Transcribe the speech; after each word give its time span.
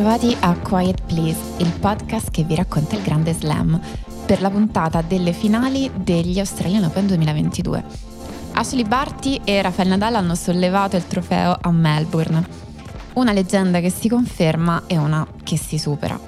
bentrovati 0.00 0.34
a 0.40 0.56
Quiet 0.56 1.02
Please, 1.02 1.38
il 1.58 1.70
podcast 1.78 2.30
che 2.30 2.42
vi 2.42 2.54
racconta 2.54 2.96
il 2.96 3.02
grande 3.02 3.34
slam, 3.34 3.78
per 4.24 4.40
la 4.40 4.48
puntata 4.48 5.02
delle 5.02 5.34
finali 5.34 5.90
degli 5.94 6.38
Australian 6.38 6.84
Open 6.84 7.06
2022. 7.06 7.84
Ashley 8.52 8.84
Barty 8.84 9.42
e 9.44 9.60
Rafael 9.60 9.88
Nadal 9.88 10.14
hanno 10.14 10.34
sollevato 10.34 10.96
il 10.96 11.06
trofeo 11.06 11.54
a 11.60 11.70
Melbourne. 11.70 12.46
Una 13.14 13.32
leggenda 13.32 13.80
che 13.80 13.90
si 13.90 14.08
conferma 14.08 14.84
e 14.86 14.96
una 14.96 15.26
che 15.44 15.58
si 15.58 15.76
supera. 15.76 16.18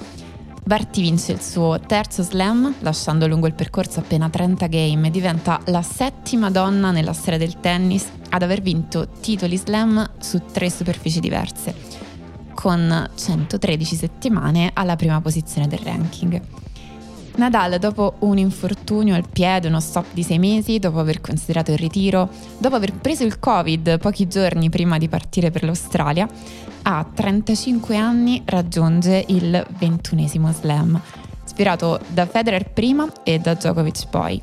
Barty 0.64 1.00
vince 1.00 1.32
il 1.32 1.40
suo 1.40 1.80
terzo 1.80 2.22
slam, 2.22 2.74
lasciando 2.80 3.26
lungo 3.26 3.46
il 3.46 3.54
percorso 3.54 4.00
appena 4.00 4.28
30 4.28 4.66
game 4.66 5.06
e 5.06 5.10
diventa 5.10 5.58
la 5.66 5.82
settima 5.82 6.50
donna 6.50 6.90
nella 6.90 7.14
storia 7.14 7.38
del 7.38 7.58
tennis 7.58 8.06
ad 8.28 8.42
aver 8.42 8.60
vinto 8.60 9.08
titoli 9.20 9.56
slam 9.56 10.10
su 10.18 10.42
tre 10.52 10.68
superfici 10.68 11.20
diverse 11.20 11.51
con 12.62 13.10
113 13.12 13.96
settimane 13.96 14.70
alla 14.72 14.94
prima 14.94 15.20
posizione 15.20 15.66
del 15.66 15.80
ranking. 15.80 16.40
Nadal, 17.34 17.80
dopo 17.80 18.14
un 18.20 18.38
infortunio 18.38 19.16
al 19.16 19.28
piede, 19.28 19.66
uno 19.66 19.80
stop 19.80 20.06
di 20.12 20.22
sei 20.22 20.38
mesi, 20.38 20.78
dopo 20.78 21.00
aver 21.00 21.20
considerato 21.20 21.72
il 21.72 21.78
ritiro, 21.78 22.28
dopo 22.58 22.76
aver 22.76 22.92
preso 22.92 23.24
il 23.24 23.40
Covid 23.40 23.98
pochi 23.98 24.28
giorni 24.28 24.70
prima 24.70 24.98
di 24.98 25.08
partire 25.08 25.50
per 25.50 25.64
l'Australia, 25.64 26.28
a 26.82 27.04
35 27.12 27.96
anni 27.96 28.42
raggiunge 28.44 29.24
il 29.26 29.66
ventunesimo 29.78 30.52
slam, 30.52 31.00
ispirato 31.44 31.98
da 32.10 32.26
Federer 32.26 32.70
prima 32.70 33.10
e 33.24 33.40
da 33.40 33.54
Djokovic 33.54 34.08
poi. 34.08 34.40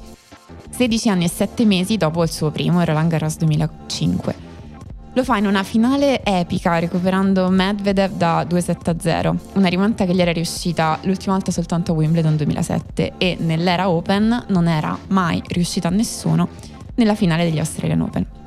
16 0.72 1.10
anni 1.10 1.24
e 1.24 1.30
7 1.30 1.64
mesi 1.64 1.96
dopo 1.96 2.22
il 2.24 2.30
suo 2.30 2.52
primo 2.52 2.84
Roland 2.84 3.10
Garros 3.10 3.38
2005 3.38 4.49
lo 5.20 5.26
fa 5.26 5.36
in 5.36 5.48
una 5.48 5.64
finale 5.64 6.24
epica 6.24 6.80
recuperando 6.80 7.50
Medvedev 7.50 8.14
da 8.14 8.44
2-7-0, 8.44 9.36
una 9.56 9.68
rimonta 9.68 10.06
che 10.06 10.16
gli 10.16 10.22
era 10.22 10.32
riuscita 10.32 10.98
l'ultima 11.02 11.34
volta 11.34 11.52
soltanto 11.52 11.92
a 11.92 11.96
Wimbledon 11.96 12.38
2007 12.38 13.14
e 13.18 13.36
nell'era 13.38 13.90
Open 13.90 14.46
non 14.48 14.70
era 14.70 14.98
mai 15.08 15.42
riuscita 15.46 15.90
a 15.90 15.92
nessuno 15.92 16.48
nella 16.96 17.16
finale 17.16 17.44
degli 17.44 17.60
Australian 17.60 18.00
Open. 18.00 18.39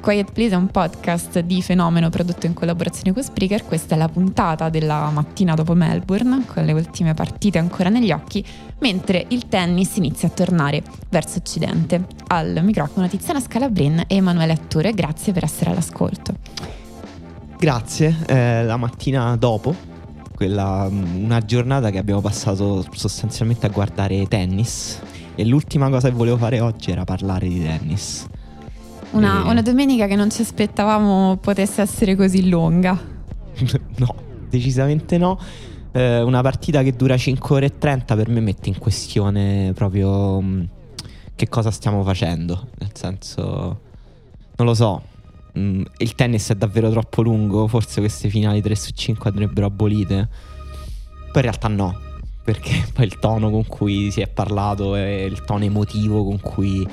Quiet 0.00 0.32
Please 0.32 0.54
è 0.54 0.56
un 0.56 0.68
podcast 0.68 1.40
di 1.40 1.60
fenomeno 1.60 2.08
prodotto 2.08 2.46
in 2.46 2.54
collaborazione 2.54 3.12
con 3.12 3.22
Spreaker. 3.22 3.66
Questa 3.66 3.94
è 3.94 3.98
la 3.98 4.08
puntata 4.08 4.70
della 4.70 5.10
mattina 5.10 5.54
dopo 5.54 5.74
Melbourne, 5.74 6.46
con 6.46 6.64
le 6.64 6.72
ultime 6.72 7.12
partite 7.12 7.58
ancora 7.58 7.90
negli 7.90 8.10
occhi, 8.10 8.42
mentre 8.78 9.26
il 9.28 9.46
tennis 9.48 9.96
inizia 9.96 10.28
a 10.28 10.30
tornare 10.30 10.82
verso 11.10 11.38
occidente. 11.38 12.06
Al 12.28 12.60
microfono 12.62 13.08
Tiziana 13.08 13.40
Scalabrin 13.40 14.04
e 14.06 14.16
Emanuele 14.16 14.54
Attore, 14.54 14.92
grazie 14.92 15.34
per 15.34 15.44
essere 15.44 15.70
all'ascolto. 15.70 16.32
Grazie, 17.58 18.16
eh, 18.26 18.64
la 18.64 18.78
mattina 18.78 19.36
dopo, 19.36 19.74
quella, 20.34 20.88
mm, 20.90 21.24
una 21.24 21.40
giornata 21.40 21.90
che 21.90 21.98
abbiamo 21.98 22.22
passato 22.22 22.86
sostanzialmente 22.90 23.66
a 23.66 23.68
guardare 23.68 24.26
tennis 24.26 24.98
e 25.34 25.44
l'ultima 25.44 25.90
cosa 25.90 26.08
che 26.08 26.14
volevo 26.14 26.38
fare 26.38 26.58
oggi 26.60 26.90
era 26.90 27.04
parlare 27.04 27.46
di 27.46 27.62
tennis. 27.62 28.26
Una, 29.12 29.42
una 29.44 29.62
domenica 29.62 30.06
che 30.06 30.14
non 30.14 30.30
ci 30.30 30.42
aspettavamo 30.42 31.38
potesse 31.40 31.82
essere 31.82 32.14
così 32.14 32.48
lunga. 32.48 32.96
no, 33.96 34.14
decisamente 34.48 35.18
no. 35.18 35.38
Eh, 35.92 36.22
una 36.22 36.40
partita 36.42 36.82
che 36.82 36.94
dura 36.94 37.16
5 37.16 37.56
ore 37.56 37.66
e 37.66 37.78
30 37.78 38.14
per 38.14 38.28
me 38.28 38.40
mette 38.40 38.68
in 38.68 38.78
questione 38.78 39.72
proprio 39.74 40.40
mh, 40.40 40.46
mm, 40.46 40.62
che 41.34 41.48
cosa 41.48 41.72
stiamo 41.72 42.04
facendo. 42.04 42.68
Nel 42.78 42.90
senso, 42.92 43.80
non 44.56 44.66
lo 44.66 44.74
so. 44.74 45.02
Mh, 45.54 45.60
mm, 45.60 45.82
il 45.98 46.14
tennis 46.14 46.50
è 46.50 46.54
davvero 46.54 46.88
troppo 46.90 47.22
lungo. 47.22 47.66
Forse 47.66 48.00
queste 48.00 48.28
finali 48.28 48.62
3 48.62 48.74
su 48.76 48.92
5 48.92 49.30
andrebbero 49.30 49.66
abolite. 49.66 50.28
Poi 51.32 51.34
in 51.34 51.42
realtà 51.42 51.68
no 51.68 52.08
perché 52.50 52.84
poi 52.92 53.04
il 53.04 53.20
tono 53.20 53.48
con 53.48 53.64
cui 53.64 54.10
si 54.10 54.20
è 54.20 54.26
parlato 54.26 54.96
e 54.96 55.24
il 55.24 55.44
tono 55.44 55.62
emotivo 55.62 56.24
con 56.24 56.40
cui 56.40 56.86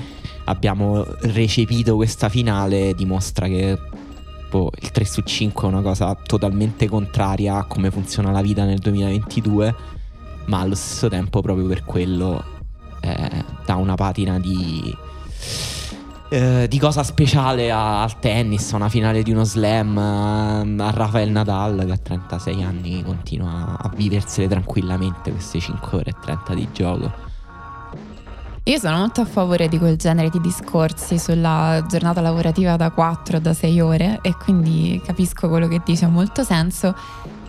abbiamo 0.45 1.03
recepito 1.21 1.95
questa 1.95 2.29
finale 2.29 2.93
dimostra 2.93 3.47
che 3.47 3.75
boh, 4.49 4.69
il 4.79 4.91
3 4.91 5.05
su 5.05 5.21
5 5.21 5.63
è 5.63 5.71
una 5.71 5.81
cosa 5.81 6.13
totalmente 6.13 6.87
contraria 6.87 7.57
a 7.57 7.63
come 7.63 7.89
funziona 7.89 8.31
la 8.31 8.41
vita 8.41 8.65
nel 8.65 8.77
2022, 8.77 9.75
ma 10.45 10.59
allo 10.59 10.75
stesso 10.75 11.09
tempo 11.09 11.41
proprio 11.41 11.65
per 11.65 11.83
quello 11.83 12.43
eh, 13.01 13.43
dà 13.65 13.75
una 13.75 13.95
patina 13.95 14.39
di 14.39 14.95
eh, 16.29 16.67
di 16.67 16.79
cosa 16.79 17.03
speciale 17.03 17.71
a, 17.71 18.01
al 18.01 18.19
tennis, 18.19 18.73
a 18.73 18.75
una 18.75 18.89
finale 18.89 19.23
di 19.23 19.31
uno 19.31 19.43
slam, 19.43 19.97
a, 19.97 20.59
a 20.59 20.89
Rafael 20.91 21.29
Nadal 21.29 21.83
che 21.85 21.91
a 21.91 21.97
36 21.97 22.63
anni 22.63 23.03
continua 23.03 23.77
a 23.79 23.89
viversele 23.95 24.47
tranquillamente 24.47 25.31
queste 25.31 25.59
5 25.59 25.97
ore 25.97 26.09
e 26.09 26.15
30 26.21 26.53
di 26.53 26.67
gioco. 26.71 27.25
Io 28.63 28.79
sono 28.79 28.97
molto 28.97 29.21
a 29.21 29.25
favore 29.25 29.69
di 29.69 29.77
quel 29.77 29.95
genere 29.95 30.29
di 30.29 30.41
discorsi 30.41 31.17
sulla 31.17 31.85
giornata 31.87 32.19
lavorativa 32.19 32.75
da 32.75 32.91
4 32.91 33.39
da 33.39 33.53
6 33.53 33.79
ore 33.79 34.19
e 34.21 34.35
quindi 34.35 35.01
capisco 35.05 35.47
quello 35.47 35.69
che 35.69 35.81
dice, 35.85 36.03
ha 36.03 36.09
molto 36.09 36.43
senso, 36.43 36.93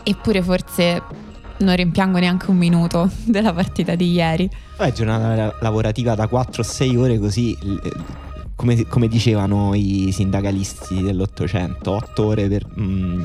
eppure 0.05 0.41
forse 0.43 1.03
non 1.59 1.75
rimpiango 1.75 2.19
neanche 2.19 2.51
un 2.51 2.57
minuto 2.57 3.11
della 3.27 3.53
partita 3.53 3.97
di 3.97 4.13
ieri. 4.13 4.49
Beh, 4.77 4.93
giornata 4.93 5.57
lavorativa 5.61 6.15
da 6.15 6.29
4-6 6.31 6.97
ore 6.97 7.19
così 7.19 7.59
come, 8.59 8.89
come, 8.89 9.07
dicevano 9.07 9.73
i 9.73 10.11
sindacalisti 10.13 11.01
dell'Ottocento, 11.01 11.93
8 11.93 12.25
ore 12.27 12.49
per, 12.49 12.67
mh, 12.67 12.83
mm, 12.83 13.25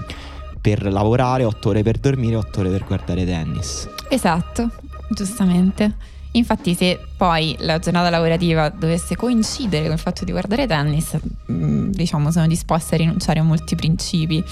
per, 0.62 0.92
lavorare, 0.92 1.44
8 1.44 1.70
ore 1.70 1.82
per 1.82 1.98
dormire, 1.98 2.36
8 2.36 2.60
ore 2.60 2.70
per 2.70 2.86
guardare 2.86 3.26
tennis. 3.26 3.90
Esatto, 4.10 4.70
giustamente. 5.10 5.96
Infatti 6.34 6.76
se 6.76 7.00
poi 7.18 7.56
la 7.60 7.80
giornata 7.80 8.12
lavorativa 8.12 8.70
dovesse 8.70 9.16
coincidere 9.16 9.86
con 9.86 9.94
il 9.94 10.00
fatto 10.00 10.24
di 10.24 10.32
guardare 10.32 10.68
tennis, 10.68 11.18
mm, 11.52 11.90
diciamo 11.90 12.30
sono 12.30 12.46
disposta 12.46 12.94
a 12.94 13.00
rinunciare 13.00 13.40
a 13.40 13.44
molti 13.44 13.76
principi. 13.76 14.44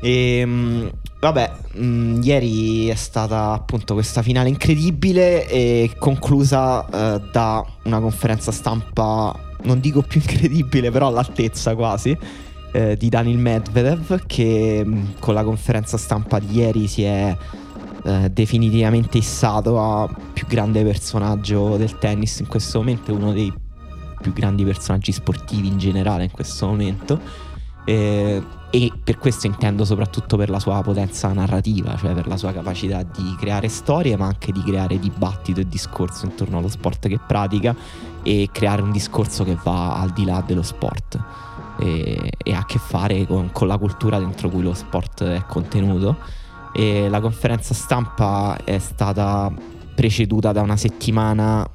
E, 0.00 0.38
ehm, 0.38 0.90
vabbè, 1.20 1.52
mh, 1.74 1.84
mm, 1.84 2.22
ieri 2.22 2.88
è 2.88 2.94
stata 2.96 3.52
appunto 3.52 3.94
questa 3.94 4.22
finale 4.22 4.48
incredibile 4.48 5.46
e 5.46 5.92
conclusa 5.96 6.80
uh, 6.80 7.30
da 7.30 7.64
una 7.84 8.00
conferenza 8.00 8.50
stampa 8.50 9.48
non 9.62 9.80
dico 9.80 10.02
più 10.02 10.20
incredibile, 10.24 10.90
però 10.90 11.08
all'altezza 11.08 11.74
quasi, 11.74 12.16
eh, 12.72 12.96
di 12.96 13.08
Daniel 13.08 13.38
Medvedev, 13.38 14.26
che 14.26 14.82
mm, 14.84 15.04
con 15.18 15.34
la 15.34 15.44
conferenza 15.44 15.96
stampa 15.96 16.38
di 16.38 16.56
ieri 16.56 16.86
si 16.86 17.02
è 17.04 17.36
eh, 18.04 18.30
definitivamente 18.30 19.18
issato 19.18 19.80
a 19.80 20.08
più 20.32 20.46
grande 20.46 20.82
personaggio 20.82 21.76
del 21.76 21.98
tennis 21.98 22.38
in 22.40 22.46
questo 22.46 22.78
momento, 22.78 23.12
uno 23.12 23.32
dei 23.32 23.52
più 24.20 24.32
grandi 24.32 24.64
personaggi 24.64 25.12
sportivi 25.12 25.68
in 25.68 25.78
generale 25.78 26.24
in 26.24 26.30
questo 26.30 26.66
momento. 26.66 27.20
Eh, 27.84 28.42
e 28.70 28.92
per 29.02 29.18
questo 29.18 29.48
intendo 29.48 29.84
soprattutto 29.84 30.36
per 30.36 30.48
la 30.48 30.60
sua 30.60 30.80
potenza 30.80 31.32
narrativa, 31.32 31.96
cioè 31.96 32.14
per 32.14 32.28
la 32.28 32.36
sua 32.36 32.52
capacità 32.52 33.02
di 33.02 33.34
creare 33.36 33.68
storie, 33.68 34.16
ma 34.16 34.26
anche 34.26 34.52
di 34.52 34.62
creare 34.62 34.98
dibattito 34.98 35.60
e 35.60 35.66
discorso 35.66 36.26
intorno 36.26 36.58
allo 36.58 36.68
sport 36.68 37.08
che 37.08 37.18
pratica 37.18 37.74
e 38.22 38.48
creare 38.52 38.82
un 38.82 38.92
discorso 38.92 39.42
che 39.42 39.58
va 39.62 39.96
al 39.96 40.10
di 40.10 40.24
là 40.24 40.42
dello 40.46 40.62
sport 40.62 41.18
e, 41.80 42.32
e 42.36 42.54
ha 42.54 42.58
a 42.58 42.64
che 42.64 42.78
fare 42.78 43.26
con, 43.26 43.50
con, 43.50 43.66
la 43.66 43.76
cultura 43.76 44.18
dentro 44.18 44.48
cui 44.48 44.62
lo 44.62 44.74
sport 44.74 45.24
è 45.24 45.44
contenuto. 45.46 46.16
E 46.72 47.08
la 47.08 47.20
conferenza 47.20 47.74
stampa 47.74 48.56
è 48.62 48.78
stata 48.78 49.52
preceduta 49.96 50.52
da 50.52 50.62
una 50.62 50.76
settimana 50.76 51.68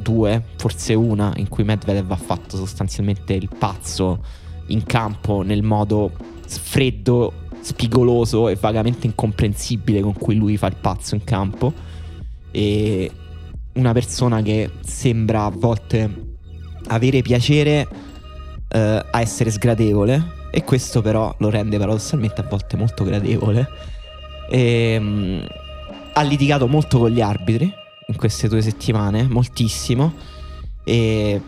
due, 0.00 0.42
forse 0.56 0.94
una, 0.94 1.32
in 1.36 1.48
cui 1.48 1.64
Medvedev 1.64 2.10
ha 2.10 2.16
fatto 2.16 2.56
sostanzialmente 2.56 3.34
il 3.34 3.50
pazzo 3.58 4.22
in 4.70 4.84
campo 4.84 5.42
nel 5.42 5.62
modo 5.62 6.10
freddo, 6.46 7.32
spigoloso 7.60 8.48
e 8.48 8.56
vagamente 8.56 9.06
incomprensibile 9.06 10.00
con 10.00 10.14
cui 10.14 10.34
lui 10.34 10.56
fa 10.56 10.66
il 10.66 10.76
pazzo 10.80 11.14
in 11.14 11.24
campo. 11.24 11.72
E 12.50 13.10
una 13.74 13.92
persona 13.92 14.42
che 14.42 14.70
sembra 14.80 15.44
a 15.44 15.50
volte 15.50 16.28
avere 16.88 17.22
piacere 17.22 17.86
eh, 18.68 19.04
a 19.10 19.20
essere 19.20 19.50
sgradevole 19.50 20.38
e 20.50 20.64
questo 20.64 21.00
però 21.00 21.32
lo 21.38 21.48
rende 21.50 21.78
paradossalmente 21.78 22.40
a 22.40 22.44
volte 22.48 22.76
molto 22.76 23.04
gradevole. 23.04 23.68
E, 24.48 24.98
mh, 24.98 25.04
mm, 25.04 25.40
ha 26.12 26.22
litigato 26.22 26.66
molto 26.66 26.98
con 26.98 27.10
gli 27.10 27.20
arbitri 27.20 27.72
in 28.08 28.16
queste 28.16 28.48
due 28.48 28.60
settimane, 28.60 29.22
moltissimo. 29.28 30.12
E 30.82 31.40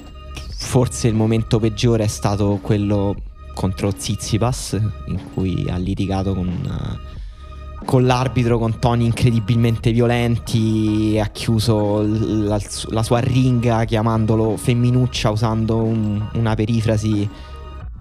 forse 0.63 1.09
il 1.09 1.15
momento 1.15 1.59
peggiore 1.59 2.05
è 2.05 2.09
stato 2.09 2.59
quello 2.63 3.15
contro 3.55 3.93
Zizipas, 3.97 4.81
in 5.07 5.21
cui 5.35 5.69
ha 5.69 5.77
litigato 5.77 6.35
con, 6.35 6.49
uh, 6.49 7.85
con 7.85 8.07
l'arbitro 8.07 8.59
con 8.59 8.79
toni 8.79 9.05
incredibilmente 9.05 9.93
violenti, 9.93 11.19
ha 11.21 11.27
chiuso 11.27 12.03
la, 12.03 12.59
la 12.89 13.03
sua 13.03 13.19
ringa 13.19 13.85
chiamandolo 13.85 14.57
femminuccia 14.57 15.31
usando 15.31 15.77
un, 15.77 16.27
una 16.35 16.55
perifrasi 16.55 17.29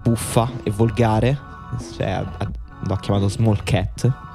buffa 0.02 0.50
e 0.62 0.70
volgare, 0.70 1.38
cioè 1.96 2.10
ha, 2.10 2.50
l'ha 2.86 2.98
chiamato 2.98 3.28
small 3.28 3.58
cat 3.62 4.30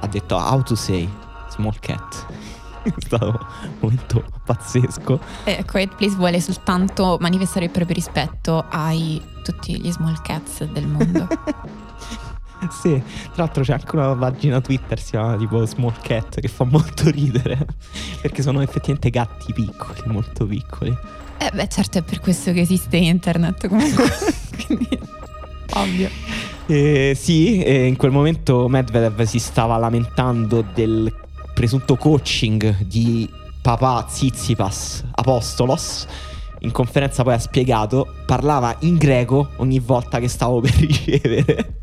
ha 0.00 0.06
detto 0.06 0.36
how 0.36 0.62
to 0.62 0.74
say 0.74 1.08
small 1.50 1.74
cat. 1.80 2.26
È 2.94 3.00
stato 3.00 3.26
un 3.62 3.76
momento 3.80 4.24
pazzesco. 4.44 5.20
E 5.44 5.64
Quiet 5.64 5.94
Place 5.94 6.16
vuole 6.16 6.40
soltanto 6.40 7.18
manifestare 7.20 7.66
il 7.66 7.70
proprio 7.70 7.94
rispetto 7.94 8.64
ai 8.68 9.20
tutti 9.42 9.80
gli 9.80 9.90
small 9.90 10.20
cats 10.22 10.64
del 10.64 10.86
mondo. 10.86 11.26
sì, 12.70 13.00
tra 13.32 13.44
l'altro 13.44 13.62
c'è 13.62 13.72
anche 13.72 13.96
una 13.96 14.14
pagina 14.14 14.60
Twitter, 14.60 14.98
si 15.00 15.10
chiama 15.10 15.36
tipo 15.36 15.64
Small 15.64 15.94
Cat, 16.00 16.40
che 16.40 16.48
fa 16.48 16.64
molto 16.64 17.10
ridere, 17.10 17.66
perché 18.20 18.42
sono 18.42 18.60
effettivamente 18.60 19.10
gatti 19.10 19.52
piccoli, 19.52 20.00
molto 20.06 20.46
piccoli. 20.46 20.96
Eh 21.38 21.50
beh, 21.52 21.68
certo 21.68 21.98
è 21.98 22.02
per 22.02 22.20
questo 22.20 22.52
che 22.52 22.60
esiste 22.60 22.96
internet 22.96 23.68
comunque. 23.68 24.04
Quindi, 24.66 24.98
ovvio. 25.74 26.10
Eh, 26.66 27.16
sì, 27.18 27.62
eh, 27.62 27.86
in 27.86 27.96
quel 27.96 28.10
momento 28.10 28.68
Medvedev 28.68 29.22
si 29.22 29.38
stava 29.38 29.76
lamentando 29.78 30.64
del 30.74 31.10
presunto 31.58 31.96
coaching 31.96 32.84
di 32.84 33.28
papà 33.60 34.06
Zizipas 34.08 35.02
Apostolos. 35.10 36.06
In 36.60 36.70
conferenza 36.70 37.24
poi 37.24 37.34
ha 37.34 37.38
spiegato, 37.40 38.14
parlava 38.26 38.76
in 38.82 38.96
greco 38.96 39.48
ogni 39.56 39.80
volta 39.80 40.20
che 40.20 40.28
stavo 40.28 40.60
per 40.60 40.70
ricevere. 40.78 41.80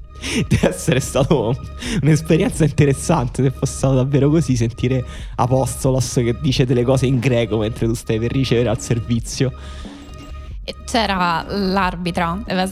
Deve 0.48 0.70
essere 0.70 1.02
stato 1.02 1.54
un'esperienza 2.02 2.64
interessante 2.64 3.44
se 3.44 3.52
fosse 3.52 3.74
stato 3.74 3.96
davvero 3.96 4.30
così 4.30 4.56
sentire 4.56 5.04
Apostolos 5.36 6.14
che 6.14 6.38
dice 6.40 6.66
delle 6.66 6.84
cose 6.84 7.06
in 7.06 7.20
greco 7.20 7.58
mentre 7.58 7.86
tu 7.86 7.96
stai 7.96 8.18
per 8.18 8.32
ricevere 8.32 8.70
al 8.70 8.80
servizio. 8.80 9.52
C'era 10.86 11.46
l'arbitra 11.50 12.42
Eva 12.46 12.66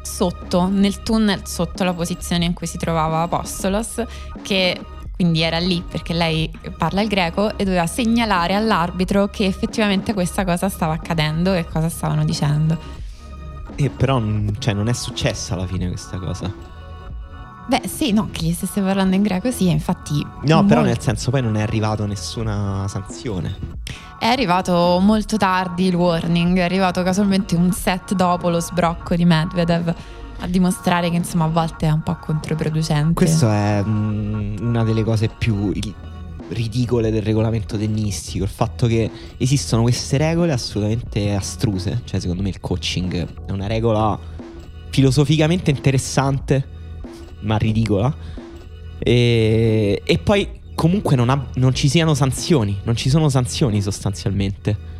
sotto, 0.00 0.66
nel 0.66 1.02
tunnel 1.02 1.46
sotto 1.46 1.84
la 1.84 1.92
posizione 1.92 2.46
in 2.46 2.54
cui 2.54 2.66
si 2.66 2.78
trovava 2.78 3.20
Apostolos, 3.20 4.02
che 4.40 4.80
quindi 5.22 5.42
era 5.42 5.58
lì 5.58 5.84
perché 5.88 6.14
lei 6.14 6.50
parla 6.76 7.00
il 7.00 7.06
greco 7.06 7.56
e 7.56 7.62
doveva 7.62 7.86
segnalare 7.86 8.56
all'arbitro 8.56 9.28
che 9.28 9.46
effettivamente 9.46 10.14
questa 10.14 10.44
cosa 10.44 10.68
stava 10.68 10.94
accadendo 10.94 11.54
e 11.54 11.64
cosa 11.64 11.88
stavano 11.88 12.24
dicendo. 12.24 12.76
E 13.76 13.88
però 13.88 14.20
cioè, 14.58 14.74
non 14.74 14.88
è 14.88 14.92
successa 14.92 15.54
alla 15.54 15.64
fine 15.64 15.86
questa 15.86 16.18
cosa. 16.18 16.52
Beh, 17.68 17.82
sì, 17.86 18.10
no, 18.10 18.30
che 18.32 18.46
gli 18.46 18.52
stesse 18.52 18.80
parlando 18.80 19.14
in 19.14 19.22
greco, 19.22 19.52
sì, 19.52 19.70
infatti. 19.70 20.26
No, 20.42 20.64
però 20.64 20.80
molto- 20.80 20.82
nel 20.82 21.00
senso 21.00 21.30
poi 21.30 21.40
non 21.40 21.54
è 21.54 21.62
arrivato 21.62 22.04
nessuna 22.04 22.86
sanzione. 22.88 23.56
È 24.18 24.26
arrivato 24.26 24.98
molto 25.00 25.36
tardi 25.36 25.86
il 25.86 25.94
warning, 25.94 26.58
è 26.58 26.62
arrivato 26.62 27.04
casualmente 27.04 27.54
un 27.54 27.70
set 27.70 28.14
dopo 28.14 28.50
lo 28.50 28.58
sbrocco 28.58 29.14
di 29.14 29.24
Medvedev 29.24 29.94
a 30.42 30.46
dimostrare 30.48 31.08
che 31.08 31.16
insomma 31.16 31.44
a 31.44 31.48
volte 31.48 31.86
è 31.86 31.90
un 31.90 32.02
po' 32.02 32.16
controproducente. 32.16 33.14
Questo 33.14 33.48
è 33.48 33.82
mm, 33.82 34.56
una 34.60 34.82
delle 34.82 35.04
cose 35.04 35.28
più 35.28 35.72
ridicole 36.48 37.10
del 37.10 37.22
regolamento 37.22 37.78
tennistico, 37.78 38.44
il 38.44 38.50
fatto 38.50 38.86
che 38.86 39.10
esistono 39.38 39.82
queste 39.82 40.18
regole 40.18 40.52
assolutamente 40.52 41.32
astruse, 41.34 42.02
cioè 42.04 42.20
secondo 42.20 42.42
me 42.42 42.50
il 42.50 42.60
coaching 42.60 43.26
è 43.46 43.52
una 43.52 43.68
regola 43.68 44.18
filosoficamente 44.90 45.70
interessante, 45.70 46.66
ma 47.40 47.56
ridicola, 47.56 48.14
e, 48.98 50.02
e 50.04 50.18
poi 50.18 50.60
comunque 50.74 51.16
non, 51.16 51.30
ha- 51.30 51.46
non 51.54 51.72
ci 51.72 51.88
siano 51.88 52.14
sanzioni, 52.14 52.78
non 52.82 52.96
ci 52.96 53.08
sono 53.08 53.28
sanzioni 53.28 53.80
sostanzialmente. 53.80 54.90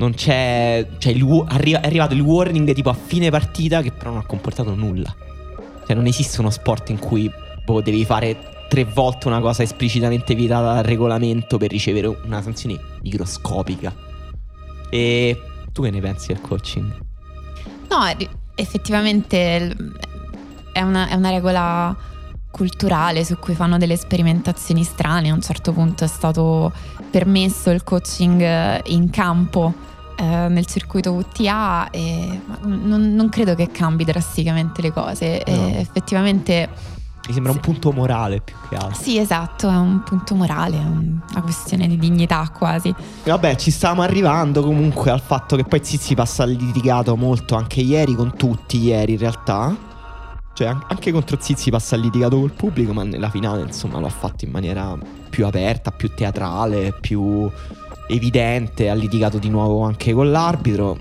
Non 0.00 0.14
c'è. 0.14 0.86
Cioè, 0.96 1.12
il 1.12 1.44
arri- 1.48 1.72
è 1.72 1.86
arrivato 1.86 2.14
il 2.14 2.22
warning 2.22 2.72
tipo 2.72 2.88
a 2.88 2.94
fine 2.94 3.30
partita 3.30 3.82
che 3.82 3.92
però 3.92 4.10
non 4.10 4.20
ha 4.20 4.26
comportato 4.26 4.74
nulla. 4.74 5.14
Cioè, 5.86 5.94
non 5.94 6.06
esiste 6.06 6.40
uno 6.40 6.48
sport 6.48 6.88
in 6.88 6.98
cui 6.98 7.30
boh, 7.64 7.82
devi 7.82 8.04
fare 8.06 8.64
tre 8.68 8.84
volte 8.84 9.28
una 9.28 9.40
cosa 9.40 9.62
esplicitamente 9.62 10.34
vietata 10.34 10.74
dal 10.74 10.84
regolamento 10.84 11.58
per 11.58 11.70
ricevere 11.70 12.06
una 12.06 12.40
sanzione 12.40 12.80
microscopica. 13.02 13.94
E 14.88 15.38
tu 15.70 15.82
che 15.82 15.90
ne 15.90 16.00
pensi 16.00 16.28
del 16.28 16.40
coaching? 16.40 17.04
No, 17.90 18.26
effettivamente 18.54 19.76
è 20.72 20.80
una, 20.80 21.08
è 21.08 21.14
una 21.14 21.30
regola 21.30 21.94
culturale 22.50 23.22
su 23.24 23.36
cui 23.38 23.54
fanno 23.54 23.76
delle 23.76 23.96
sperimentazioni 23.96 24.82
strane. 24.82 25.28
A 25.28 25.34
un 25.34 25.42
certo 25.42 25.72
punto 25.72 26.04
è 26.04 26.08
stato 26.08 26.72
permesso 27.10 27.68
il 27.68 27.84
coaching 27.84 28.40
eh, 28.40 28.80
in 28.86 29.10
campo 29.10 29.88
eh, 30.20 30.48
nel 30.48 30.66
circuito 30.66 31.12
WTA 31.12 31.88
e 31.90 32.40
non, 32.62 33.14
non 33.14 33.28
credo 33.30 33.54
che 33.54 33.70
cambi 33.70 34.04
drasticamente 34.04 34.82
le 34.82 34.92
cose. 34.92 35.42
No. 35.46 35.68
effettivamente 35.78 36.68
Mi 37.26 37.32
sembra 37.32 37.52
un 37.52 37.60
punto 37.60 37.92
morale 37.92 38.40
più 38.40 38.54
che 38.68 38.74
altro. 38.76 38.94
sì, 39.02 39.16
esatto, 39.18 39.68
è 39.70 39.76
un 39.76 40.02
punto 40.02 40.34
morale, 40.34 40.76
è 40.76 40.80
un- 40.84 41.20
una 41.30 41.42
questione 41.42 41.86
di 41.86 41.96
dignità 41.96 42.48
quasi. 42.56 42.92
Vabbè, 43.24 43.56
ci 43.56 43.70
stavamo 43.70 44.02
arrivando 44.02 44.62
comunque 44.62 45.10
al 45.10 45.20
fatto 45.20 45.56
che 45.56 45.64
poi 45.64 45.80
Zizipas 45.82 46.40
ha 46.40 46.44
litigato 46.44 47.16
molto 47.16 47.54
anche 47.56 47.80
ieri 47.80 48.14
con 48.14 48.36
tutti, 48.36 48.78
ieri 48.78 49.12
in 49.12 49.18
realtà. 49.18 49.74
Cioè, 50.52 50.66
an- 50.68 50.84
anche 50.88 51.12
contro 51.12 51.36
Zizipas 51.40 51.92
ha 51.92 51.96
litigato 51.96 52.38
col 52.38 52.52
pubblico, 52.52 52.92
ma 52.92 53.04
nella 53.04 53.30
finale, 53.30 53.62
insomma, 53.62 53.98
lo 54.00 54.06
ha 54.06 54.10
fatto 54.10 54.44
in 54.44 54.50
maniera 54.50 54.98
più 55.30 55.46
aperta, 55.46 55.90
più 55.92 56.12
teatrale, 56.12 56.92
più 57.00 57.48
evidente. 58.10 58.88
Ha 58.88 58.94
litigato 58.94 59.38
di 59.38 59.48
nuovo 59.48 59.82
anche 59.82 60.12
con 60.12 60.30
l'arbitro, 60.30 60.98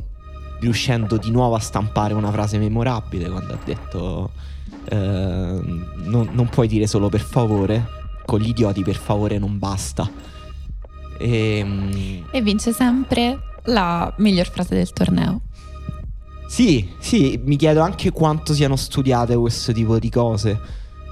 riuscendo 0.59 1.17
di 1.17 1.31
nuovo 1.31 1.55
a 1.55 1.59
stampare 1.59 2.13
una 2.13 2.31
frase 2.31 2.57
memorabile 2.57 3.29
quando 3.29 3.53
ha 3.53 3.59
detto 3.63 4.31
ehm, 4.89 5.93
non, 6.03 6.29
non 6.31 6.49
puoi 6.49 6.67
dire 6.67 6.87
solo 6.87 7.09
per 7.09 7.21
favore, 7.21 7.87
con 8.25 8.39
gli 8.39 8.49
idioti 8.49 8.83
per 8.83 8.95
favore 8.95 9.37
non 9.37 9.57
basta. 9.57 10.09
Ehm, 11.19 12.25
E 12.31 12.41
vince 12.41 12.71
sempre 12.73 13.39
la 13.65 14.13
miglior 14.17 14.49
frase 14.49 14.75
del 14.75 14.91
torneo. 14.91 15.41
Sì, 16.47 16.89
sì, 16.97 17.39
mi 17.43 17.57
chiedo 17.57 17.81
anche 17.81 18.11
quanto 18.11 18.53
siano 18.53 18.75
studiate 18.75 19.35
questo 19.35 19.71
tipo 19.71 19.99
di 19.99 20.09
cose. 20.09 20.59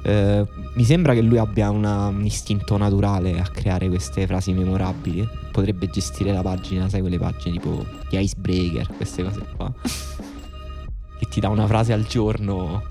Eh, 0.07 0.45
mi 0.75 0.83
sembra 0.85 1.13
che 1.13 1.21
lui 1.21 1.37
abbia 1.37 1.69
una- 1.69 2.07
un 2.07 2.23
istinto 2.23 2.77
naturale 2.77 3.39
a 3.41 3.47
creare 3.49 3.89
queste 3.89 4.25
frasi 4.25 4.53
memorabili. 4.53 5.27
Potrebbe 5.51 5.89
gestire 5.89 6.31
la 6.31 6.41
pagina, 6.41 6.87
sai, 6.87 7.01
quelle 7.01 7.17
pagine 7.17 7.57
tipo 7.59 7.83
di 8.09 8.17
Icebreaker, 8.17 8.87
queste 8.95 9.23
cose 9.23 9.41
qua. 9.55 9.71
che 11.19 11.25
ti 11.29 11.39
dà 11.41 11.49
una 11.49 11.67
frase 11.67 11.91
al 11.93 12.05
giorno 12.05 12.83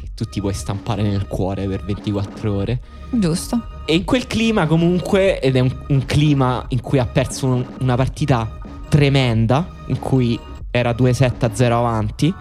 che 0.00 0.08
tu 0.14 0.24
ti 0.26 0.40
puoi 0.40 0.52
stampare 0.52 1.02
nel 1.02 1.26
cuore 1.26 1.66
per 1.66 1.84
24 1.84 2.52
ore. 2.52 2.80
Giusto. 3.10 3.60
E 3.84 3.94
in 3.96 4.04
quel 4.04 4.26
clima 4.28 4.66
comunque, 4.66 5.40
ed 5.40 5.56
è 5.56 5.60
un, 5.60 5.74
un 5.88 6.04
clima 6.06 6.64
in 6.68 6.80
cui 6.80 6.98
ha 7.00 7.06
perso 7.06 7.46
un- 7.46 7.66
una 7.80 7.96
partita 7.96 8.58
tremenda, 8.88 9.66
in 9.86 9.98
cui 9.98 10.38
era 10.70 10.92
2-7 10.92 11.46
a 11.46 11.50
0 11.54 11.78
avanti, 11.78 12.32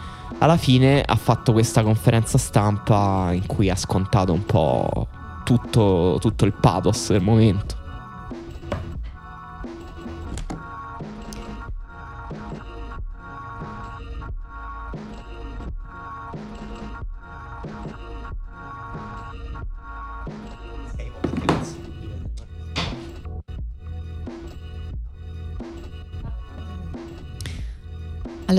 alla 0.44 0.58
fine 0.58 1.02
ha 1.02 1.16
fatto 1.16 1.54
questa 1.54 1.84
conferenza 1.84 2.38
stampa 2.38 3.30
in 3.32 3.46
cui 3.46 3.70
ha 3.70 3.78
scontato 3.78 4.34
un 4.34 4.46
po' 4.46 5.08
tutto, 5.46 6.18
tutto 6.20 6.44
il 6.44 6.52
pathos 6.52 7.12
del 7.12 7.22
momento. 7.22 7.83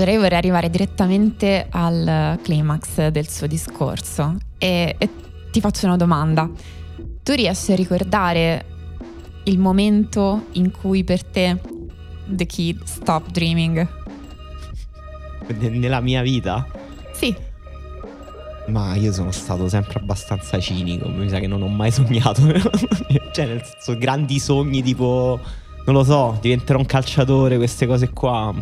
Allora 0.05 0.19
io 0.19 0.23
vorrei 0.23 0.37
arrivare 0.37 0.69
direttamente 0.69 1.65
al 1.71 2.37
climax 2.43 3.07
del 3.07 3.27
suo 3.27 3.47
discorso 3.47 4.35
e, 4.59 4.93
e 4.99 5.09
ti 5.49 5.59
faccio 5.59 5.87
una 5.87 5.97
domanda. 5.97 6.47
Tu 7.23 7.33
riesci 7.33 7.71
a 7.71 7.75
ricordare 7.75 8.65
il 9.45 9.57
momento 9.57 10.45
in 10.51 10.69
cui 10.69 11.03
per 11.03 11.23
te 11.23 11.59
The 12.23 12.45
Kid 12.45 12.83
stopped 12.83 13.31
dreaming? 13.31 13.87
Nella 15.57 16.01
mia 16.01 16.21
vita 16.21 16.67
Sì, 17.11 17.35
Ma 18.67 18.93
io 18.93 19.11
sono 19.11 19.31
stato 19.31 19.67
sempre 19.67 20.01
abbastanza 20.01 20.59
cinico, 20.59 21.09
mi 21.09 21.27
sa 21.29 21.39
che 21.39 21.47
non 21.47 21.63
ho 21.63 21.67
mai 21.67 21.89
sognato. 21.89 22.43
cioè, 23.33 23.47
nel 23.47 23.63
senso, 23.63 23.97
grandi 23.97 24.37
sogni 24.37 24.83
tipo, 24.83 25.39
non 25.83 25.95
lo 25.95 26.03
so, 26.03 26.37
diventerò 26.39 26.77
un 26.77 26.85
calciatore, 26.85 27.57
queste 27.57 27.87
cose 27.87 28.11
qua. 28.11 28.53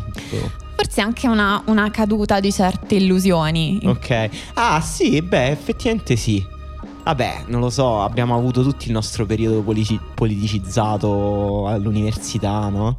Forse 0.75 1.01
anche 1.01 1.27
una, 1.27 1.61
una 1.67 1.89
caduta 1.91 2.39
di 2.39 2.51
certe 2.51 2.95
illusioni. 2.95 3.79
Ok. 3.83 4.29
Ah, 4.55 4.81
sì, 4.81 5.21
beh, 5.21 5.49
effettivamente 5.49 6.15
sì. 6.15 6.45
Vabbè, 7.03 7.43
non 7.47 7.59
lo 7.59 7.69
so, 7.69 8.01
abbiamo 8.01 8.35
avuto 8.35 8.63
tutti 8.63 8.87
il 8.87 8.93
nostro 8.93 9.25
periodo 9.25 9.61
politici- 9.61 9.99
politicizzato 10.13 11.67
all'università, 11.67 12.69
no? 12.69 12.97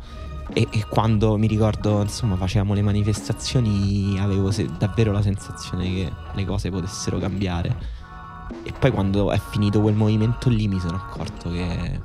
E, 0.52 0.68
e 0.70 0.84
quando 0.86 1.38
mi 1.38 1.46
ricordo, 1.46 2.02
insomma, 2.02 2.36
facevamo 2.36 2.74
le 2.74 2.82
manifestazioni, 2.82 4.18
avevo 4.20 4.50
se- 4.50 4.68
davvero 4.78 5.10
la 5.10 5.22
sensazione 5.22 5.84
che 5.84 6.12
le 6.32 6.44
cose 6.44 6.70
potessero 6.70 7.18
cambiare. 7.18 7.74
E 8.62 8.72
poi 8.78 8.90
quando 8.90 9.30
è 9.30 9.40
finito 9.50 9.80
quel 9.80 9.94
movimento 9.94 10.50
lì 10.50 10.68
mi 10.68 10.78
sono 10.78 10.96
accorto 10.96 11.50
che 11.50 11.98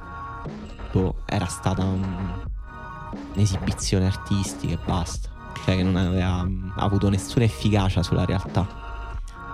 boh, 0.91 1.15
era 1.25 1.47
stata 1.47 1.83
un, 1.83 2.01
un'esibizione 3.33 4.05
artistica 4.05 4.73
e 4.73 4.79
basta. 4.85 5.29
Cioè 5.69 5.77
che 5.77 5.83
non 5.83 5.97
aveva 5.97 6.47
avuto 6.77 7.09
nessuna 7.09 7.45
efficacia 7.45 8.01
sulla 8.01 8.25
realtà. 8.25 8.65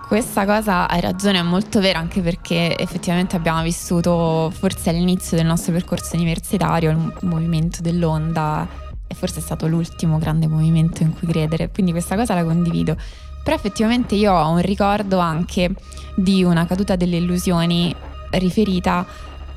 Questa 0.07 0.45
cosa 0.45 0.87
hai 0.87 1.01
ragione, 1.01 1.39
è 1.39 1.41
molto 1.41 1.81
vera 1.81 1.99
anche 1.99 2.21
perché 2.21 2.77
effettivamente 2.77 3.35
abbiamo 3.35 3.61
vissuto 3.63 4.49
forse 4.55 4.91
all'inizio 4.91 5.35
del 5.35 5.45
nostro 5.45 5.73
percorso 5.73 6.15
universitario 6.15 6.91
il 6.91 7.13
movimento 7.23 7.81
dell'onda 7.81 8.65
e 9.07 9.13
forse 9.13 9.39
è 9.39 9.41
stato 9.41 9.67
l'ultimo 9.67 10.17
grande 10.17 10.47
movimento 10.47 11.03
in 11.03 11.11
cui 11.13 11.27
credere, 11.27 11.69
quindi 11.69 11.91
questa 11.91 12.15
cosa 12.15 12.33
la 12.33 12.45
condivido. 12.45 12.95
Però 13.43 13.53
effettivamente 13.53 14.15
io 14.15 14.31
ho 14.31 14.49
un 14.49 14.61
ricordo 14.61 15.17
anche 15.17 15.71
di 16.15 16.45
una 16.45 16.65
caduta 16.65 16.95
delle 16.95 17.17
illusioni 17.17 17.93
riferita 18.29 19.05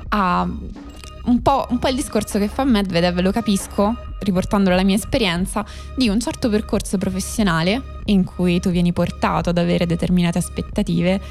a 0.09 0.47
un 1.29 1.41
po', 1.43 1.67
un 1.69 1.77
po', 1.77 1.87
il 1.87 1.95
discorso 1.95 2.39
che 2.39 2.47
fa 2.47 2.63
Medvedev, 2.63 3.19
lo 3.19 3.31
capisco, 3.31 3.95
riportandolo 4.19 4.73
alla 4.73 4.83
mia 4.83 4.95
esperienza, 4.95 5.63
di 5.95 6.09
un 6.09 6.19
certo 6.19 6.49
percorso 6.49 6.97
professionale 6.97 8.01
in 8.05 8.23
cui 8.23 8.59
tu 8.59 8.71
vieni 8.71 8.91
portato 8.91 9.51
ad 9.51 9.59
avere 9.59 9.85
determinate 9.85 10.39
aspettative, 10.39 11.21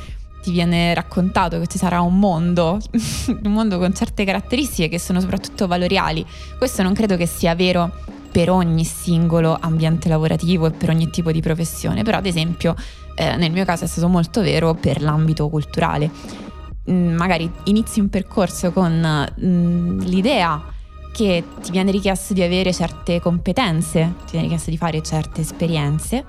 ti 0.41 0.53
viene 0.53 0.95
raccontato 0.95 1.59
che 1.59 1.67
ci 1.67 1.79
sarà 1.79 2.01
un 2.01 2.17
mondo, 2.17 2.79
un 3.43 3.53
mondo 3.53 3.79
con 3.79 3.93
certe 3.93 4.25
caratteristiche 4.25 4.89
che 4.89 5.01
sono 5.01 5.21
soprattutto 5.21 5.67
valoriali. 5.67 6.25
Questo 6.57 6.83
non 6.85 6.95
credo 6.95 7.17
che 7.17 7.27
sia 7.27 7.57
vero 7.57 7.91
per 8.31 8.51
ogni 8.51 8.85
singolo 8.85 9.57
ambiente 9.61 10.09
lavorativo 10.09 10.67
e 10.67 10.71
per 10.71 10.91
ogni 10.91 11.11
tipo 11.11 11.33
di 11.33 11.41
professione, 11.41 12.05
però 12.05 12.19
ad 12.19 12.27
esempio 12.27 12.77
eh, 13.17 13.35
nel 13.37 13.51
mio 13.51 13.65
caso 13.65 13.83
è 13.83 13.89
stato 13.89 14.07
molto 14.07 14.43
vero 14.43 14.75
per 14.75 15.03
l'ambito 15.03 15.49
culturale. 15.49 16.09
Mm, 16.91 17.17
magari 17.17 17.51
inizi 17.65 18.01
un 18.01 18.09
percorso 18.09 18.73
con 18.73 19.29
mm, 19.41 20.01
l'idea 20.01 20.63
che 21.13 21.45
ti 21.61 21.71
viene 21.71 21.91
richiesto 21.91 22.33
di 22.33 22.43
avere 22.43 22.73
certe 22.73 23.21
competenze, 23.21 24.15
ti 24.21 24.33
viene 24.33 24.47
richiesto 24.47 24.71
di 24.71 24.77
fare 24.77 25.03
certe 25.03 25.43
esperienze 25.43 26.25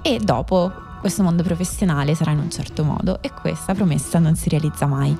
e 0.00 0.18
dopo 0.20 0.72
questo 1.00 1.22
mondo 1.22 1.42
professionale 1.42 2.14
sarà 2.14 2.30
in 2.30 2.38
un 2.38 2.50
certo 2.50 2.82
modo 2.82 3.18
e 3.20 3.30
questa 3.30 3.74
promessa 3.74 4.18
non 4.18 4.36
si 4.36 4.48
realizza 4.48 4.86
mai. 4.86 5.14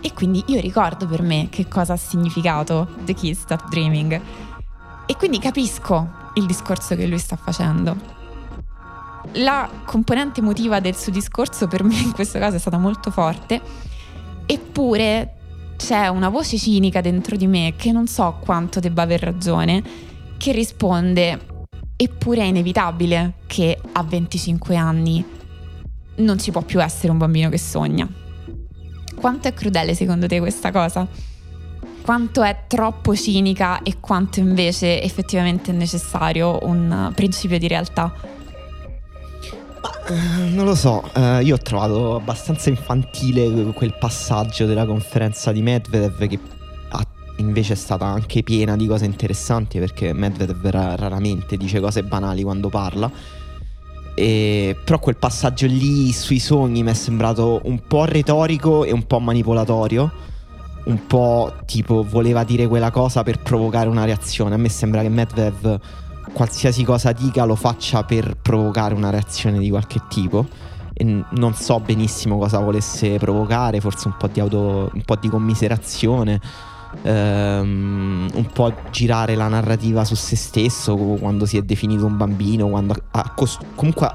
E 0.00 0.12
quindi 0.12 0.44
io 0.48 0.60
ricordo 0.60 1.06
per 1.06 1.22
me 1.22 1.48
che 1.50 1.66
cosa 1.66 1.94
ha 1.94 1.96
significato 1.96 2.88
The 3.04 3.14
Kids 3.14 3.40
Stop 3.40 3.68
Dreaming 3.68 4.20
e 5.06 5.16
quindi 5.16 5.38
capisco 5.38 6.08
il 6.34 6.46
discorso 6.46 6.94
che 6.94 7.06
lui 7.06 7.18
sta 7.18 7.36
facendo. 7.36 8.23
La 9.32 9.68
componente 9.84 10.40
emotiva 10.40 10.80
del 10.80 10.94
suo 10.94 11.10
discorso 11.10 11.66
per 11.66 11.82
me 11.82 11.98
in 11.98 12.12
questo 12.12 12.38
caso 12.38 12.56
è 12.56 12.58
stata 12.60 12.78
molto 12.78 13.10
forte, 13.10 13.60
eppure 14.46 15.34
c'è 15.76 16.06
una 16.08 16.28
voce 16.28 16.56
cinica 16.56 17.00
dentro 17.00 17.36
di 17.36 17.46
me 17.46 17.74
che 17.76 17.90
non 17.90 18.06
so 18.06 18.38
quanto 18.40 18.80
debba 18.80 19.02
aver 19.02 19.20
ragione, 19.20 19.82
che 20.36 20.52
risponde 20.52 21.52
Eppure 21.96 22.40
è 22.40 22.44
inevitabile 22.44 23.34
che 23.46 23.78
a 23.92 24.02
25 24.02 24.74
anni 24.74 25.24
non 26.16 26.38
ci 26.40 26.50
può 26.50 26.62
più 26.62 26.82
essere 26.82 27.12
un 27.12 27.18
bambino 27.18 27.48
che 27.48 27.58
sogna. 27.58 28.08
Quanto 29.14 29.46
è 29.46 29.54
crudele 29.54 29.94
secondo 29.94 30.26
te 30.26 30.40
questa 30.40 30.72
cosa? 30.72 31.06
Quanto 32.02 32.42
è 32.42 32.64
troppo 32.66 33.14
cinica 33.14 33.80
e 33.82 34.00
quanto 34.00 34.40
invece 34.40 35.00
effettivamente 35.02 35.70
è 35.70 35.74
necessario 35.74 36.58
un 36.62 37.12
principio 37.14 37.58
di 37.58 37.68
realtà? 37.68 38.12
Uh, 39.84 40.54
non 40.54 40.64
lo 40.64 40.74
so, 40.74 41.02
uh, 41.14 41.40
io 41.40 41.56
ho 41.56 41.58
trovato 41.58 42.16
abbastanza 42.16 42.70
infantile 42.70 43.72
quel 43.72 43.96
passaggio 43.98 44.64
della 44.64 44.86
conferenza 44.86 45.52
di 45.52 45.60
Medvedev 45.60 46.26
che 46.26 46.38
invece 47.36 47.72
è 47.72 47.76
stata 47.76 48.04
anche 48.04 48.42
piena 48.42 48.76
di 48.76 48.86
cose 48.86 49.04
interessanti 49.04 49.78
perché 49.78 50.12
Medvedev 50.12 50.66
raramente 50.68 51.56
dice 51.56 51.80
cose 51.80 52.02
banali 52.02 52.42
quando 52.42 52.68
parla. 52.68 53.10
E, 54.16 54.76
però 54.84 55.00
quel 55.00 55.16
passaggio 55.16 55.66
lì 55.66 56.12
sui 56.12 56.38
sogni 56.38 56.82
mi 56.84 56.90
è 56.90 56.94
sembrato 56.94 57.60
un 57.64 57.80
po' 57.86 58.04
retorico 58.04 58.84
e 58.84 58.92
un 58.92 59.06
po' 59.06 59.18
manipolatorio. 59.18 60.12
Un 60.84 61.06
po' 61.06 61.52
tipo 61.64 62.04
voleva 62.04 62.44
dire 62.44 62.66
quella 62.68 62.90
cosa 62.90 63.22
per 63.22 63.40
provocare 63.40 63.88
una 63.88 64.04
reazione. 64.04 64.54
A 64.54 64.58
me 64.58 64.68
sembra 64.68 65.00
che 65.00 65.08
Medvedev 65.08 65.80
qualsiasi 66.32 66.84
cosa 66.84 67.12
dica 67.12 67.44
lo 67.44 67.54
faccia 67.54 68.04
per 68.04 68.36
provocare 68.40 68.94
una 68.94 69.10
reazione 69.10 69.58
di 69.58 69.70
qualche 69.70 70.00
tipo. 70.08 70.46
E 70.92 71.04
non 71.04 71.54
so 71.54 71.80
benissimo 71.80 72.38
cosa 72.38 72.58
volesse 72.58 73.18
provocare, 73.18 73.80
forse 73.80 74.08
un 74.08 74.16
po' 74.16 74.28
di, 74.28 74.40
auto, 74.40 74.90
un 74.92 75.02
po' 75.02 75.16
di 75.16 75.28
commiserazione 75.28 76.40
ehm, 77.02 78.30
un 78.32 78.46
po' 78.52 78.72
girare 78.90 79.34
la 79.34 79.48
narrativa 79.48 80.04
su 80.04 80.14
se 80.14 80.36
stesso 80.36 80.94
quando 80.96 81.46
si 81.46 81.56
è 81.56 81.62
definito 81.62 82.06
un 82.06 82.16
bambino, 82.16 82.68
quando 82.68 82.94
ha 83.10 83.32
cost- 83.34 83.62
comunque 83.74 84.10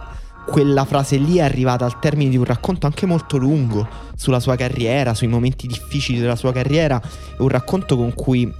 quella 0.45 0.85
frase 0.85 1.17
lì 1.17 1.37
è 1.37 1.41
arrivata 1.41 1.85
al 1.85 1.99
termine 1.99 2.29
di 2.29 2.37
un 2.37 2.43
racconto 2.43 2.87
anche 2.87 3.05
molto 3.05 3.37
lungo 3.37 3.87
sulla 4.15 4.39
sua 4.39 4.55
carriera, 4.55 5.13
sui 5.13 5.27
momenti 5.27 5.67
difficili 5.67 6.19
della 6.19 6.35
sua 6.35 6.51
carriera, 6.51 6.99
un 7.37 7.47
racconto 7.49 7.95
con 7.95 8.13
cui 8.13 8.51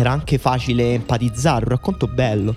era 0.00 0.10
anche 0.10 0.38
facile 0.38 0.92
empatizzare, 0.94 1.64
un 1.64 1.70
racconto 1.70 2.06
bello. 2.06 2.54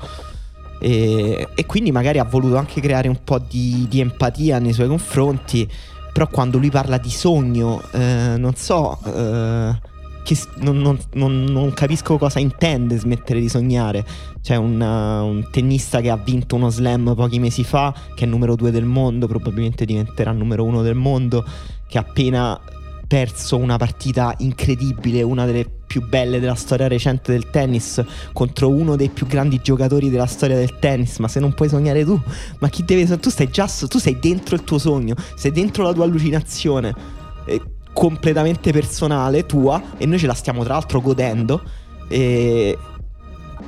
E, 0.82 1.48
e 1.54 1.66
quindi 1.66 1.92
magari 1.92 2.20
ha 2.20 2.24
voluto 2.24 2.56
anche 2.58 2.80
creare 2.80 3.08
un 3.08 3.20
po' 3.24 3.40
di, 3.40 3.86
di 3.90 4.00
empatia 4.00 4.60
nei 4.60 4.74
suoi 4.74 4.88
confronti, 4.88 5.70
però 6.14 6.28
quando 6.28 6.58
lui 6.58 6.70
parla 6.70 6.98
di 6.98 7.10
sogno, 7.10 7.82
eh, 7.92 8.36
non 8.38 8.56
so, 8.56 8.98
eh, 9.06 9.88
che 10.24 10.38
non, 10.58 10.78
non, 10.78 10.98
non, 11.14 11.44
non, 11.46 11.74
capisco 11.74 12.18
cosa 12.18 12.40
intende 12.40 12.98
smettere 12.98 13.40
di 13.40 13.50
sognare. 13.50 14.06
C'è 14.42 14.56
una, 14.56 15.22
un 15.22 15.48
tennista 15.50 16.02
che 16.02 16.10
ha 16.10 16.18
vinto 16.18 16.56
uno 16.56 16.70
slam 16.70 17.14
pochi 17.16 17.40
mesi 17.40 17.64
fa, 17.64 17.94
che 18.16 18.26
è 18.26 18.28
numero 18.28 18.56
due 18.56 18.72
del 18.72 18.86
mondo, 18.86 19.28
probabilmente 19.28 19.86
diventerà 19.86 20.32
numero 20.32 20.64
uno 20.64 20.82
del 20.82 20.96
mondo, 20.96 21.44
che 21.88 21.98
appena 21.98 22.60
perso 23.10 23.58
una 23.58 23.78
partita 23.78 24.36
incredibile, 24.38 25.24
una 25.24 25.46
delle 25.46 25.68
più 25.88 26.08
belle 26.08 26.40
della 26.40 26.54
storia 26.54 26.88
recente 26.88 27.32
del 27.32 27.50
tennis, 27.50 28.04
contro 28.34 28.70
uno 28.70 28.96
dei 28.96 29.10
più 29.10 29.26
grandi 29.26 29.60
giocatori 29.64 30.12
della 30.12 30.28
storia 30.28 30.56
del 30.56 30.78
tennis. 30.78 31.18
Ma 31.18 31.28
se 31.28 31.40
non 31.40 31.56
puoi 31.56 31.70
sognare 31.70 32.06
tu, 32.06 32.22
ma 32.60 32.70
chi 32.70 32.86
deve... 32.86 33.18
Tu 33.18 33.32
stai 33.32 33.50
già... 33.50 33.68
Tu 33.68 33.98
sei 33.98 34.20
dentro 34.20 34.54
il 34.54 34.64
tuo 34.64 34.78
sogno, 34.78 35.16
sei 35.36 35.52
dentro 35.52 35.84
la 35.84 35.92
tua 35.92 36.04
allucinazione. 36.04 36.94
E 37.46 37.60
completamente 37.92 38.72
personale 38.72 39.48
tua 39.48 39.82
e 39.98 40.06
noi 40.06 40.20
ce 40.20 40.28
la 40.28 40.36
stiamo 40.36 40.64
tra 40.64 40.74
l'altro 40.74 41.02
godendo 41.02 41.62
e 42.08 42.78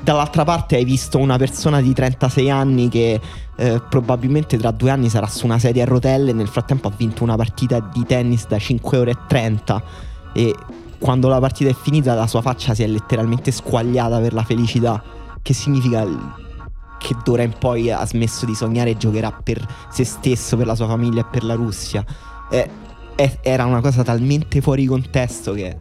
dall'altra 0.04 0.44
parte 0.44 0.76
hai 0.76 0.86
visto 0.86 1.18
una 1.18 1.38
persona 1.38 1.82
di 1.82 1.94
36 1.94 2.50
anni 2.50 2.90
che 2.90 3.20
eh, 3.56 3.82
probabilmente 3.88 4.58
tra 4.58 4.72
due 4.72 4.90
anni 4.90 5.10
sarà 5.10 5.28
su 5.28 5.46
una 5.46 5.60
sedia 5.60 5.84
a 5.84 5.86
rotelle 5.86 6.34
nel 6.34 6.48
frattempo 6.48 6.88
ha 6.88 6.94
vinto 6.96 7.24
una 7.24 7.36
partita 7.36 7.80
di 7.80 8.06
tennis 8.06 8.48
da 8.48 8.58
5 8.58 8.98
ore 8.98 9.12
e 9.12 9.18
30 9.28 9.84
e 10.34 10.56
quando 10.98 11.28
la 11.28 11.40
partita 11.40 11.70
è 11.70 11.76
finita 11.76 12.14
la 12.14 12.28
sua 12.28 12.42
faccia 12.42 12.74
si 12.74 12.84
è 12.84 12.88
letteralmente 12.88 13.52
squagliata 13.52 14.20
per 14.20 14.34
la 14.34 14.44
felicità 14.44 15.04
che 15.42 15.54
significa 15.54 16.06
che 17.02 17.16
d'ora 17.24 17.42
in 17.42 17.54
poi 17.58 17.92
ha 17.92 18.06
smesso 18.06 18.46
di 18.46 18.54
sognare 18.54 18.92
e 18.92 18.98
giocherà 18.98 19.32
per 19.32 19.66
se 19.90 20.04
stesso, 20.04 20.56
per 20.56 20.68
la 20.68 20.76
sua 20.76 20.86
famiglia 20.86 21.22
e 21.22 21.26
per 21.26 21.44
la 21.44 21.56
Russia. 21.56 22.06
Eh, 22.52 22.70
era 23.42 23.66
una 23.66 23.82
cosa 23.82 24.04
talmente 24.04 24.62
fuori 24.62 24.86
contesto 24.86 25.54
che... 25.54 25.80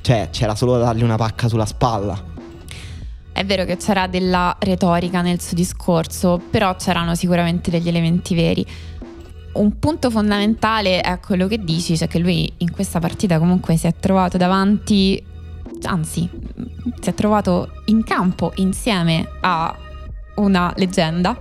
Cioè, 0.00 0.28
c'era 0.30 0.54
solo 0.54 0.78
da 0.78 0.84
dargli 0.84 1.02
una 1.02 1.16
pacca 1.16 1.48
sulla 1.48 1.66
spalla. 1.66 2.34
È 3.36 3.44
vero 3.44 3.66
che 3.66 3.76
c'era 3.76 4.06
della 4.06 4.56
retorica 4.60 5.20
nel 5.20 5.42
suo 5.42 5.54
discorso, 5.54 6.40
però 6.50 6.74
c'erano 6.76 7.14
sicuramente 7.14 7.70
degli 7.70 7.86
elementi 7.86 8.34
veri. 8.34 8.64
Un 9.52 9.78
punto 9.78 10.10
fondamentale 10.10 11.02
è 11.02 11.20
quello 11.20 11.46
che 11.46 11.62
dici, 11.62 11.98
cioè 11.98 12.08
che 12.08 12.18
lui 12.18 12.50
in 12.56 12.70
questa 12.70 12.98
partita 12.98 13.38
comunque 13.38 13.76
si 13.76 13.86
è 13.86 13.94
trovato 14.00 14.38
davanti, 14.38 15.22
anzi, 15.82 16.26
si 16.98 17.10
è 17.10 17.12
trovato 17.12 17.82
in 17.86 18.02
campo 18.04 18.52
insieme 18.54 19.28
a 19.42 19.76
una 20.36 20.72
leggenda 20.74 21.36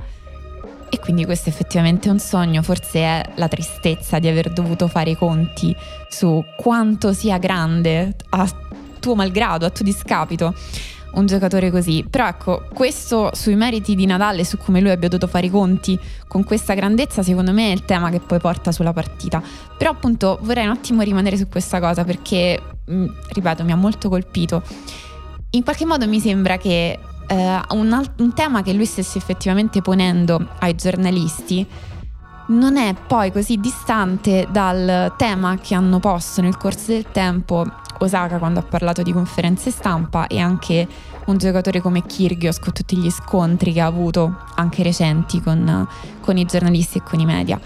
e 0.89 0.99
quindi 0.99 1.23
questo 1.23 1.47
effettivamente 1.47 2.09
è 2.09 2.11
un 2.11 2.19
sogno, 2.19 2.61
forse 2.61 2.99
è 2.99 3.23
la 3.35 3.47
tristezza 3.47 4.19
di 4.19 4.27
aver 4.27 4.51
dovuto 4.51 4.89
fare 4.89 5.11
i 5.11 5.15
conti 5.15 5.73
su 6.09 6.43
quanto 6.57 7.13
sia 7.13 7.37
grande 7.37 8.17
a 8.31 8.49
tuo 8.99 9.15
malgrado, 9.15 9.65
a 9.65 9.69
tuo 9.69 9.85
discapito 9.85 10.53
un 11.15 11.25
giocatore 11.25 11.71
così. 11.71 12.05
Però 12.09 12.27
ecco, 12.27 12.67
questo 12.73 13.31
sui 13.33 13.55
meriti 13.55 13.95
di 13.95 14.05
Nadal 14.05 14.39
e 14.39 14.45
su 14.45 14.57
come 14.57 14.79
lui 14.79 14.91
abbia 14.91 15.09
dovuto 15.09 15.27
fare 15.27 15.47
i 15.47 15.49
conti 15.49 15.99
con 16.27 16.43
questa 16.43 16.73
grandezza, 16.73 17.23
secondo 17.23 17.51
me 17.51 17.69
è 17.69 17.71
il 17.71 17.85
tema 17.85 18.09
che 18.09 18.19
poi 18.19 18.39
porta 18.39 18.71
sulla 18.71 18.93
partita. 18.93 19.41
Però 19.77 19.91
appunto 19.91 20.39
vorrei 20.41 20.65
un 20.65 20.71
attimo 20.71 21.01
rimanere 21.01 21.37
su 21.37 21.47
questa 21.47 21.79
cosa 21.79 22.03
perché, 22.03 22.61
mh, 22.85 23.05
ripeto, 23.29 23.63
mi 23.63 23.71
ha 23.71 23.75
molto 23.75 24.09
colpito. 24.09 24.63
In 25.51 25.63
qualche 25.63 25.85
modo 25.85 26.07
mi 26.07 26.19
sembra 26.19 26.57
che 26.57 26.99
eh, 27.27 27.61
un, 27.69 28.05
un 28.17 28.33
tema 28.33 28.61
che 28.61 28.73
lui 28.73 28.85
stesse 28.85 29.17
effettivamente 29.17 29.81
ponendo 29.81 30.47
ai 30.59 30.75
giornalisti 30.75 31.65
non 32.47 32.77
è 32.77 32.93
poi 32.93 33.31
così 33.31 33.57
distante 33.57 34.47
dal 34.51 35.13
tema 35.17 35.57
che 35.57 35.73
hanno 35.75 35.99
posto 35.99 36.41
nel 36.41 36.57
corso 36.57 36.91
del 36.91 37.05
tempo 37.11 37.65
Osaka 37.99 38.37
quando 38.37 38.59
ha 38.59 38.63
parlato 38.63 39.01
di 39.01 39.11
conferenze 39.11 39.71
stampa 39.71 40.27
e 40.27 40.39
anche 40.39 40.87
un 41.25 41.37
giocatore 41.37 41.81
come 41.81 42.05
Kyrgios 42.05 42.59
con 42.59 42.73
tutti 42.73 42.97
gli 42.97 43.09
scontri 43.09 43.73
che 43.73 43.81
ha 43.81 43.85
avuto 43.85 44.43
anche 44.55 44.83
recenti 44.83 45.41
con, 45.41 45.87
con 46.19 46.37
i 46.37 46.45
giornalisti 46.45 46.99
e 46.99 47.03
con 47.03 47.19
i 47.19 47.25
media. 47.25 47.59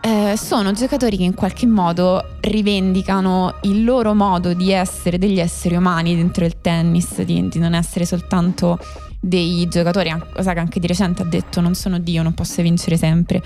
Eh, 0.00 0.36
sono 0.36 0.72
giocatori 0.72 1.16
che 1.16 1.24
in 1.24 1.34
qualche 1.34 1.66
modo 1.66 2.36
rivendicano 2.40 3.56
il 3.62 3.82
loro 3.82 4.14
modo 4.14 4.54
di 4.54 4.70
essere 4.70 5.18
degli 5.18 5.40
esseri 5.40 5.74
umani 5.74 6.14
dentro 6.14 6.44
il 6.44 6.60
tennis, 6.60 7.20
di, 7.22 7.48
di 7.48 7.58
non 7.58 7.74
essere 7.74 8.06
soltanto 8.06 8.78
dei 9.20 9.66
giocatori, 9.68 10.14
Osaka 10.36 10.60
anche 10.60 10.78
di 10.78 10.86
recente 10.86 11.22
ha 11.22 11.24
detto 11.24 11.60
non 11.60 11.74
sono 11.74 11.98
Dio, 11.98 12.22
non 12.22 12.34
posso 12.34 12.62
vincere 12.62 12.96
sempre 12.96 13.42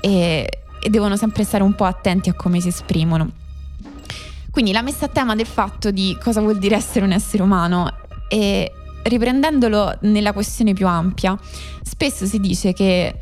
e, 0.00 0.48
e 0.80 0.90
devono 0.90 1.16
sempre 1.16 1.44
stare 1.44 1.62
un 1.62 1.74
po' 1.74 1.84
attenti 1.84 2.28
a 2.28 2.34
come 2.34 2.60
si 2.60 2.68
esprimono. 2.68 3.30
Quindi 4.50 4.72
la 4.72 4.82
messa 4.82 5.06
a 5.06 5.08
tema 5.08 5.36
del 5.36 5.46
fatto 5.46 5.90
di 5.90 6.16
cosa 6.20 6.40
vuol 6.40 6.58
dire 6.58 6.74
essere 6.74 7.04
un 7.04 7.12
essere 7.12 7.42
umano 7.42 7.92
e 8.28 8.72
riprendendolo 9.04 9.98
nella 10.02 10.32
questione 10.32 10.72
più 10.72 10.86
ampia, 10.86 11.38
spesso 11.82 12.26
si 12.26 12.40
dice 12.40 12.72
che 12.72 13.14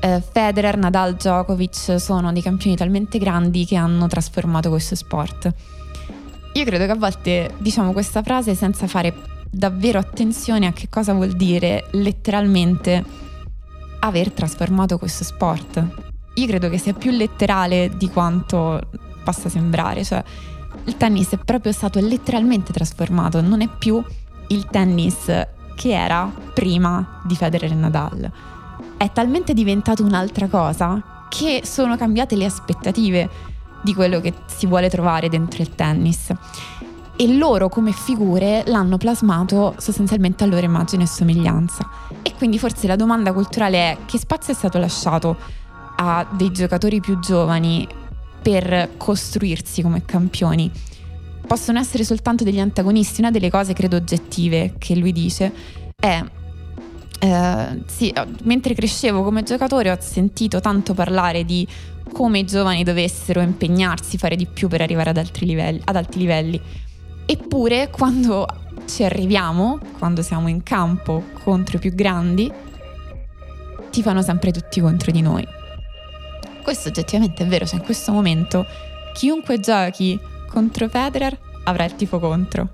eh, 0.00 0.22
Federer, 0.32 0.76
Nadal, 0.76 1.14
Djokovic 1.14 2.00
sono 2.00 2.32
dei 2.32 2.42
campioni 2.42 2.76
talmente 2.76 3.18
grandi 3.18 3.66
che 3.66 3.76
hanno 3.76 4.06
trasformato 4.06 4.68
questo 4.68 4.94
sport. 4.94 5.52
Io 6.54 6.64
credo 6.64 6.84
che 6.86 6.90
a 6.90 6.96
volte 6.96 7.54
diciamo 7.58 7.92
questa 7.92 8.22
frase 8.22 8.54
senza 8.54 8.86
fare 8.86 9.14
davvero 9.50 9.98
attenzione 9.98 10.66
a 10.66 10.72
che 10.72 10.88
cosa 10.88 11.12
vuol 11.12 11.32
dire 11.32 11.86
letteralmente 11.92 13.04
aver 14.00 14.32
trasformato 14.32 14.98
questo 14.98 15.24
sport. 15.24 16.09
Io 16.34 16.46
credo 16.46 16.68
che 16.68 16.78
sia 16.78 16.92
più 16.92 17.10
letterale 17.10 17.90
di 17.96 18.08
quanto 18.08 18.80
possa 19.22 19.48
sembrare, 19.48 20.04
cioè 20.04 20.22
il 20.84 20.96
tennis 20.96 21.30
è 21.30 21.38
proprio 21.38 21.72
stato 21.72 22.00
letteralmente 22.00 22.72
trasformato, 22.72 23.40
non 23.40 23.60
è 23.60 23.68
più 23.68 24.02
il 24.48 24.66
tennis 24.66 25.24
che 25.74 25.90
era 25.90 26.30
prima 26.54 27.20
di 27.24 27.34
Federer 27.34 27.72
e 27.72 27.74
Nadal. 27.74 28.32
È 28.96 29.10
talmente 29.12 29.54
diventato 29.54 30.04
un'altra 30.04 30.46
cosa 30.46 31.26
che 31.28 31.62
sono 31.64 31.96
cambiate 31.96 32.36
le 32.36 32.44
aspettative 32.44 33.28
di 33.82 33.94
quello 33.94 34.20
che 34.20 34.34
si 34.46 34.66
vuole 34.66 34.90
trovare 34.90 35.28
dentro 35.28 35.62
il 35.62 35.74
tennis 35.74 36.32
e 37.16 37.36
loro 37.36 37.68
come 37.68 37.92
figure 37.92 38.62
l'hanno 38.66 38.96
plasmato 38.96 39.74
sostanzialmente 39.78 40.44
a 40.44 40.46
loro 40.46 40.64
immagine 40.64 41.02
e 41.02 41.06
somiglianza. 41.06 41.88
E 42.22 42.34
quindi 42.36 42.58
forse 42.58 42.86
la 42.86 42.96
domanda 42.96 43.32
culturale 43.32 43.78
è 43.78 43.96
che 44.06 44.18
spazio 44.18 44.52
è 44.52 44.56
stato 44.56 44.78
lasciato 44.78 45.36
a 46.02 46.26
dei 46.32 46.50
giocatori 46.50 46.98
più 47.00 47.18
giovani 47.18 47.86
per 48.40 48.92
costruirsi 48.96 49.82
come 49.82 50.04
campioni? 50.04 50.70
Possono 51.46 51.78
essere 51.78 52.04
soltanto 52.04 52.42
degli 52.42 52.60
antagonisti. 52.60 53.20
Una 53.20 53.30
delle 53.30 53.50
cose 53.50 53.74
credo 53.74 53.96
oggettive 53.96 54.74
che 54.78 54.96
lui 54.96 55.12
dice 55.12 55.52
è 55.94 56.24
eh, 57.22 57.82
sì, 57.86 58.12
mentre 58.44 58.72
crescevo 58.72 59.22
come 59.22 59.42
giocatore 59.42 59.90
ho 59.90 59.98
sentito 60.00 60.60
tanto 60.60 60.94
parlare 60.94 61.44
di 61.44 61.66
come 62.12 62.38
i 62.40 62.44
giovani 62.44 62.82
dovessero 62.82 63.40
impegnarsi, 63.42 64.16
fare 64.16 64.36
di 64.36 64.46
più 64.46 64.68
per 64.68 64.80
arrivare 64.80 65.10
ad, 65.10 65.18
altri 65.18 65.44
livelli, 65.44 65.80
ad 65.84 65.96
alti 65.96 66.18
livelli. 66.18 66.60
Eppure 67.26 67.90
quando 67.90 68.46
ci 68.86 69.04
arriviamo, 69.04 69.78
quando 69.98 70.22
siamo 70.22 70.48
in 70.48 70.62
campo 70.62 71.24
contro 71.44 71.76
i 71.76 71.80
più 71.80 71.94
grandi, 71.94 72.50
ti 73.90 74.02
fanno 74.02 74.22
sempre 74.22 74.50
tutti 74.50 74.80
contro 74.80 75.12
di 75.12 75.20
noi. 75.20 75.46
Questo 76.70 76.90
oggettivamente 76.90 77.42
è 77.42 77.46
vero, 77.48 77.66
cioè 77.66 77.80
in 77.80 77.84
questo 77.84 78.12
momento 78.12 78.64
chiunque 79.12 79.58
giochi 79.58 80.16
contro 80.46 80.88
Federer 80.88 81.36
avrà 81.64 81.84
il 81.84 81.96
tifo 81.96 82.20
contro. 82.20 82.68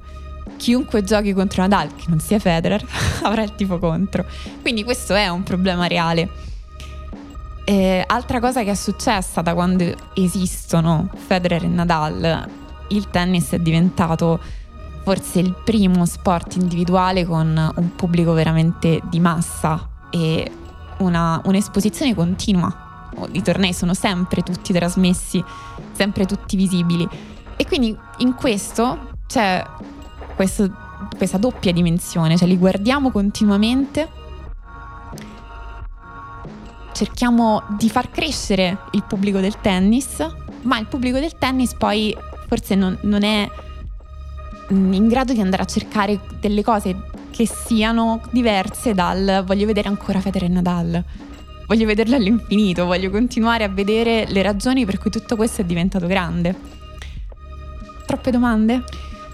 Chiunque 0.59 1.03
giochi 1.03 1.33
contro 1.33 1.63
Nadal, 1.63 1.95
che 1.95 2.05
non 2.09 2.21
sia 2.21 2.39
Federer, 2.39 2.87
avrà 3.25 3.43
il 3.43 3.55
tifo 3.55 3.79
contro. 3.79 4.27
Quindi 4.61 4.85
questo 4.85 5.15
è 5.15 5.29
un 5.29 5.45
problema 5.45 5.87
reale. 5.87 6.29
Eh, 7.65 8.05
altra 8.07 8.39
cosa 8.39 8.63
che 8.63 8.73
è 8.73 8.75
successa 8.75 9.41
da 9.41 9.55
quando 9.55 9.91
esistono 10.13 11.09
Federer 11.17 11.65
e 11.65 11.69
Nadal 11.69 12.49
il 12.89 13.09
tennis 13.09 13.53
è 13.53 13.59
diventato 13.61 14.39
forse 15.05 15.39
il 15.39 15.55
primo 15.65 16.05
sport 16.05 16.57
individuale 16.57 17.25
con 17.25 17.73
un 17.75 17.95
pubblico 17.97 18.35
veramente 18.35 19.01
di 19.09 19.21
massa 19.21 19.89
e 20.11 20.53
una, 20.99 21.41
un'esposizione 21.47 22.15
continua. 22.15 22.85
I 23.33 23.43
tornei 23.43 23.73
sono 23.73 23.95
sempre 23.95 24.43
tutti 24.43 24.73
trasmessi, 24.73 25.43
sempre 25.93 26.27
tutti 26.27 26.57
visibili. 26.57 27.09
E 27.57 27.67
quindi 27.67 27.97
in 28.19 28.35
questo 28.35 29.15
c'è 29.27 29.65
questo, 30.35 30.71
questa 31.17 31.39
doppia 31.39 31.73
dimensione, 31.73 32.37
cioè 32.37 32.47
li 32.47 32.59
guardiamo 32.59 33.11
continuamente, 33.11 34.09
cerchiamo 36.93 37.63
di 37.79 37.89
far 37.89 38.11
crescere 38.11 38.79
il 38.93 39.05
pubblico 39.05 39.41
del 39.41 39.61
tennis, 39.61 40.27
ma 40.63 40.79
il 40.79 40.87
pubblico 40.87 41.19
del 41.19 41.37
tennis 41.39 41.75
poi 41.75 42.15
forse 42.47 42.75
non, 42.75 42.97
non 43.03 43.23
è 43.23 43.49
in 44.69 45.09
grado 45.09 45.33
di 45.33 45.41
andare 45.41 45.63
a 45.63 45.67
cercare 45.67 46.21
delle 46.41 46.63
cose 46.63 46.97
che 47.31 47.47
siano 47.47 48.21
diverse 48.31 48.95
dal 48.95 49.45
voglio 49.47 49.67
vedere 49.67 49.89
ancora 49.89 50.21
Federer 50.21 50.49
e 50.49 50.53
Nadal. 50.53 51.05
Voglio 51.67 51.87
vederlo 51.87 52.15
all'infinito, 52.15 52.85
voglio 52.85 53.11
continuare 53.11 53.65
a 53.65 53.69
vedere 53.69 54.27
le 54.29 54.43
ragioni 54.43 54.85
per 54.85 54.99
cui 54.99 55.11
tutto 55.11 55.35
questo 55.35 55.63
è 55.63 55.65
diventato 55.65 56.07
grande. 56.07 56.55
Troppe 58.07 58.31
domande? 58.31 58.85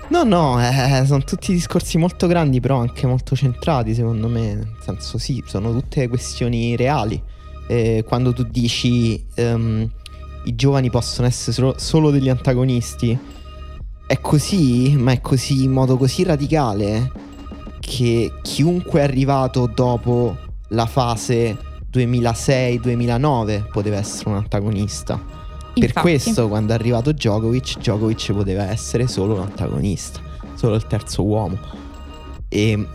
No, 0.08 0.24
no, 0.24 0.58
eh, 0.60 1.04
sono 1.06 1.22
tutti 1.24 1.52
discorsi 1.52 1.98
molto 1.98 2.26
grandi, 2.26 2.60
però 2.60 2.78
anche 2.78 3.06
molto 3.06 3.36
centrati, 3.36 3.94
secondo 3.94 4.28
me. 4.28 4.54
Nel 4.54 4.76
senso, 4.80 5.18
sì, 5.18 5.42
sono 5.46 5.72
tutte 5.72 6.08
questioni 6.08 6.74
reali. 6.74 7.20
Eh, 7.66 8.04
quando 8.06 8.32
tu 8.32 8.44
dici 8.44 9.24
um, 9.36 9.88
i 10.44 10.54
giovani 10.54 10.90
possono 10.90 11.26
essere 11.26 11.52
solo, 11.52 11.74
solo 11.78 12.10
degli 12.10 12.28
antagonisti. 12.28 13.18
È 14.06 14.20
così, 14.20 14.96
ma 14.96 15.12
è 15.12 15.20
così 15.20 15.64
in 15.64 15.72
modo 15.72 15.96
così 15.96 16.24
radicale 16.24 17.10
che 17.78 18.32
chiunque 18.42 19.00
è 19.00 19.04
arrivato 19.04 19.66
dopo 19.66 20.36
la 20.68 20.86
fase 20.86 21.56
2006-2009 21.92 23.68
poteva 23.70 23.96
essere 23.96 24.30
un 24.30 24.36
antagonista. 24.36 25.14
Infatti. 25.74 25.80
Per 25.80 25.92
questo 25.92 26.48
quando 26.48 26.72
è 26.72 26.74
arrivato 26.74 27.12
Djokovic, 27.12 27.78
Djokovic 27.78 28.32
poteva 28.32 28.70
essere 28.70 29.06
solo 29.06 29.34
un 29.34 29.40
antagonista, 29.40 30.20
solo 30.54 30.74
il 30.74 30.86
terzo 30.86 31.24
uomo. 31.24 31.58
E 32.48 32.86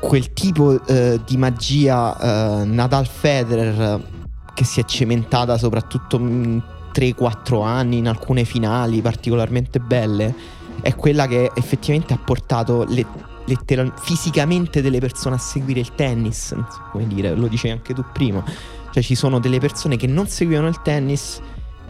quel 0.00 0.32
tipo 0.32 0.84
eh, 0.86 1.20
di 1.26 1.36
magia 1.36 2.60
eh, 2.60 2.64
Nadal 2.64 3.06
Federer 3.06 4.14
che 4.54 4.64
si 4.64 4.80
è 4.80 4.84
cementata 4.84 5.58
soprattutto 5.58 6.18
3-4 6.18 7.62
anni 7.62 7.98
in 7.98 8.08
alcune 8.08 8.44
finali 8.44 9.02
particolarmente 9.02 9.80
belle, 9.80 10.34
è 10.80 10.94
quella 10.94 11.26
che 11.26 11.50
effettivamente 11.54 12.14
ha 12.14 12.18
portato 12.18 12.86
le, 12.88 13.04
letteral- 13.46 13.92
fisicamente 13.98 14.82
delle 14.82 14.98
persone 14.98 15.36
a 15.36 15.38
seguire 15.38 15.80
il 15.80 15.94
tennis, 15.94 16.54
come 16.92 17.06
dire, 17.06 17.34
lo 17.34 17.48
dicevi 17.48 17.74
anche 17.74 17.94
tu 17.94 18.04
prima. 18.12 18.44
Cioè 18.90 19.02
ci 19.02 19.14
sono 19.14 19.38
delle 19.38 19.58
persone 19.58 19.96
che 19.96 20.06
non 20.06 20.26
seguivano 20.26 20.68
il 20.68 20.80
tennis 20.82 21.40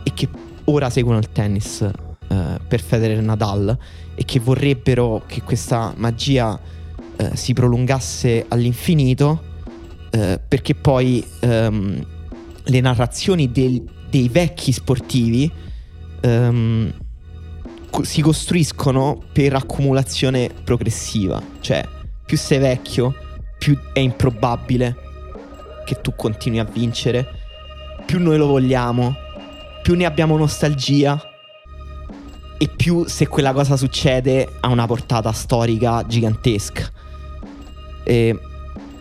e 0.02 0.12
che 0.14 0.28
ora 0.64 0.90
seguono 0.90 1.18
il 1.18 1.30
tennis 1.30 1.82
eh, 1.82 2.58
per 2.66 2.80
Federer 2.80 3.22
Nadal 3.22 3.76
e 4.14 4.24
che 4.24 4.40
vorrebbero 4.40 5.22
che 5.26 5.42
questa 5.42 5.92
magia 5.96 6.58
eh, 7.16 7.36
si 7.36 7.52
prolungasse 7.52 8.46
all'infinito 8.48 9.54
eh, 10.10 10.40
perché 10.46 10.74
poi 10.74 11.24
ehm, 11.40 12.06
le 12.64 12.80
narrazioni 12.80 13.50
del, 13.52 13.82
dei 14.10 14.28
vecchi 14.28 14.72
sportivi 14.72 15.50
um, 16.22 16.92
si 18.02 18.20
costruiscono 18.20 19.22
per 19.32 19.54
accumulazione 19.54 20.50
progressiva. 20.64 21.42
Cioè, 21.60 21.86
più 22.24 22.36
sei 22.36 22.58
vecchio, 22.58 23.14
più 23.58 23.78
è 23.92 24.00
improbabile 24.00 24.96
che 25.84 26.00
tu 26.00 26.14
continui 26.14 26.58
a 26.58 26.64
vincere, 26.64 27.26
più 28.04 28.20
noi 28.20 28.36
lo 28.38 28.46
vogliamo, 28.46 29.14
più 29.82 29.94
ne 29.94 30.04
abbiamo 30.04 30.36
nostalgia 30.36 31.20
e 32.58 32.68
più 32.68 33.04
se 33.06 33.28
quella 33.28 33.52
cosa 33.52 33.76
succede 33.76 34.48
ha 34.60 34.68
una 34.68 34.86
portata 34.86 35.30
storica 35.32 36.04
gigantesca. 36.06 36.90
E, 38.04 38.38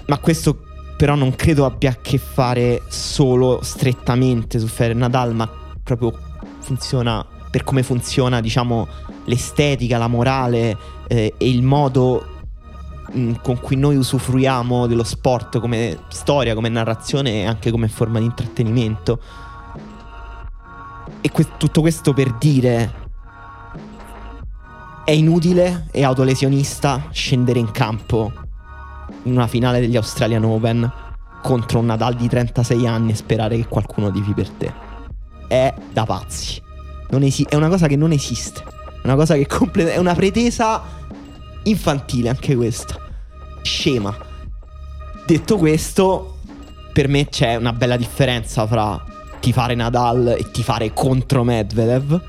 ma 0.05 0.17
questo 0.19 0.60
però 0.95 1.15
non 1.15 1.36
credo 1.36 1.65
abbia 1.65 1.91
a 1.91 1.97
che 2.01 2.17
fare 2.17 2.84
solo 2.88 3.60
strettamente 3.63 4.60
su 4.60 4.67
Federer 4.67 4.95
Nadal, 4.95 5.34
ma 5.34 5.49
proprio 5.84 6.17
funziona 6.60 7.25
per 7.55 7.63
come 7.63 7.83
funziona, 7.83 8.41
diciamo, 8.41 8.85
l'estetica, 9.27 9.97
la 9.97 10.09
morale 10.09 10.77
eh, 11.07 11.35
e 11.37 11.49
il 11.49 11.63
modo 11.63 12.25
mm, 13.15 13.35
con 13.41 13.61
cui 13.61 13.77
noi 13.77 13.95
usufruiamo 13.95 14.87
dello 14.87 15.05
sport 15.05 15.59
come 15.59 15.99
storia, 16.09 16.53
come 16.53 16.67
narrazione 16.67 17.43
e 17.43 17.45
anche 17.45 17.71
come 17.71 17.87
forma 17.87 18.19
di 18.19 18.25
intrattenimento. 18.25 19.21
e 21.21 21.31
que- 21.31 21.55
tutto 21.55 21.79
questo 21.79 22.11
per 22.11 22.33
dire 22.33 22.93
è 25.05 25.11
inutile 25.11 25.87
e 25.91 26.03
autolesionista 26.03 27.07
scendere 27.11 27.59
in 27.59 27.71
campo 27.71 28.33
in 29.23 29.31
una 29.31 29.47
finale 29.47 29.79
degli 29.79 29.95
Australian 29.95 30.43
Open 30.43 30.91
contro 31.41 31.79
un 31.79 31.85
Nadal 31.85 32.15
di 32.15 32.27
36 32.27 32.85
anni 32.85 33.11
e 33.11 33.15
sperare 33.15 33.55
che 33.55 33.67
qualcuno 33.67 34.11
tifi 34.11 34.33
per 34.33 34.49
te. 34.49 34.73
È 35.47 35.73
da 35.93 36.05
pazzi. 36.05 36.63
Esi- 37.09 37.45
è 37.47 37.55
una 37.55 37.69
cosa 37.69 37.87
che 37.87 37.95
non 37.95 38.11
esiste. 38.11 38.63
È 39.01 39.05
una 39.05 39.15
cosa 39.15 39.35
che 39.35 39.45
completa- 39.47 39.91
è 39.91 39.97
una 39.97 40.13
pretesa 40.13 40.83
infantile 41.63 42.29
anche 42.29 42.55
questa. 42.55 42.99
Scema. 43.61 44.15
Detto 45.25 45.57
questo, 45.57 46.37
per 46.93 47.07
me 47.07 47.27
c'è 47.27 47.55
una 47.55 47.73
bella 47.73 47.97
differenza 47.97 48.67
fra 48.67 49.03
tifare 49.39 49.75
Nadal 49.75 50.35
e 50.37 50.51
tifare 50.51 50.93
contro 50.93 51.43
Medvedev. 51.43 52.21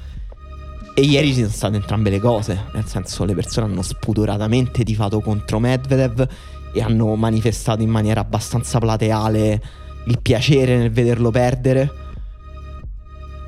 E 0.94 1.02
ieri 1.02 1.28
ci 1.28 1.40
sono 1.40 1.48
state 1.48 1.76
entrambe 1.76 2.08
le 2.08 2.20
cose, 2.20 2.64
nel 2.72 2.86
senso 2.86 3.24
le 3.24 3.34
persone 3.34 3.66
hanno 3.66 3.82
spudoratamente 3.82 4.82
tifato 4.82 5.20
contro 5.20 5.58
Medvedev 5.58 6.26
e 6.72 6.82
hanno 6.82 7.14
manifestato 7.16 7.82
in 7.82 7.90
maniera 7.90 8.20
abbastanza 8.20 8.78
plateale 8.78 9.62
il 10.06 10.20
piacere 10.22 10.76
nel 10.76 10.90
vederlo 10.90 11.30
perdere 11.30 11.92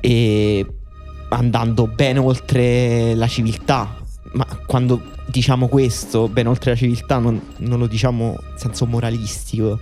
e 0.01 0.65
andando 1.29 1.87
ben 1.87 2.17
oltre 2.17 3.13
la 3.15 3.27
civiltà. 3.27 3.97
Ma 4.33 4.45
quando 4.65 5.01
diciamo 5.25 5.67
questo, 5.67 6.27
ben 6.27 6.47
oltre 6.47 6.71
la 6.71 6.77
civiltà, 6.77 7.17
non, 7.17 7.39
non 7.57 7.79
lo 7.79 7.87
diciamo 7.87 8.35
in 8.51 8.57
senso 8.57 8.85
moralistico, 8.85 9.79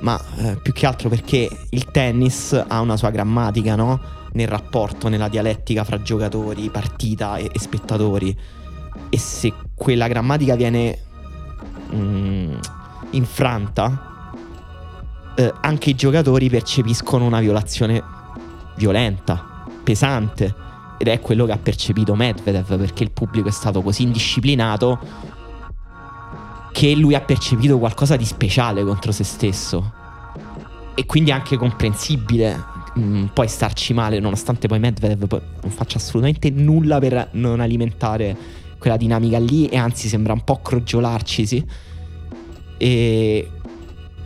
ma 0.00 0.20
eh, 0.36 0.56
più 0.56 0.72
che 0.72 0.86
altro 0.86 1.08
perché 1.08 1.48
il 1.70 1.84
tennis 1.86 2.52
ha 2.66 2.80
una 2.80 2.96
sua 2.96 3.10
grammatica, 3.10 3.76
no? 3.76 4.00
Nel 4.32 4.48
rapporto, 4.48 5.08
nella 5.08 5.28
dialettica 5.28 5.84
fra 5.84 6.02
giocatori, 6.02 6.68
partita 6.70 7.36
e, 7.36 7.50
e 7.52 7.58
spettatori. 7.58 8.36
E 9.08 9.18
se 9.18 9.52
quella 9.74 10.08
grammatica 10.08 10.56
viene 10.56 10.98
mm, 11.94 12.54
infranta, 13.10 14.32
eh, 15.36 15.52
anche 15.60 15.90
i 15.90 15.94
giocatori 15.94 16.48
percepiscono 16.48 17.24
una 17.24 17.40
violazione 17.40 18.02
violenta, 18.76 19.64
pesante. 19.82 20.62
Ed 20.98 21.08
è 21.08 21.20
quello 21.20 21.46
che 21.46 21.52
ha 21.52 21.58
percepito 21.58 22.14
Medvedev 22.14 22.78
perché 22.78 23.02
il 23.02 23.10
pubblico 23.10 23.48
è 23.48 23.52
stato 23.52 23.82
così 23.82 24.02
indisciplinato 24.02 24.98
che 26.72 26.94
lui 26.94 27.14
ha 27.14 27.20
percepito 27.20 27.78
qualcosa 27.78 28.16
di 28.16 28.24
speciale 28.24 28.84
contro 28.84 29.12
se 29.12 29.24
stesso. 29.24 29.92
E 30.94 31.06
quindi 31.06 31.30
è 31.30 31.32
anche 31.32 31.56
comprensibile 31.56 32.56
mh, 32.94 33.00
mm, 33.00 33.24
poi 33.26 33.48
starci 33.48 33.92
male, 33.92 34.18
nonostante 34.20 34.68
poi 34.68 34.78
Medvedev 34.78 35.26
poi 35.26 35.40
non 35.62 35.70
faccia 35.70 35.98
assolutamente 35.98 36.50
nulla 36.50 36.98
per 36.98 37.28
non 37.32 37.60
alimentare 37.60 38.36
quella 38.78 38.96
dinamica 38.96 39.38
lì 39.38 39.66
e 39.66 39.76
anzi 39.76 40.08
sembra 40.08 40.32
un 40.32 40.44
po' 40.44 40.60
crogiolarcisi. 40.60 41.64
E... 42.76 43.50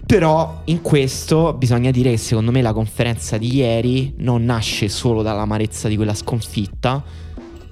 Però 0.09 0.63
in 0.65 0.81
questo 0.81 1.53
bisogna 1.53 1.91
dire 1.91 2.09
che 2.09 2.17
secondo 2.17 2.51
me 2.51 2.63
la 2.63 2.73
conferenza 2.73 3.37
di 3.37 3.57
ieri 3.57 4.15
non 4.17 4.43
nasce 4.43 4.89
solo 4.89 5.21
dall'amarezza 5.21 5.87
di 5.87 5.97
quella 5.97 6.15
sconfitta, 6.15 7.05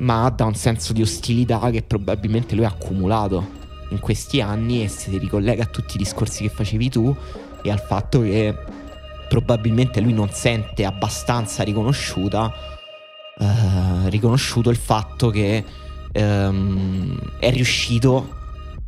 ma 0.01 0.29
da 0.29 0.45
un 0.45 0.55
senso 0.55 0.93
di 0.93 1.01
ostilità 1.01 1.71
che 1.71 1.81
probabilmente 1.81 2.55
lui 2.55 2.67
ha 2.67 2.69
accumulato 2.69 3.43
in 3.89 4.01
questi 4.01 4.43
anni 4.43 4.85
e 4.85 4.89
si 4.89 5.17
ricollega 5.17 5.63
a 5.63 5.67
tutti 5.67 5.95
i 5.95 5.99
discorsi 5.99 6.43
che 6.43 6.51
facevi 6.51 6.91
tu 6.91 7.17
e 7.63 7.71
al 7.71 7.81
fatto 7.81 8.21
che 8.21 8.55
probabilmente 9.31 10.03
lui 10.03 10.13
non 10.13 10.29
sente 10.31 10.85
abbastanza 10.85 11.63
riconosciuta 11.63 12.53
eh, 13.39 14.11
riconosciuto 14.11 14.69
il 14.69 14.77
fatto 14.77 15.31
che 15.31 15.65
ehm, 16.13 17.19
è 17.39 17.51
riuscito 17.51 18.36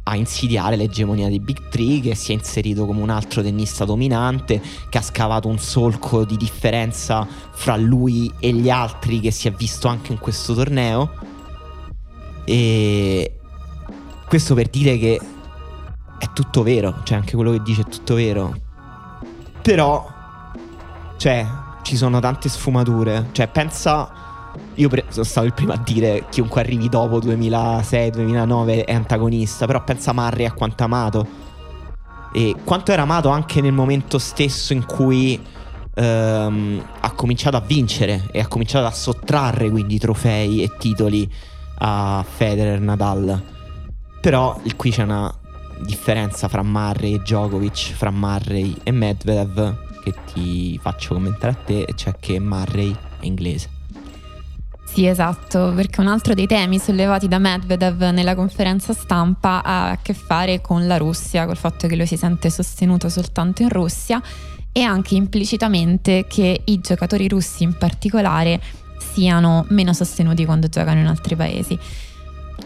a 0.08 0.16
insidiare 0.16 0.76
l'egemonia 0.76 1.28
dei 1.28 1.38
Big 1.38 1.68
Three, 1.68 2.00
che 2.00 2.14
si 2.14 2.32
è 2.32 2.34
inserito 2.34 2.86
come 2.86 3.02
un 3.02 3.10
altro 3.10 3.42
tennista 3.42 3.84
dominante, 3.84 4.60
che 4.88 4.98
ha 4.98 5.02
scavato 5.02 5.48
un 5.48 5.58
solco 5.58 6.24
di 6.24 6.38
differenza 6.38 7.26
fra 7.52 7.76
lui 7.76 8.32
e 8.38 8.52
gli 8.52 8.70
altri 8.70 9.20
che 9.20 9.30
si 9.30 9.48
è 9.48 9.52
visto 9.52 9.86
anche 9.86 10.12
in 10.12 10.18
questo 10.18 10.54
torneo. 10.54 11.12
E 12.44 13.38
questo 14.26 14.54
per 14.54 14.68
dire 14.68 14.96
che 14.96 15.20
è 16.18 16.32
tutto 16.32 16.62
vero, 16.62 17.00
cioè 17.04 17.18
anche 17.18 17.34
quello 17.34 17.52
che 17.52 17.62
dice 17.62 17.82
è 17.82 17.84
tutto 17.84 18.14
vero. 18.14 18.56
Però, 19.60 20.08
cioè, 21.18 21.46
ci 21.82 21.96
sono 21.96 22.18
tante 22.18 22.48
sfumature. 22.48 23.28
Cioè, 23.32 23.48
pensa 23.48 24.10
io 24.78 24.88
pre- 24.88 25.04
sono 25.08 25.24
stato 25.24 25.46
il 25.46 25.52
primo 25.52 25.72
a 25.72 25.76
dire 25.76 26.26
chiunque 26.30 26.60
arrivi 26.60 26.88
dopo 26.88 27.18
2006-2009 27.18 28.84
è 28.84 28.92
antagonista, 28.92 29.66
però 29.66 29.82
pensa 29.82 30.10
a 30.10 30.14
Marri 30.14 30.46
a 30.46 30.52
quanto 30.52 30.84
amato. 30.84 31.26
E 32.32 32.54
quanto 32.62 32.92
era 32.92 33.02
amato 33.02 33.28
anche 33.28 33.60
nel 33.60 33.72
momento 33.72 34.18
stesso 34.18 34.72
in 34.72 34.84
cui 34.84 35.40
ehm, 35.94 36.84
ha 37.00 37.10
cominciato 37.12 37.56
a 37.56 37.60
vincere 37.60 38.28
e 38.30 38.40
ha 38.40 38.46
cominciato 38.46 38.86
a 38.86 38.90
sottrarre 38.90 39.70
quindi 39.70 39.98
trofei 39.98 40.62
e 40.62 40.76
titoli 40.78 41.28
a 41.78 42.24
Federer, 42.28 42.80
Nadal. 42.80 43.42
Però 44.20 44.60
qui 44.76 44.90
c'è 44.90 45.02
una 45.02 45.32
differenza 45.84 46.48
fra 46.48 46.62
Murray 46.62 47.14
e 47.14 47.18
Djokovic, 47.18 47.94
fra 47.94 48.10
Murray 48.10 48.76
e 48.84 48.92
Medvedev 48.92 49.86
che 50.04 50.14
ti 50.32 50.78
faccio 50.80 51.14
commentare 51.14 51.52
a 51.52 51.64
te, 51.64 51.86
cioè 51.96 52.14
che 52.20 52.38
Murray 52.38 52.94
è 53.20 53.26
inglese. 53.26 53.77
Sì, 54.90 55.06
esatto, 55.06 55.72
perché 55.76 56.00
un 56.00 56.08
altro 56.08 56.34
dei 56.34 56.48
temi 56.48 56.78
sollevati 56.80 57.28
da 57.28 57.38
Medvedev 57.38 58.02
nella 58.10 58.34
conferenza 58.34 58.92
stampa 58.92 59.62
ha 59.62 59.90
a 59.90 59.98
che 59.98 60.12
fare 60.12 60.60
con 60.60 60.88
la 60.88 60.96
Russia, 60.96 61.46
col 61.46 61.56
fatto 61.56 61.86
che 61.86 61.94
lui 61.94 62.06
si 62.06 62.16
sente 62.16 62.50
sostenuto 62.50 63.08
soltanto 63.08 63.62
in 63.62 63.68
Russia 63.68 64.20
e 64.72 64.82
anche 64.82 65.14
implicitamente 65.14 66.24
che 66.26 66.62
i 66.64 66.80
giocatori 66.80 67.28
russi 67.28 67.62
in 67.62 67.76
particolare 67.76 68.60
siano 69.12 69.66
meno 69.68 69.92
sostenuti 69.92 70.44
quando 70.44 70.68
giocano 70.68 70.98
in 70.98 71.06
altri 71.06 71.36
paesi. 71.36 71.78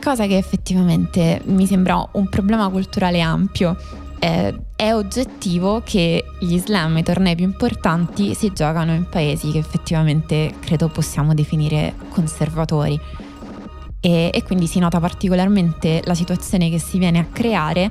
Cosa 0.02 0.26
che 0.26 0.38
effettivamente 0.38 1.42
mi 1.46 1.66
sembra 1.66 2.08
un 2.12 2.28
problema 2.28 2.68
culturale 2.70 3.20
ampio 3.20 3.76
eh, 4.24 4.54
è 4.76 4.94
oggettivo 4.94 5.82
che 5.84 6.24
gli 6.38 6.56
slam, 6.56 6.96
i 6.96 7.02
tornei 7.02 7.34
più 7.34 7.44
importanti, 7.44 8.34
si 8.34 8.52
giocano 8.52 8.94
in 8.94 9.08
paesi 9.08 9.50
che 9.50 9.58
effettivamente 9.58 10.54
credo 10.60 10.88
possiamo 10.88 11.34
definire 11.34 11.94
conservatori. 12.08 12.98
E, 13.98 14.30
e 14.32 14.42
quindi 14.44 14.68
si 14.68 14.78
nota 14.78 15.00
particolarmente 15.00 16.02
la 16.04 16.14
situazione 16.14 16.70
che 16.70 16.78
si 16.78 16.98
viene 16.98 17.18
a 17.18 17.24
creare 17.24 17.90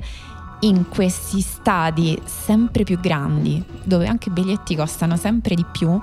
in 0.60 0.88
questi 0.88 1.42
stadi 1.42 2.18
sempre 2.24 2.84
più 2.84 2.98
grandi, 2.98 3.62
dove 3.84 4.06
anche 4.06 4.30
i 4.30 4.32
biglietti 4.32 4.74
costano 4.74 5.16
sempre 5.16 5.54
di 5.54 5.66
più, 5.70 6.00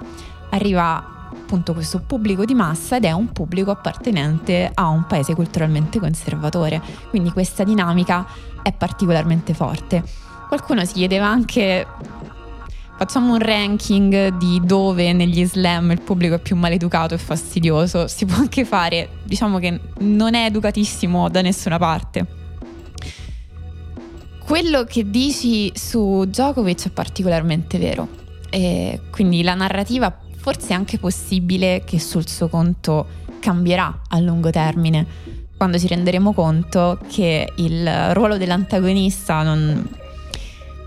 arriva 0.52 1.20
appunto 1.32 1.74
questo 1.74 2.00
pubblico 2.06 2.46
di 2.46 2.54
massa 2.54 2.98
ed 2.98 3.06
è 3.06 3.12
un 3.12 3.32
pubblico 3.32 3.72
appartenente 3.72 4.70
a 4.72 4.88
un 4.90 5.06
paese 5.08 5.34
culturalmente 5.34 6.00
conservatore. 6.00 6.80
Quindi 7.10 7.32
questa 7.32 7.64
dinamica 7.64 8.28
è 8.64 8.74
particolarmente 8.74 9.54
forte. 9.54 10.04
Qualcuno 10.48 10.84
si 10.86 10.94
chiedeva 10.94 11.28
anche 11.28 11.86
Facciamo 13.00 13.32
un 13.32 13.40
ranking 13.40 14.36
di 14.38 14.60
dove 14.62 15.14
negli 15.14 15.46
slam 15.46 15.92
il 15.92 16.02
pubblico 16.02 16.36
è 16.36 16.40
più 16.40 16.58
maleducato 16.58 17.14
e 17.14 17.18
fastidioso. 17.18 18.10
Si 18.10 18.26
può 18.26 18.36
anche 18.36 18.66
fare, 18.66 19.20
diciamo 19.24 19.58
che 19.58 19.80
non 20.00 20.34
è 20.34 20.48
educatissimo 20.48 21.30
da 21.30 21.40
nessuna 21.40 21.78
parte. 21.78 22.26
Quello 24.44 24.84
che 24.84 25.10
dici 25.10 25.72
su 25.76 26.26
Djokovic 26.28 26.88
è 26.88 26.90
particolarmente 26.90 27.78
vero. 27.78 28.06
E 28.50 29.00
quindi 29.12 29.44
la 29.44 29.54
narrativa 29.54 30.14
forse 30.36 30.72
è 30.72 30.74
anche 30.74 30.98
possibile 30.98 31.84
che 31.86 32.02
sul 32.02 32.28
suo 32.28 32.50
conto 32.50 33.08
cambierà 33.40 34.02
a 34.10 34.20
lungo 34.20 34.50
termine 34.50 35.39
quando 35.60 35.78
ci 35.78 35.88
renderemo 35.88 36.32
conto 36.32 36.98
che 37.12 37.52
il 37.56 38.14
ruolo 38.14 38.38
dell'antagonista 38.38 39.44
non, 39.44 39.86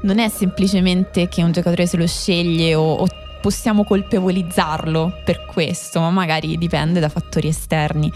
non 0.01 0.19
è 0.19 0.31
semplicemente 0.31 1.29
che 1.29 1.43
un 1.43 1.53
giocatore 1.53 1.85
se 1.85 1.99
lo 1.99 2.07
sceglie 2.07 2.75
o, 2.75 2.95
o 2.95 3.07
possiamo 3.43 3.85
colpevolizzarlo 3.85 5.21
per 5.27 5.45
questo, 5.45 6.01
ma 6.01 6.09
magari 6.09 6.57
dipende 6.57 7.01
da 7.01 7.11
fattori 7.11 7.49
esterni. 7.49 8.11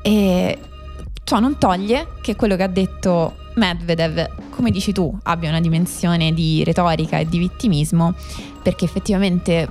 E 0.00 0.58
ciò 1.24 1.40
non 1.40 1.58
toglie 1.58 2.06
che 2.20 2.36
quello 2.36 2.54
che 2.54 2.62
ha 2.62 2.68
detto 2.68 3.34
Medvedev, 3.54 4.50
come 4.50 4.70
dici 4.70 4.92
tu, 4.92 5.12
abbia 5.24 5.48
una 5.48 5.60
dimensione 5.60 6.32
di 6.32 6.62
retorica 6.62 7.18
e 7.18 7.26
di 7.26 7.38
vittimismo, 7.38 8.14
perché 8.62 8.84
effettivamente 8.84 9.68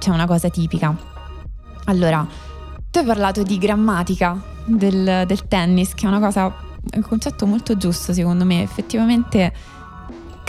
c'è 0.00 0.10
una 0.10 0.26
cosa 0.26 0.48
tipica. 0.48 0.92
Allora, 1.84 2.26
tu 2.90 2.98
hai 2.98 3.04
parlato 3.04 3.42
di 3.42 3.56
grammatica 3.58 4.40
del, 4.64 5.24
del 5.26 5.48
tennis, 5.48 5.94
che 5.94 6.06
è 6.06 6.08
una 6.08 6.18
cosa, 6.18 6.54
è 6.90 6.96
un 6.96 7.02
concetto 7.02 7.46
molto 7.46 7.76
giusto 7.76 8.12
secondo 8.12 8.44
me. 8.44 8.62
Effettivamente 8.62 9.52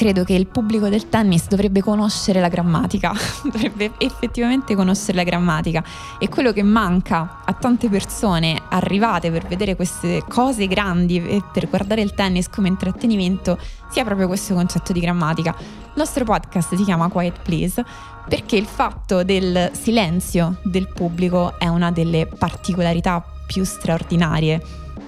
credo 0.01 0.23
che 0.23 0.33
il 0.33 0.47
pubblico 0.47 0.89
del 0.89 1.09
tennis 1.09 1.47
dovrebbe 1.47 1.79
conoscere 1.79 2.39
la 2.39 2.47
grammatica, 2.47 3.13
dovrebbe 3.45 3.91
effettivamente 3.99 4.73
conoscere 4.73 5.13
la 5.13 5.23
grammatica 5.23 5.83
e 6.17 6.27
quello 6.27 6.51
che 6.53 6.63
manca 6.63 7.41
a 7.45 7.53
tante 7.53 7.87
persone 7.87 8.59
arrivate 8.69 9.29
per 9.29 9.45
vedere 9.45 9.75
queste 9.75 10.23
cose 10.27 10.65
grandi 10.65 11.23
e 11.23 11.43
per 11.53 11.69
guardare 11.69 12.01
il 12.01 12.15
tennis 12.15 12.49
come 12.49 12.67
intrattenimento 12.67 13.59
sia 13.91 14.03
proprio 14.03 14.25
questo 14.25 14.55
concetto 14.55 14.91
di 14.91 15.01
grammatica. 15.01 15.55
Il 15.59 15.93
nostro 15.93 16.25
podcast 16.25 16.73
si 16.73 16.83
chiama 16.83 17.07
Quiet 17.07 17.39
Please 17.43 17.85
perché 18.27 18.55
il 18.55 18.65
fatto 18.65 19.23
del 19.23 19.69
silenzio 19.73 20.57
del 20.63 20.87
pubblico 20.87 21.59
è 21.59 21.67
una 21.67 21.91
delle 21.91 22.25
particolarità 22.25 23.23
più 23.45 23.63
straordinarie 23.63 24.59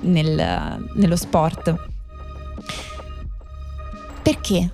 nel, 0.02 0.86
nello 0.94 1.16
sport 1.16 1.92
perché? 4.24 4.72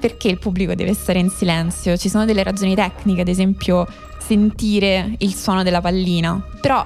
Perché 0.00 0.28
il 0.28 0.38
pubblico 0.38 0.74
deve 0.74 0.94
stare 0.94 1.18
in 1.18 1.28
silenzio? 1.28 1.96
Ci 1.96 2.08
sono 2.08 2.24
delle 2.24 2.42
ragioni 2.42 2.74
tecniche, 2.74 3.20
ad 3.20 3.28
esempio 3.28 3.86
sentire 4.18 5.14
il 5.18 5.34
suono 5.34 5.62
della 5.62 5.80
pallina, 5.80 6.42
però 6.60 6.84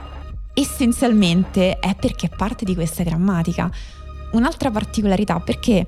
essenzialmente 0.53 1.79
è 1.79 1.95
perché 1.95 2.27
è 2.27 2.37
parte 2.37 2.65
di 2.65 2.75
questa 2.75 3.05
grammatica. 3.05 3.71
Un'altra 4.33 4.71
particolarità 4.71 5.41
perché 5.41 5.87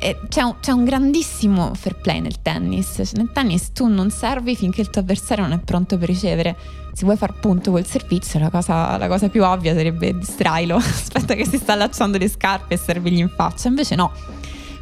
eh, 0.00 0.20
c'è, 0.28 0.42
un, 0.42 0.54
c'è, 0.60 0.70
un, 0.70 0.84
grandissimo 0.84 1.74
fair 1.74 1.96
play 1.96 2.20
nel 2.20 2.40
tennis. 2.40 3.12
Nel 3.14 3.30
tennis 3.32 3.72
tu 3.72 3.86
non 3.86 4.10
servi 4.10 4.56
finché 4.56 4.80
il 4.80 4.90
tuo 4.90 5.02
avversario 5.02 5.44
non 5.44 5.58
è 5.58 5.60
pronto 5.60 5.98
per 5.98 6.08
ricevere. 6.08 6.56
Se 6.92 7.04
vuoi 7.04 7.16
far 7.16 7.34
punto 7.34 7.70
col 7.70 7.84
servizio, 7.84 8.38
la 8.38 8.50
cosa, 8.50 8.96
la 8.96 9.08
cosa 9.08 9.28
più 9.28 9.44
ovvia 9.44 9.74
sarebbe 9.74 10.16
distrailo. 10.16 10.76
Aspetta 10.78 11.34
che 11.34 11.46
si 11.46 11.58
sta 11.58 11.74
allacciando 11.74 12.16
le 12.16 12.28
scarpe 12.28 12.74
e 12.74 12.76
servigli 12.76 13.18
in 13.18 13.28
faccia. 13.28 13.68
Invece 13.68 13.94
no 13.94 14.12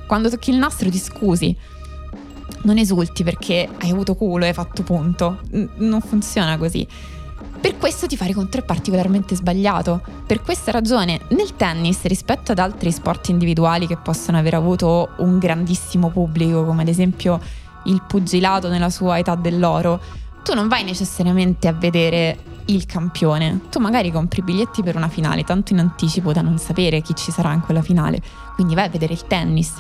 quando 0.07 0.31
tocchi 0.31 0.51
il 0.51 0.57
nastro 0.57 0.91
ti 0.91 0.99
scusi. 0.99 1.57
Non 2.63 2.79
esulti 2.79 3.23
perché 3.23 3.69
hai 3.81 3.91
avuto 3.91 4.15
culo 4.15 4.45
e 4.45 4.49
hai 4.49 4.55
fatto 4.55 4.83
punto. 4.83 5.41
N- 5.53 5.69
non 5.77 6.01
funziona 6.01 6.57
così. 6.57 6.87
Per 7.61 7.79
questo 7.79 8.07
ti 8.07 8.17
fare 8.17 8.33
contro 8.33 8.61
è 8.61 8.65
particolarmente 8.65 9.35
sbagliato. 9.35 10.03
Per 10.27 10.43
questa 10.43 10.71
ragione, 10.71 11.21
nel 11.29 11.57
tennis, 11.57 12.03
rispetto 12.03 12.53
ad 12.53 12.59
altri 12.59 12.93
sport 12.93 13.29
individuali 13.29 13.87
che 13.87 13.97
possono 13.97 14.39
aver 14.39 14.55
avuto 14.55 15.11
un 15.19 15.39
grandissimo 15.39 16.11
pubblico, 16.11 16.65
come 16.65 16.83
ad 16.83 16.89
esempio 16.89 17.41
il 17.85 18.03
pugilato 18.07 18.69
nella 18.69 18.91
sua 18.91 19.19
età 19.19 19.35
dell'oro, 19.35 20.01
tu 20.43 20.55
non 20.55 20.69
vai 20.69 20.85
necessariamente 20.85 21.67
a 21.67 21.73
vedere 21.73 22.39
il 22.67 22.87
campione. 22.87 23.63
Tu 23.71 23.79
magari 23.79 24.11
compri 24.11 24.43
biglietti 24.43 24.83
per 24.83 24.97
una 24.97 25.09
finale, 25.09 25.45
tanto 25.45 25.73
in 25.73 25.81
anticipo 25.81 26.33
da 26.33 26.43
non 26.43 26.59
sapere 26.59 27.01
chi 27.01 27.15
ci 27.15 27.31
sarà 27.31 27.53
in 27.53 27.61
quella 27.61 27.83
finale. 27.83 28.21
Quindi 28.55 28.75
vai 28.75 28.87
a 28.87 28.91
vedere 28.91 29.13
il 29.13 29.27
tennis 29.27 29.75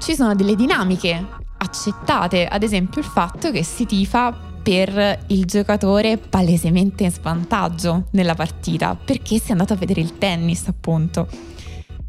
ci 0.00 0.14
sono 0.14 0.34
delle 0.34 0.56
dinamiche 0.56 1.24
accettate, 1.58 2.46
ad 2.46 2.62
esempio 2.62 3.00
il 3.00 3.06
fatto 3.06 3.50
che 3.50 3.62
si 3.62 3.84
tifa 3.84 4.34
per 4.62 5.24
il 5.28 5.44
giocatore 5.44 6.16
palesemente 6.16 7.04
in 7.04 7.10
svantaggio 7.10 8.06
nella 8.12 8.34
partita, 8.34 8.96
perché 8.96 9.38
si 9.38 9.48
è 9.48 9.52
andato 9.52 9.74
a 9.74 9.76
vedere 9.76 10.00
il 10.00 10.16
tennis 10.16 10.66
appunto. 10.68 11.28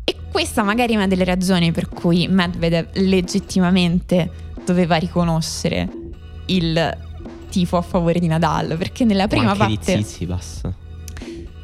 E 0.03 0.15
questa 0.31 0.63
magari 0.63 0.93
è 0.93 0.95
una 0.95 1.07
delle 1.07 1.25
ragioni 1.25 1.71
per 1.71 1.89
cui 1.89 2.27
Medvedev 2.29 2.89
legittimamente 2.93 4.49
doveva 4.65 4.95
riconoscere 4.95 5.89
il 6.45 6.97
tifo 7.51 7.77
a 7.77 7.81
favore 7.81 8.19
di 8.19 8.27
Nadal, 8.27 8.77
perché 8.77 9.03
nella 9.03 9.27
prima 9.27 9.53
parte... 9.55 9.95
Di 9.95 10.03
Tsitsipas. 10.03 10.61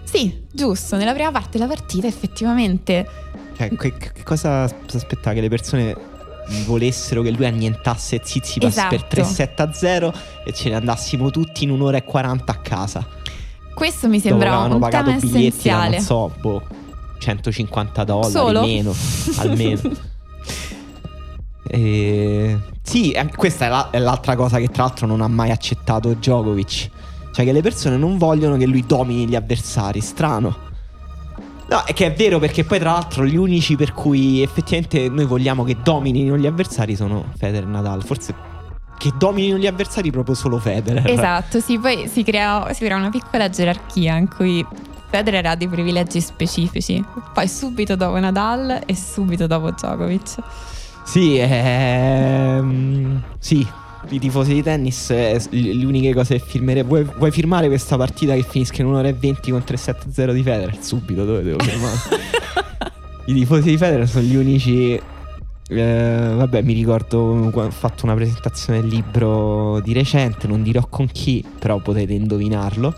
Sì, 0.04 0.44
giusto, 0.52 0.96
nella 0.98 1.14
prima 1.14 1.32
parte 1.32 1.58
della 1.58 1.70
partita 1.70 2.08
effettivamente... 2.08 3.08
Cioè, 3.56 3.70
che, 3.70 3.94
che 3.98 4.24
cosa 4.24 4.68
si 4.68 4.98
aspettava 4.98 5.34
che 5.34 5.42
le 5.42 5.50
persone 5.50 5.96
volessero 6.66 7.22
che 7.22 7.32
lui 7.32 7.46
annientasse 7.46 8.22
Zizipas 8.24 8.72
esatto. 8.72 8.96
per 8.96 9.24
3-7 9.26 9.52
a 9.58 9.74
0 9.74 10.14
e 10.46 10.54
ce 10.54 10.70
ne 10.70 10.76
andassimo 10.76 11.30
tutti 11.30 11.64
in 11.64 11.72
un'ora 11.72 11.98
e 11.98 12.04
40 12.04 12.52
a 12.52 12.56
casa. 12.58 13.08
Questo 13.74 14.08
mi 14.08 14.20
sembra 14.20 14.60
un 14.60 14.80
pagato 14.80 15.06
tema 15.06 15.20
biglietti 15.20 15.48
essenziale. 15.48 15.90
Da, 15.90 15.96
non 15.98 16.06
so, 16.06 16.32
boh, 16.40 16.64
150 17.20 18.04
dollari 18.04 18.32
Solo? 18.32 18.62
meno, 18.62 18.94
almeno. 19.38 19.82
E... 21.70 22.58
Sì, 22.88 23.14
questa 23.36 23.66
è, 23.66 23.70
la, 23.70 23.90
è, 23.90 24.00
l'altra 24.00 24.38
cosa 24.38 24.60
che 24.60 24.70
tra 24.70 24.84
l'altro 24.84 25.08
non 25.08 25.20
ha 25.20 25.28
mai 25.28 25.52
accettato 25.52 26.14
Djokovic. 26.14 26.90
Cioè 27.34 27.44
che 27.44 27.52
le 27.52 27.62
persone 27.62 27.98
non 27.98 28.18
vogliono 28.18 28.56
che 28.56 28.66
lui 28.66 28.86
domini 28.88 29.28
gli 29.28 29.36
avversari, 29.36 30.00
strano. 30.00 30.56
No, 31.70 31.84
è 31.84 31.92
che 31.92 32.06
è 32.06 32.14
vero 32.14 32.40
perché 32.40 32.64
poi 32.64 32.80
tra 32.80 32.94
l'altro 32.94 33.26
gli 33.26 33.36
unici 33.36 33.76
per 33.76 33.92
cui 33.92 34.42
effettivamente 34.42 35.10
noi 35.10 35.26
vogliamo 35.26 35.66
che 35.66 35.76
dominino 35.84 36.38
gli 36.38 36.48
avversari 36.48 36.96
sono 36.96 37.26
Federer 37.36 37.68
e 37.68 37.72
Nadal. 37.72 38.06
Forse 38.06 38.34
che 38.98 39.12
dominino 39.18 39.58
gli 39.58 39.68
avversari 39.68 40.10
proprio 40.10 40.34
solo 40.34 40.58
Federer. 40.58 41.06
Esatto, 41.10 41.60
sì, 41.60 41.78
poi 41.78 42.08
si 42.08 42.24
crea, 42.24 42.72
si 42.74 42.86
crea 42.86 42.96
una 42.96 43.10
piccola 43.10 43.50
gerarchia 43.50 44.16
in 44.16 44.30
cui 44.30 44.66
Federer 45.10 45.46
ha 45.46 45.56
dei 45.56 45.68
privilegi 45.68 46.22
specifici, 46.22 47.04
poi 47.34 47.50
subito 47.50 47.98
dopo 47.98 48.18
Nadal 48.18 48.84
e 48.86 48.96
subito 48.96 49.46
dopo 49.46 49.72
Djokovic. 49.72 50.36
Sì, 51.08 51.38
ehm, 51.40 53.24
sì, 53.40 53.66
i 54.10 54.20
tifosi 54.20 54.54
di 54.54 54.62
tennis, 54.62 55.10
eh, 55.12 55.42
le 55.52 55.86
uniche 55.86 56.14
cose 56.14 56.38
che 56.38 56.44
firmerei. 56.46 56.84
Vuoi, 56.84 57.08
vuoi, 57.18 57.32
firmare 57.32 57.68
questa 57.68 57.96
partita 57.96 58.34
che 58.34 58.44
finisca 58.44 58.82
in 58.82 58.90
un'ora 58.90 59.08
e 59.08 59.14
venti 59.14 59.50
con 59.50 59.64
3-7-0 59.66 60.34
di 60.34 60.44
Federer? 60.44 60.78
Subito, 60.84 61.24
dove 61.24 61.44
devo 61.44 61.60
firmare? 61.64 61.96
I 63.26 63.34
tifosi 63.34 63.70
di 63.70 63.78
Federer 63.78 64.06
sono 64.06 64.26
gli 64.26 64.36
unici. 64.36 65.02
Eh, 65.70 66.34
vabbè, 66.36 66.62
mi 66.62 66.74
ricordo 66.74 67.20
ho 67.20 67.72
fatto 67.72 68.04
una 68.04 68.14
presentazione 68.14 68.82
del 68.82 68.90
libro 68.90 69.80
di 69.80 69.94
recente, 69.94 70.46
non 70.46 70.62
dirò 70.62 70.88
con 70.90 71.08
chi, 71.08 71.44
però 71.58 71.80
potete 71.80 72.12
indovinarlo. 72.12 72.94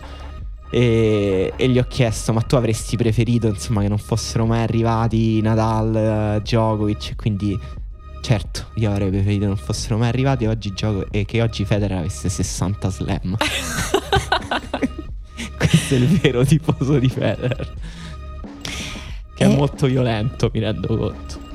E, 0.68 1.52
e, 1.54 1.68
gli 1.68 1.78
ho 1.78 1.86
chiesto: 1.88 2.32
Ma 2.32 2.40
tu 2.40 2.56
avresti 2.56 2.96
preferito 2.96 3.46
insomma 3.46 3.82
che 3.82 3.88
non 3.88 3.98
fossero 3.98 4.46
mai 4.46 4.62
arrivati 4.62 5.40
Nadal, 5.40 6.40
Djokovic? 6.42 7.14
Quindi 7.14 7.58
Certo, 8.20 8.66
io 8.74 8.90
avrei 8.90 9.10
preferito 9.10 9.46
non 9.46 9.56
fossero 9.56 9.96
mai 9.96 10.08
arrivati 10.08 10.46
oggi 10.46 10.72
gioco 10.74 11.06
e 11.10 11.24
che 11.24 11.42
oggi 11.42 11.64
Federer 11.64 11.98
avesse 11.98 12.28
60 12.28 12.90
slam. 12.90 13.36
Questo 15.56 15.94
è 15.94 15.98
il 15.98 16.06
vero 16.06 16.44
tifoso 16.44 16.98
di 16.98 17.08
Federer. 17.08 17.72
Che 19.34 19.44
e... 19.44 19.46
è 19.46 19.54
molto 19.54 19.86
violento, 19.86 20.50
mi 20.52 20.60
rendo 20.60 20.96
conto. 20.96 21.48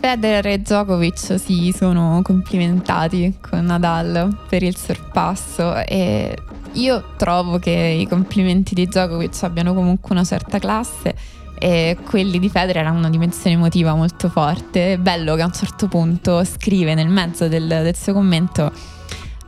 Federer 0.00 0.46
e 0.46 0.58
Djokovic 0.58 1.38
si 1.38 1.74
sono 1.76 2.20
complimentati 2.22 3.38
con 3.40 3.64
Nadal 3.64 4.36
per 4.48 4.62
il 4.62 4.76
sorpasso 4.76 5.74
e 5.84 6.36
io 6.72 7.04
trovo 7.16 7.58
che 7.58 7.70
i 7.70 8.06
complimenti 8.06 8.74
di 8.74 8.86
Djokovic 8.86 9.42
abbiano 9.42 9.74
comunque 9.74 10.10
una 10.14 10.24
certa 10.24 10.58
classe 10.58 11.14
e 11.58 11.96
quelli 12.04 12.38
di 12.38 12.48
Federer 12.48 12.86
hanno 12.86 12.98
una 12.98 13.10
dimensione 13.10 13.56
emotiva 13.56 13.94
molto 13.94 14.28
forte. 14.28 14.94
È 14.94 14.98
bello 14.98 15.34
che 15.34 15.42
a 15.42 15.46
un 15.46 15.52
certo 15.52 15.88
punto 15.88 16.44
scrive 16.44 16.94
nel 16.94 17.08
mezzo 17.08 17.48
del, 17.48 17.66
del 17.66 17.96
suo 17.96 18.12
commento 18.12 18.72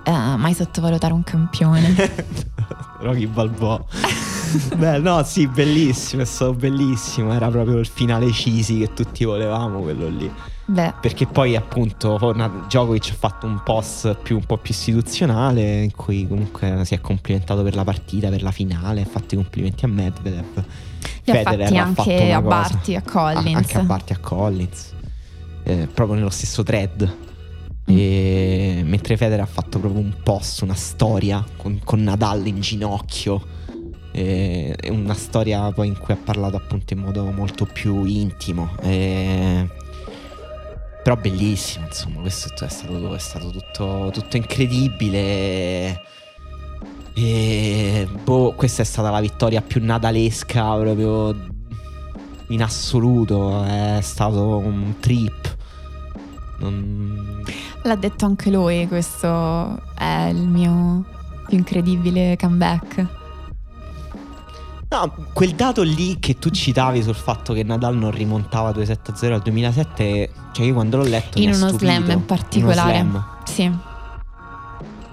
eh, 0.02 0.36
mai 0.36 0.54
sottovalutare 0.54 1.12
un 1.12 1.22
campione. 1.22 1.94
Rocky 3.00 3.26
Balboa. 3.26 3.84
Beh, 4.76 4.98
no, 4.98 5.22
sì, 5.24 5.46
bellissimo, 5.46 6.22
è 6.22 6.24
stato 6.24 6.54
bellissimo. 6.54 7.32
Era 7.32 7.48
proprio 7.48 7.78
il 7.78 7.86
finale 7.86 8.32
Cisi 8.32 8.78
che 8.78 8.94
tutti 8.94 9.24
volevamo, 9.24 9.80
quello 9.80 10.08
lì. 10.08 10.30
Beh. 10.64 10.94
Perché 11.00 11.26
poi, 11.26 11.56
appunto, 11.56 12.18
Djokovic 12.66 13.10
ha 13.10 13.14
fatto 13.14 13.46
un 13.46 13.62
post 13.62 14.16
più, 14.22 14.36
un 14.36 14.44
po' 14.44 14.56
più 14.56 14.72
istituzionale 14.72 15.82
in 15.82 15.92
cui 15.92 16.26
comunque 16.26 16.82
si 16.84 16.94
è 16.94 17.00
complimentato 17.00 17.62
per 17.62 17.74
la 17.74 17.84
partita, 17.84 18.28
per 18.28 18.42
la 18.42 18.50
finale, 18.50 19.02
ha 19.02 19.06
fatto 19.06 19.34
i 19.34 19.36
complimenti 19.36 19.84
a 19.84 19.88
Medvedev. 19.88 20.64
Li 21.24 21.32
Federer 21.32 21.76
ha 21.76 21.92
fatti 21.92 22.10
anche 22.10 22.32
a 22.32 22.40
Barty, 22.40 22.94
a 22.94 23.02
Collins. 23.02 23.54
Anche 23.54 23.78
a 23.78 23.82
Barty, 23.82 24.12
a 24.12 24.18
Collins. 24.18 24.94
Eh, 25.64 25.88
proprio 25.92 26.16
nello 26.16 26.30
stesso 26.30 26.62
thread. 26.62 27.16
E, 27.84 28.82
mentre 28.84 29.16
Federer 29.16 29.40
ha 29.40 29.46
fatto 29.46 29.78
proprio 29.78 30.02
un 30.02 30.14
post, 30.22 30.62
una 30.62 30.74
storia 30.74 31.44
con, 31.56 31.80
con 31.84 32.02
Nadal 32.02 32.46
in 32.46 32.60
ginocchio. 32.60 33.56
E, 34.12 34.76
una 34.88 35.14
storia 35.14 35.70
poi 35.72 35.88
in 35.88 35.98
cui 35.98 36.14
ha 36.14 36.18
parlato 36.22 36.56
appunto 36.56 36.92
in 36.94 37.00
modo 37.00 37.24
molto 37.30 37.66
più 37.66 38.04
intimo. 38.04 38.74
E, 38.80 39.68
però 41.02 41.16
bellissimo, 41.16 41.86
insomma, 41.86 42.20
questo 42.20 42.64
è 42.64 42.68
stato, 42.68 43.14
è 43.14 43.18
stato 43.18 43.50
tutto, 43.50 44.10
tutto 44.12 44.36
incredibile. 44.36 46.02
E 47.14 48.08
boh, 48.22 48.54
questa 48.54 48.82
è 48.82 48.84
stata 48.84 49.10
la 49.10 49.20
vittoria 49.20 49.60
più 49.60 49.84
nadalesca 49.84 50.76
proprio 50.76 51.34
in 52.48 52.62
assoluto. 52.62 53.64
È 53.64 53.98
stato 54.02 54.58
un 54.58 54.94
trip. 55.00 55.56
Non... 56.58 57.42
L'ha 57.82 57.96
detto 57.96 58.24
anche 58.24 58.50
lui, 58.50 58.86
questo 58.88 59.80
è 59.96 60.28
il 60.32 60.46
mio 60.46 61.04
più 61.46 61.56
incredibile 61.56 62.36
comeback. 62.38 63.06
No, 64.90 65.14
quel 65.34 65.54
dato 65.54 65.82
lì 65.82 66.18
che 66.18 66.38
tu 66.38 66.48
citavi 66.48 67.02
sul 67.02 67.14
fatto 67.14 67.52
che 67.52 67.62
Nadal 67.62 67.94
non 67.94 68.10
rimontava 68.10 68.70
2-7-0 68.70 69.32
al 69.32 69.42
2007, 69.42 70.32
cioè 70.52 70.64
io 70.64 70.72
quando 70.72 70.96
l'ho 70.96 71.02
letto... 71.02 71.38
In 71.38 71.48
uno 71.48 71.68
stupito. 71.68 71.78
slam 71.78 72.10
in 72.10 72.24
particolare. 72.24 73.00
Uno 73.00 73.10
slam. 73.10 73.26
Sì. 73.44 73.76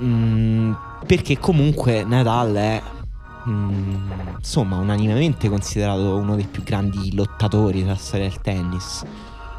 Mm, 0.02 0.74
perché 1.06 1.38
comunque 1.38 2.04
Nadal 2.04 2.54
è 2.54 2.82
mm, 3.48 4.10
insomma 4.38 4.78
unanimemente 4.78 5.50
considerato 5.50 6.16
uno 6.16 6.36
dei 6.36 6.48
più 6.50 6.64
grandi 6.64 7.14
lottatori 7.14 7.82
della 7.82 7.96
storia 7.96 8.28
del 8.28 8.42
tennis 8.42 9.04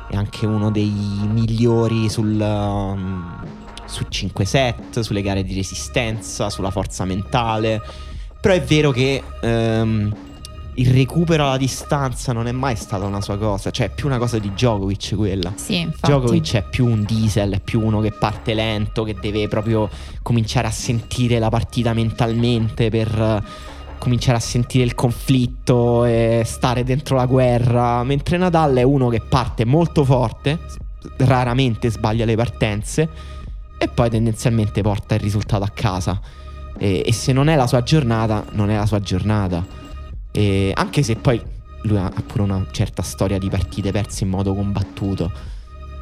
e 0.09 0.17
anche 0.17 0.47
uno 0.47 0.71
dei 0.71 0.93
migliori 0.93 2.09
sul, 2.09 2.39
um, 2.41 3.45
su 3.85 4.05
5 4.09 4.45
set, 4.45 5.01
sulle 5.01 5.23
gare 5.23 5.43
di 5.43 5.55
resistenza, 5.55 6.51
sulla 6.51 6.71
forza 6.71 7.05
mentale. 7.05 7.83
Però 8.41 8.55
è 8.55 8.63
vero 8.63 8.93
che 8.93 9.23
ehm, 9.41 10.15
il 10.79 10.93
recupero 10.93 11.45
alla 11.45 11.57
distanza 11.57 12.33
non 12.33 12.47
è 12.47 12.53
mai 12.53 12.77
stata 12.77 13.05
una 13.05 13.21
sua 13.21 13.39
cosa, 13.39 13.71
cioè 13.71 13.87
è 13.87 13.91
più 13.91 14.07
una 14.07 14.19
cosa 14.19 14.39
di 14.39 14.51
Djokovic 14.51 15.15
quella. 15.15 15.53
Sì, 15.55 15.79
infatti. 15.79 16.11
Djokovic 16.13 16.55
è 16.55 16.65
più 16.69 16.87
un 16.87 17.03
diesel, 17.05 17.53
è 17.53 17.61
più 17.61 17.81
uno 17.81 18.01
che 18.01 18.13
parte 18.13 18.53
lento, 18.53 19.03
che 19.03 19.17
deve 19.19 19.49
proprio 19.49 19.89
cominciare 20.23 20.67
a 20.67 20.71
sentire 20.71 21.39
la 21.39 21.49
partita 21.49 21.95
mentalmente 21.95 22.91
per 22.91 23.09
eh, 23.09 23.43
cominciare 23.99 24.37
a 24.37 24.41
sentire 24.41 24.85
il 24.85 24.95
conflitto 24.95 26.05
e 26.05 26.43
stare 26.45 26.85
dentro 26.85 27.17
la 27.17 27.27
guerra, 27.27 28.03
mentre 28.05 28.37
Nadal 28.37 28.75
è 28.77 28.83
uno 28.83 29.09
che 29.09 29.21
parte 29.21 29.65
molto 29.65 30.05
forte, 30.05 30.59
raramente 31.19 31.91
sbaglia 31.91 32.27
le 32.27 32.37
partenze 32.37 33.09
e 33.79 33.89
poi 33.89 34.11
tendenzialmente 34.11 34.83
porta 34.83 35.15
il 35.15 35.21
risultato 35.21 35.65
a 35.65 35.71
casa. 35.73 36.21
E, 36.77 37.03
e 37.07 37.13
se 37.15 37.33
non 37.33 37.49
è 37.49 37.57
la 37.57 37.67
sua 37.67 37.83
giornata, 37.83 38.45
non 38.53 38.69
è 38.69 38.77
la 38.77 38.85
sua 38.85 39.01
giornata. 39.01 39.85
E 40.37 40.71
anche 40.75 41.03
se 41.03 41.17
poi 41.17 41.41
lui 41.83 41.97
ha 41.97 42.13
pure 42.27 42.43
una 42.43 42.63
certa 42.71 43.03
storia 43.03 43.39
di 43.39 43.49
partite 43.49 43.91
perse 43.91 44.25
in 44.25 44.31
modo 44.31 44.55
combattuto. 44.55 45.33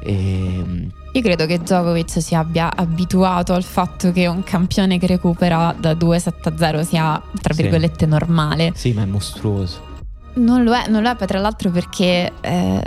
E, 0.02 0.88
Io 1.12 1.22
credo 1.22 1.46
che 1.46 1.58
Djokovic 1.58 2.20
si 2.20 2.34
abbia 2.34 2.74
abituato 2.74 3.52
al 3.54 3.62
fatto 3.62 4.10
che 4.10 4.26
un 4.26 4.42
campione 4.42 4.98
che 4.98 5.06
recupera 5.06 5.74
da 5.78 5.92
2-7-0 5.92 6.80
sia, 6.82 7.22
tra 7.40 7.54
Sì. 7.54 7.62
virgolette, 7.62 8.06
normale. 8.06 8.72
sì, 8.74 8.92
ma 8.92 9.02
è 9.02 9.06
mostruoso. 9.06 9.92
Non 10.34 10.64
lo 10.64 10.74
è, 10.74 10.88
non 10.88 11.02
lo 11.02 11.10
è 11.10 11.16
tra 11.26 11.38
l'altro 11.38 11.70
perché 11.70 12.32
eh, 12.40 12.82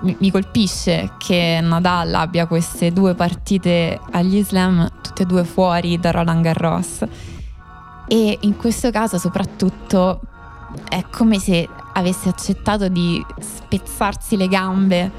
mi, 0.00 0.16
mi 0.18 0.30
colpisce 0.30 1.10
che 1.18 1.58
Nadal 1.62 2.14
abbia 2.14 2.46
queste 2.46 2.90
due 2.90 3.14
partite 3.14 4.00
agli 4.12 4.42
slam, 4.42 4.88
tutte 5.02 5.24
e 5.24 5.26
due 5.26 5.44
fuori 5.44 6.00
da 6.00 6.10
Roland 6.10 6.42
Garros. 6.42 7.04
E 8.08 8.38
in 8.40 8.56
questo 8.56 8.90
caso 8.90 9.18
soprattutto 9.18 10.20
è 10.88 11.04
come 11.10 11.38
se 11.38 11.68
avesse 11.94 12.28
accettato 12.28 12.88
di 12.88 13.24
spezzarsi 13.38 14.36
le 14.36 14.48
gambe 14.48 15.10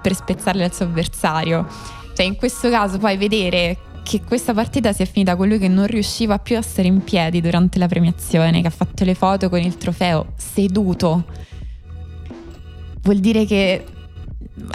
per 0.00 0.14
spezzarle 0.14 0.64
al 0.64 0.74
suo 0.74 0.84
avversario. 0.86 1.66
Cioè 2.14 2.26
in 2.26 2.36
questo 2.36 2.68
caso 2.68 2.98
poi 2.98 3.16
vedere 3.16 3.78
che 4.02 4.20
questa 4.22 4.52
partita 4.52 4.92
si 4.92 5.02
è 5.02 5.06
finita 5.06 5.36
con 5.36 5.48
lui 5.48 5.58
che 5.58 5.68
non 5.68 5.86
riusciva 5.86 6.38
più 6.38 6.56
a 6.56 6.62
stare 6.62 6.88
in 6.88 7.02
piedi 7.04 7.40
durante 7.40 7.78
la 7.78 7.86
premiazione, 7.86 8.60
che 8.60 8.66
ha 8.66 8.70
fatto 8.70 9.04
le 9.04 9.14
foto 9.14 9.48
con 9.48 9.60
il 9.60 9.76
trofeo 9.76 10.32
seduto, 10.36 11.24
vuol 13.02 13.18
dire 13.18 13.44
che, 13.44 13.84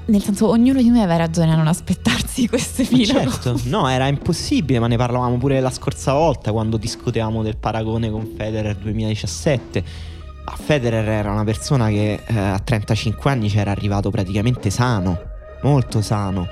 nel 0.05 0.23
senso, 0.23 0.47
ognuno 0.47 0.81
di 0.81 0.89
noi 0.89 0.99
aveva 0.99 1.17
ragione 1.17 1.51
a 1.51 1.55
non 1.55 1.67
aspettarsi 1.67 2.47
questo 2.47 2.83
Ma 2.83 2.87
epilogo. 2.87 3.29
certo, 3.29 3.59
no, 3.65 3.87
era 3.89 4.07
impossibile, 4.07 4.79
ma 4.79 4.87
ne 4.87 4.97
parlavamo 4.97 5.37
pure 5.37 5.59
la 5.59 5.71
scorsa 5.71 6.13
volta 6.13 6.51
quando 6.51 6.77
discutevamo 6.77 7.43
del 7.43 7.57
paragone 7.57 8.09
con 8.09 8.33
Federer 8.35 8.75
2017. 8.75 10.06
Ma 10.47 10.55
Federer 10.55 11.05
era 11.09 11.29
una 11.29 11.43
persona 11.43 11.89
che 11.89 12.23
eh, 12.25 12.39
a 12.39 12.57
35 12.57 13.29
anni 13.29 13.49
c'era 13.49 13.71
arrivato 13.71 14.09
praticamente 14.09 14.69
sano, 14.69 15.19
molto 15.61 16.01
sano. 16.01 16.47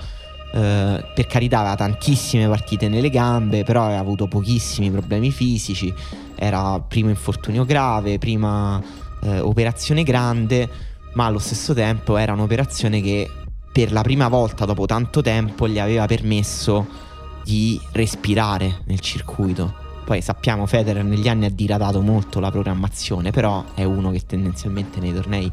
Eh, 0.54 1.06
per 1.16 1.28
carità 1.28 1.60
aveva 1.60 1.76
tantissime 1.76 2.46
partite 2.46 2.90
nelle 2.90 3.10
gambe, 3.10 3.64
però 3.64 3.86
aveva 3.86 4.00
avuto 4.00 4.28
pochissimi 4.28 4.92
problemi 4.92 5.32
fisici. 5.32 5.94
Era 6.36 6.78
primo 6.82 7.08
infortunio 7.08 7.64
grave, 7.64 8.18
prima 8.18 8.84
eh, 9.22 9.40
operazione 9.40 10.04
grande, 10.04 10.70
ma 11.14 11.28
allo 11.28 11.40
stesso 11.40 11.74
tempo 11.74 12.18
era 12.18 12.34
un'operazione 12.34 13.00
che 13.00 13.32
per 13.72 13.94
la 13.94 14.02
prima 14.02 14.28
volta 14.28 14.66
dopo 14.66 14.86
tanto 14.86 15.22
tempo 15.22 15.70
gli 15.70 15.80
aveva 15.80 16.06
permesso 16.06 16.86
di 17.46 17.80
respirare 17.94 18.82
nel 18.88 19.00
circuito. 19.00 19.85
Poi 20.06 20.22
sappiamo 20.22 20.68
Federer 20.68 21.04
negli 21.04 21.28
anni 21.28 21.46
ha 21.46 21.50
diradato 21.50 22.00
molto 22.00 22.40
la 22.40 22.52
programmazione, 22.52 23.32
però 23.32 23.66
è 23.74 23.84
uno 23.84 24.12
che 24.12 24.22
tendenzialmente 24.28 25.00
nei 25.00 25.12
tornei 25.12 25.52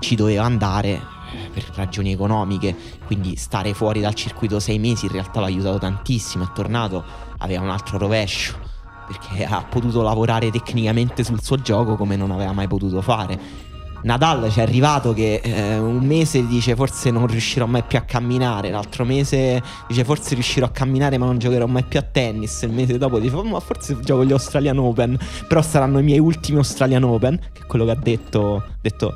ci 0.00 0.16
doveva 0.16 0.42
andare 0.42 0.90
eh, 0.90 1.48
per 1.52 1.70
ragioni 1.74 2.12
economiche, 2.12 2.74
quindi 3.06 3.36
stare 3.36 3.72
fuori 3.72 4.00
dal 4.00 4.14
circuito 4.14 4.58
sei 4.58 4.80
mesi 4.80 5.06
in 5.06 5.12
realtà 5.12 5.38
l'ha 5.38 5.46
aiutato 5.46 5.78
tantissimo, 5.78 6.42
è 6.42 6.48
tornato, 6.52 7.04
aveva 7.38 7.62
un 7.62 7.70
altro 7.70 7.96
rovescio, 7.96 8.58
perché 9.06 9.44
ha 9.44 9.62
potuto 9.62 10.02
lavorare 10.02 10.50
tecnicamente 10.50 11.22
sul 11.22 11.40
suo 11.40 11.56
gioco 11.58 11.94
come 11.94 12.16
non 12.16 12.32
aveva 12.32 12.52
mai 12.52 12.66
potuto 12.66 13.00
fare. 13.00 13.72
Nadal 14.04 14.50
ci 14.50 14.58
è 14.58 14.62
arrivato 14.62 15.14
che 15.14 15.40
eh, 15.42 15.78
un 15.78 16.04
mese 16.04 16.46
dice 16.46 16.76
forse 16.76 17.10
non 17.10 17.26
riuscirò 17.26 17.66
mai 17.66 17.82
più 17.82 17.96
a 17.96 18.02
camminare, 18.02 18.70
l'altro 18.70 19.04
mese 19.04 19.62
dice 19.88 20.04
forse 20.04 20.34
riuscirò 20.34 20.66
a 20.66 20.70
camminare 20.70 21.16
ma 21.16 21.24
non 21.24 21.38
giocherò 21.38 21.66
mai 21.66 21.84
più 21.84 21.98
a 21.98 22.02
tennis, 22.02 22.62
il 22.62 22.70
mese 22.72 22.98
dopo 22.98 23.18
dice 23.18 23.34
"Oh, 23.34 23.44
ma 23.44 23.60
forse 23.60 23.98
gioco 24.00 24.24
gli 24.24 24.32
Australian 24.32 24.78
Open, 24.78 25.18
però 25.48 25.62
saranno 25.62 25.98
i 25.98 26.02
miei 26.02 26.18
ultimi 26.18 26.58
Australian 26.58 27.02
Open, 27.02 27.38
che 27.52 27.62
è 27.62 27.66
quello 27.66 27.86
che 27.86 27.90
ha 27.92 27.96
detto, 27.96 28.62
detto 28.82 29.14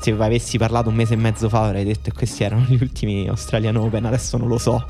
se 0.00 0.10
avessi 0.10 0.58
parlato 0.58 0.88
un 0.88 0.94
mese 0.94 1.14
e 1.14 1.16
mezzo 1.16 1.48
fa 1.48 1.64
avrei 1.64 1.84
detto 1.84 2.10
che 2.10 2.16
questi 2.16 2.42
erano 2.42 2.64
gli 2.68 2.78
ultimi 2.80 3.28
Australian 3.28 3.76
Open, 3.76 4.04
adesso 4.04 4.36
non 4.36 4.48
lo 4.48 4.58
so. 4.58 4.84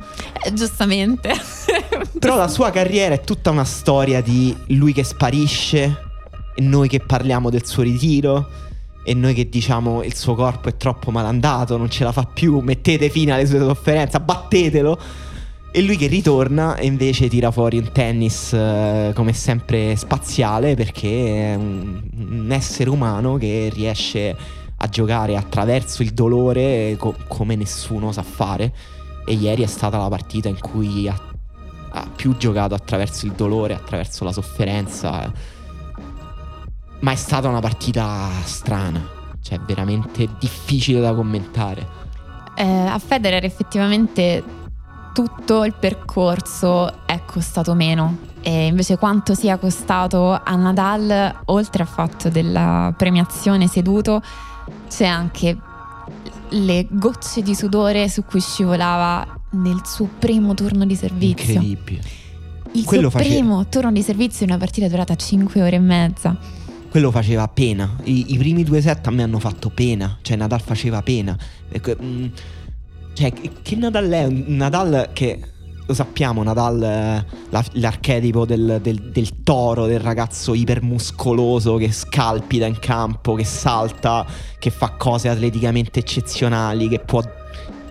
Eh, 0.44 0.52
giustamente. 0.52 1.32
Però 2.18 2.36
la 2.36 2.48
sua 2.48 2.70
carriera 2.70 3.14
è 3.14 3.20
tutta 3.20 3.50
una 3.50 3.64
storia 3.64 4.20
di 4.22 4.56
lui 4.68 4.92
che 4.92 5.04
sparisce 5.04 6.04
e 6.54 6.62
noi 6.62 6.88
che 6.88 7.00
parliamo 7.00 7.50
del 7.50 7.66
suo 7.66 7.82
ritiro 7.82 8.64
e 9.08 9.14
noi 9.14 9.34
che 9.34 9.48
diciamo 9.48 10.02
il 10.02 10.16
suo 10.16 10.34
corpo 10.34 10.68
è 10.68 10.76
troppo 10.76 11.12
malandato, 11.12 11.76
non 11.76 11.88
ce 11.88 12.02
la 12.02 12.10
fa 12.10 12.24
più, 12.24 12.58
mettete 12.58 13.08
fine 13.08 13.30
alle 13.30 13.46
sue 13.46 13.60
sofferenze, 13.60 14.18
battetelo. 14.18 14.98
E 15.70 15.80
lui 15.82 15.96
che 15.96 16.08
ritorna 16.08 16.74
e 16.74 16.86
invece 16.86 17.28
tira 17.28 17.52
fuori 17.52 17.78
un 17.78 17.92
tennis 17.92 18.52
eh, 18.52 19.12
come 19.14 19.32
sempre 19.32 19.94
spaziale 19.94 20.74
perché 20.74 21.52
è 21.52 21.54
un, 21.54 22.02
un 22.16 22.50
essere 22.50 22.90
umano 22.90 23.36
che 23.36 23.70
riesce 23.72 24.34
a 24.76 24.88
giocare 24.88 25.36
attraverso 25.36 26.02
il 26.02 26.10
dolore 26.10 26.96
co- 26.98 27.14
come 27.28 27.54
nessuno 27.54 28.10
sa 28.10 28.24
fare. 28.24 28.72
E 29.24 29.34
ieri 29.34 29.62
è 29.62 29.66
stata 29.66 29.98
la 29.98 30.08
partita 30.08 30.48
in 30.48 30.58
cui 30.58 31.06
ha 31.06 31.34
ha 31.96 32.10
più 32.14 32.36
giocato 32.36 32.74
attraverso 32.74 33.24
il 33.24 33.32
dolore, 33.32 33.74
attraverso 33.74 34.24
la 34.24 34.32
sofferenza. 34.32 35.32
Ma 37.00 37.12
è 37.12 37.16
stata 37.16 37.48
una 37.48 37.60
partita 37.60 38.28
strana, 38.44 39.04
cioè 39.40 39.60
veramente 39.60 40.28
difficile 40.38 41.00
da 41.00 41.14
commentare. 41.14 42.04
Eh, 42.56 42.64
a 42.64 42.98
Federer 42.98 43.44
effettivamente 43.44 44.42
tutto 45.12 45.64
il 45.64 45.74
percorso 45.74 47.06
è 47.06 47.22
costato 47.24 47.74
meno 47.74 48.18
e 48.42 48.66
invece 48.66 48.96
quanto 48.96 49.34
sia 49.34 49.56
costato 49.56 50.32
a 50.32 50.54
Nadal, 50.54 51.40
oltre 51.46 51.82
al 51.82 51.88
fatto 51.88 52.28
della 52.28 52.94
premiazione 52.96 53.66
seduto, 53.66 54.22
c'è 54.88 55.06
anche 55.06 55.56
le 56.50 56.86
gocce 56.88 57.42
di 57.42 57.54
sudore 57.54 58.08
su 58.08 58.24
cui 58.24 58.40
scivolava 58.40 59.26
nel 59.52 59.80
suo 59.84 60.08
primo 60.18 60.54
turno 60.54 60.84
di 60.84 60.94
servizio. 60.94 61.54
Incredibile. 61.54 62.02
Il 62.72 62.84
Quello 62.84 63.08
suo 63.08 63.18
face- 63.18 63.30
primo 63.30 63.66
turno 63.68 63.90
di 63.90 64.02
servizio 64.02 64.44
in 64.44 64.50
una 64.52 64.60
partita 64.60 64.86
durata 64.86 65.16
5 65.16 65.62
ore 65.62 65.76
e 65.76 65.80
mezza. 65.80 66.36
Quello 66.96 67.10
faceva 67.10 67.46
pena. 67.46 67.94
I, 68.04 68.32
i 68.32 68.38
primi 68.38 68.64
due 68.64 68.80
set 68.80 69.06
a 69.06 69.10
me 69.10 69.22
hanno 69.22 69.38
fatto 69.38 69.68
pena. 69.68 70.16
Cioè, 70.22 70.34
Nadal 70.34 70.62
faceva 70.62 71.02
pena. 71.02 71.36
Mm, 72.02 72.26
cioè, 73.12 73.30
che 73.60 73.76
Nadal 73.76 74.08
è? 74.08 74.24
Un 74.24 74.44
Nadal 74.46 75.10
che. 75.12 75.38
Lo 75.84 75.92
sappiamo, 75.92 76.42
Nadal, 76.42 76.82
eh, 76.82 77.24
la- 77.50 77.64
l'archetipo 77.72 78.46
del, 78.46 78.78
del- 78.80 79.10
del 79.12 79.42
toro, 79.42 79.84
del 79.84 80.00
ragazzo 80.00 80.54
ipermuscoloso 80.54 81.76
che 81.76 81.92
scalpita 81.92 82.64
in 82.64 82.78
campo, 82.78 83.34
che 83.34 83.44
salta, 83.44 84.24
che 84.58 84.70
fa 84.70 84.94
cose 84.96 85.28
atleticamente 85.28 85.98
eccezionali, 85.98 86.88
che 86.88 87.00
può 87.00 87.22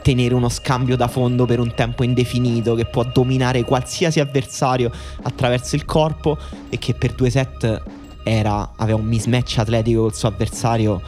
tenere 0.02 0.34
uno 0.34 0.50
scambio 0.50 0.96
da 0.96 1.08
fondo 1.08 1.46
per 1.46 1.60
un 1.60 1.76
tempo 1.76 2.04
indefinito, 2.04 2.74
che 2.74 2.86
può 2.86 3.04
dominare 3.04 3.64
qualsiasi 3.66 4.20
avversario 4.20 4.92
attraverso 5.22 5.76
il 5.76 5.86
corpo 5.86 6.40
e 6.70 6.80
che 6.80 6.96
per 6.96 7.14
due 7.14 7.30
set 7.30 7.84
era, 8.26 8.72
aveva 8.76 8.98
un 8.98 9.06
mismatch 9.06 9.60
atletico 9.60 10.02
col 10.02 10.16
suo 10.16 10.30
avversario 10.30 11.00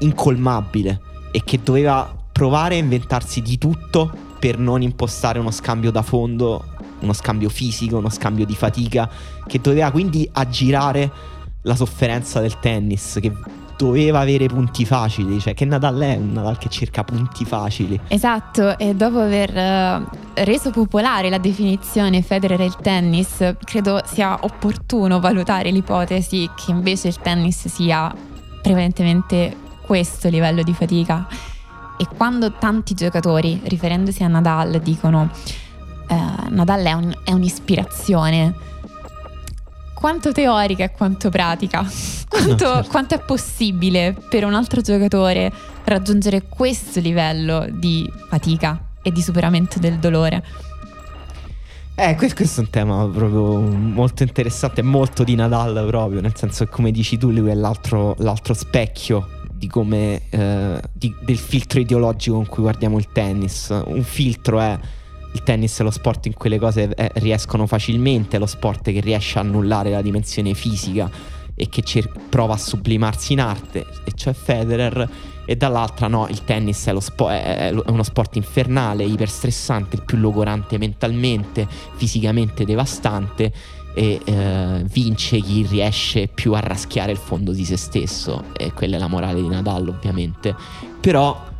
incolmabile 0.00 1.00
e 1.30 1.42
che 1.44 1.60
doveva 1.62 2.14
provare 2.30 2.74
a 2.74 2.78
inventarsi 2.78 3.40
di 3.40 3.56
tutto 3.56 4.10
per 4.38 4.58
non 4.58 4.82
impostare 4.82 5.38
uno 5.38 5.50
scambio 5.50 5.90
da 5.90 6.02
fondo, 6.02 6.64
uno 7.00 7.12
scambio 7.14 7.48
fisico, 7.48 7.96
uno 7.96 8.10
scambio 8.10 8.44
di 8.44 8.54
fatica, 8.54 9.08
che 9.46 9.60
doveva 9.60 9.90
quindi 9.90 10.28
aggirare 10.30 11.10
la 11.62 11.74
sofferenza 11.74 12.40
del 12.40 12.58
tennis 12.58 13.18
che 13.20 13.32
doveva 13.82 14.20
avere 14.20 14.46
punti 14.46 14.84
facili, 14.84 15.40
cioè 15.40 15.54
che 15.54 15.64
Nadal 15.64 15.98
è 15.98 16.14
un 16.14 16.32
Nadal 16.32 16.56
che 16.56 16.68
cerca 16.68 17.02
punti 17.02 17.44
facili. 17.44 17.98
Esatto, 18.06 18.78
e 18.78 18.94
dopo 18.94 19.18
aver 19.18 19.50
uh, 19.50 20.08
reso 20.44 20.70
popolare 20.70 21.28
la 21.28 21.38
definizione 21.38 22.22
Federer 22.22 22.60
e 22.60 22.64
il 22.66 22.76
tennis, 22.76 23.56
credo 23.64 24.00
sia 24.04 24.38
opportuno 24.42 25.18
valutare 25.18 25.70
l'ipotesi 25.72 26.48
che 26.54 26.70
invece 26.70 27.08
il 27.08 27.18
tennis 27.18 27.66
sia 27.66 28.14
prevalentemente 28.62 29.56
questo 29.84 30.28
livello 30.28 30.62
di 30.62 30.72
fatica. 30.72 31.26
E 31.98 32.06
quando 32.16 32.52
tanti 32.52 32.94
giocatori, 32.94 33.60
riferendosi 33.64 34.22
a 34.22 34.28
Nadal, 34.28 34.80
dicono 34.80 35.28
uh, 36.08 36.14
Nadal 36.50 36.84
è, 36.84 36.92
un, 36.92 37.12
è 37.24 37.32
un'ispirazione, 37.32 38.54
quanto 40.02 40.32
teorica 40.32 40.82
e 40.82 40.90
quanto 40.90 41.30
pratica. 41.30 41.88
Quanto, 42.28 42.50
no, 42.50 42.74
certo. 42.74 42.90
quanto, 42.90 43.14
è 43.14 43.20
possibile 43.20 44.16
per 44.28 44.44
un 44.44 44.52
altro 44.52 44.80
giocatore 44.80 45.52
raggiungere 45.84 46.42
questo 46.48 46.98
livello 46.98 47.68
di 47.70 48.10
fatica 48.28 48.94
e 49.00 49.12
di 49.12 49.22
superamento 49.22 49.78
del 49.78 49.98
dolore? 49.98 50.42
Eh, 51.94 52.16
questo 52.16 52.42
è 52.42 52.64
un 52.64 52.70
tema 52.70 53.06
proprio 53.06 53.60
molto 53.60 54.24
interessante, 54.24 54.82
molto 54.82 55.22
di 55.22 55.36
Nadal 55.36 55.84
proprio, 55.86 56.20
nel 56.20 56.34
senso 56.34 56.64
che 56.64 56.70
come 56.72 56.90
dici 56.90 57.16
tu 57.16 57.30
lui 57.30 57.50
è 57.50 57.54
l'altro, 57.54 58.16
l'altro 58.18 58.54
specchio 58.54 59.28
di 59.52 59.68
come, 59.68 60.22
eh, 60.30 60.80
di, 60.92 61.14
del 61.20 61.38
filtro 61.38 61.78
ideologico 61.78 62.34
con 62.34 62.46
cui 62.46 62.62
guardiamo 62.62 62.98
il 62.98 63.06
tennis. 63.12 63.68
Un 63.84 64.02
filtro 64.02 64.58
è 64.58 64.76
il 65.32 65.42
tennis 65.42 65.78
è 65.80 65.82
lo 65.82 65.90
sport 65.90 66.26
in 66.26 66.34
cui 66.34 66.50
le 66.50 66.58
cose 66.58 66.94
eh, 66.94 67.10
riescono 67.14 67.66
facilmente, 67.66 68.36
è 68.36 68.38
lo 68.38 68.46
sport 68.46 68.90
che 68.90 69.00
riesce 69.00 69.38
a 69.38 69.42
annullare 69.42 69.90
la 69.90 70.02
dimensione 70.02 70.54
fisica 70.54 71.10
e 71.54 71.68
che 71.68 71.82
cer- 71.82 72.10
prova 72.28 72.54
a 72.54 72.58
sublimarsi 72.58 73.32
in 73.32 73.40
arte, 73.40 73.86
e 74.04 74.12
cioè 74.14 74.32
Federer, 74.32 75.08
e 75.44 75.56
dall'altra 75.56 76.06
no, 76.06 76.26
il 76.28 76.44
tennis 76.44 76.86
è, 76.86 77.00
spo- 77.00 77.28
è, 77.28 77.68
è 77.68 77.74
uno 77.86 78.02
sport 78.02 78.36
infernale, 78.36 79.04
iperstressante, 79.04 79.96
il 79.96 80.02
più 80.04 80.18
logorante 80.18 80.78
mentalmente, 80.78 81.66
fisicamente 81.94 82.64
devastante 82.64 83.52
e 83.94 84.20
eh, 84.24 84.84
vince 84.90 85.38
chi 85.40 85.66
riesce 85.68 86.26
più 86.26 86.54
a 86.54 86.60
raschiare 86.60 87.12
il 87.12 87.18
fondo 87.18 87.52
di 87.52 87.64
se 87.64 87.76
stesso 87.76 88.44
e 88.56 88.72
quella 88.72 88.96
è 88.96 88.98
la 88.98 89.08
morale 89.08 89.40
di 89.40 89.48
Nadal 89.48 89.88
ovviamente. 89.88 90.54
Però 91.00 91.50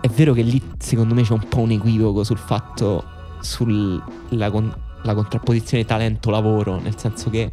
è 0.00 0.08
vero 0.08 0.32
che 0.32 0.42
lì 0.42 0.62
secondo 0.78 1.14
me 1.14 1.22
c'è 1.22 1.32
un 1.32 1.46
po' 1.48 1.60
un 1.60 1.72
equivoco 1.72 2.24
sul 2.24 2.38
fatto 2.38 3.12
sulla 3.44 4.50
con- 4.50 4.74
contrapposizione 5.02 5.84
talento-lavoro, 5.84 6.80
nel 6.80 6.98
senso 6.98 7.30
che 7.30 7.52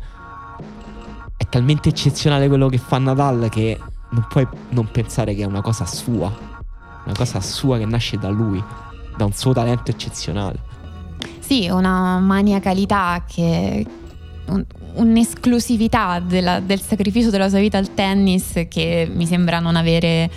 è 1.37 1.45
talmente 1.49 1.89
eccezionale 1.89 2.47
quello 2.47 2.67
che 2.69 2.77
fa 2.77 2.97
Nadal 2.97 3.49
che 3.49 3.77
non 4.11 4.25
puoi 4.29 4.47
non 4.69 4.89
pensare 4.91 5.33
che 5.35 5.43
è 5.43 5.45
una 5.45 5.61
cosa 5.61 5.85
sua, 5.85 6.31
una 7.05 7.15
cosa 7.15 7.41
sua 7.41 7.77
che 7.77 7.85
nasce 7.85 8.17
da 8.17 8.29
lui, 8.29 8.63
da 9.15 9.25
un 9.25 9.33
suo 9.33 9.53
talento 9.53 9.91
eccezionale. 9.91 10.69
Sì, 11.39 11.67
una 11.69 12.19
maniacalità 12.19 13.23
che 13.27 13.85
un, 14.47 14.65
un'esclusività 14.95 16.19
della, 16.19 16.59
del 16.59 16.81
sacrificio 16.81 17.29
della 17.29 17.49
sua 17.49 17.59
vita 17.59 17.77
al 17.77 17.93
tennis 17.93 18.65
che 18.67 19.09
mi 19.13 19.25
sembra 19.25 19.59
non 19.59 19.75
avere 19.75 20.29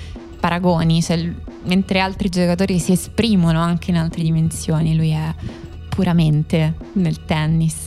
paragoni, 0.44 1.00
cioè, 1.00 1.26
mentre 1.62 2.00
altri 2.00 2.28
giocatori 2.28 2.78
si 2.78 2.92
esprimono 2.92 3.62
anche 3.62 3.90
in 3.90 3.96
altre 3.96 4.22
dimensioni, 4.22 4.94
lui 4.94 5.08
è 5.08 5.34
puramente 5.88 6.74
nel 6.92 7.24
tennis. 7.24 7.86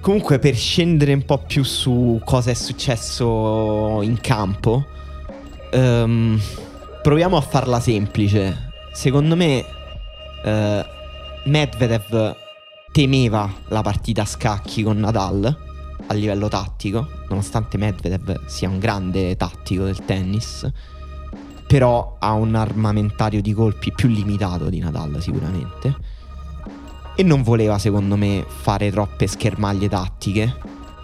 Comunque 0.00 0.38
per 0.38 0.54
scendere 0.54 1.12
un 1.12 1.24
po' 1.24 1.38
più 1.38 1.64
su 1.64 2.20
cosa 2.24 2.52
è 2.52 2.54
successo 2.54 4.00
in 4.02 4.20
campo, 4.20 4.86
um, 5.72 6.40
proviamo 7.02 7.36
a 7.36 7.40
farla 7.40 7.80
semplice. 7.80 8.70
Secondo 8.92 9.34
me 9.34 9.64
uh, 10.44 11.50
Medvedev 11.50 12.36
temeva 12.92 13.52
la 13.70 13.82
partita 13.82 14.22
a 14.22 14.24
scacchi 14.24 14.84
con 14.84 14.98
Nadal 15.00 15.56
a 16.06 16.14
livello 16.14 16.46
tattico, 16.46 17.08
nonostante 17.28 17.76
Medvedev 17.76 18.46
sia 18.46 18.68
un 18.68 18.78
grande 18.78 19.36
tattico 19.36 19.82
del 19.82 20.04
tennis 20.04 20.70
però 21.68 22.16
ha 22.18 22.32
un 22.32 22.54
armamentario 22.54 23.42
di 23.42 23.52
colpi 23.52 23.92
più 23.92 24.08
limitato 24.08 24.70
di 24.70 24.78
Nadal 24.78 25.20
sicuramente. 25.20 25.94
E 27.14 27.22
non 27.22 27.42
voleva, 27.42 27.78
secondo 27.78 28.16
me, 28.16 28.42
fare 28.46 28.90
troppe 28.90 29.26
schermaglie 29.26 29.86
tattiche. 29.86 30.56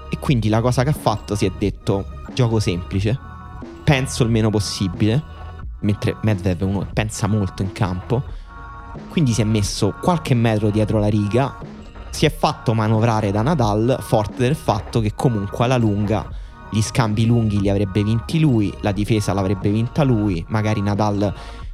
E 0.09 0.19
quindi 0.19 0.49
la 0.49 0.63
cosa 0.63 0.83
che 0.83 0.89
ha 0.89 0.95
fatto 0.95 1.35
si 1.35 1.45
è 1.45 1.53
detto 1.59 2.23
gioco 2.33 2.61
semplice, 2.61 3.19
penso 3.85 4.23
il 4.23 4.31
meno 4.31 4.49
possibile, 4.49 5.23
mentre 5.81 6.17
Medvedev 6.23 6.67
uno 6.67 6.87
pensa 6.91 7.27
molto 7.27 7.61
in 7.61 7.73
campo. 7.73 8.23
Quindi 9.11 9.35
si 9.35 9.43
è 9.43 9.45
messo 9.45 9.95
qualche 10.01 10.33
metro 10.33 10.71
dietro 10.71 10.99
la 10.99 11.09
riga, 11.09 11.59
si 12.09 12.25
è 12.25 12.35
fatto 12.35 12.73
manovrare 12.73 13.31
da 13.31 13.43
Nadal, 13.43 13.99
forte 14.01 14.39
del 14.39 14.57
fatto 14.57 15.01
che 15.01 15.13
comunque 15.15 15.67
alla 15.67 15.77
lunga 15.77 16.27
gli 16.75 16.83
scambi 16.83 17.25
lunghi 17.25 17.61
li 17.61 17.69
avrebbe 17.69 18.03
vinti 18.03 18.41
lui, 18.41 18.73
la 18.81 18.91
difesa 18.91 19.33
l'avrebbe 19.33 19.71
vinta 19.71 20.03
lui, 20.03 20.45
magari 20.49 20.83
Nadal 20.83 21.33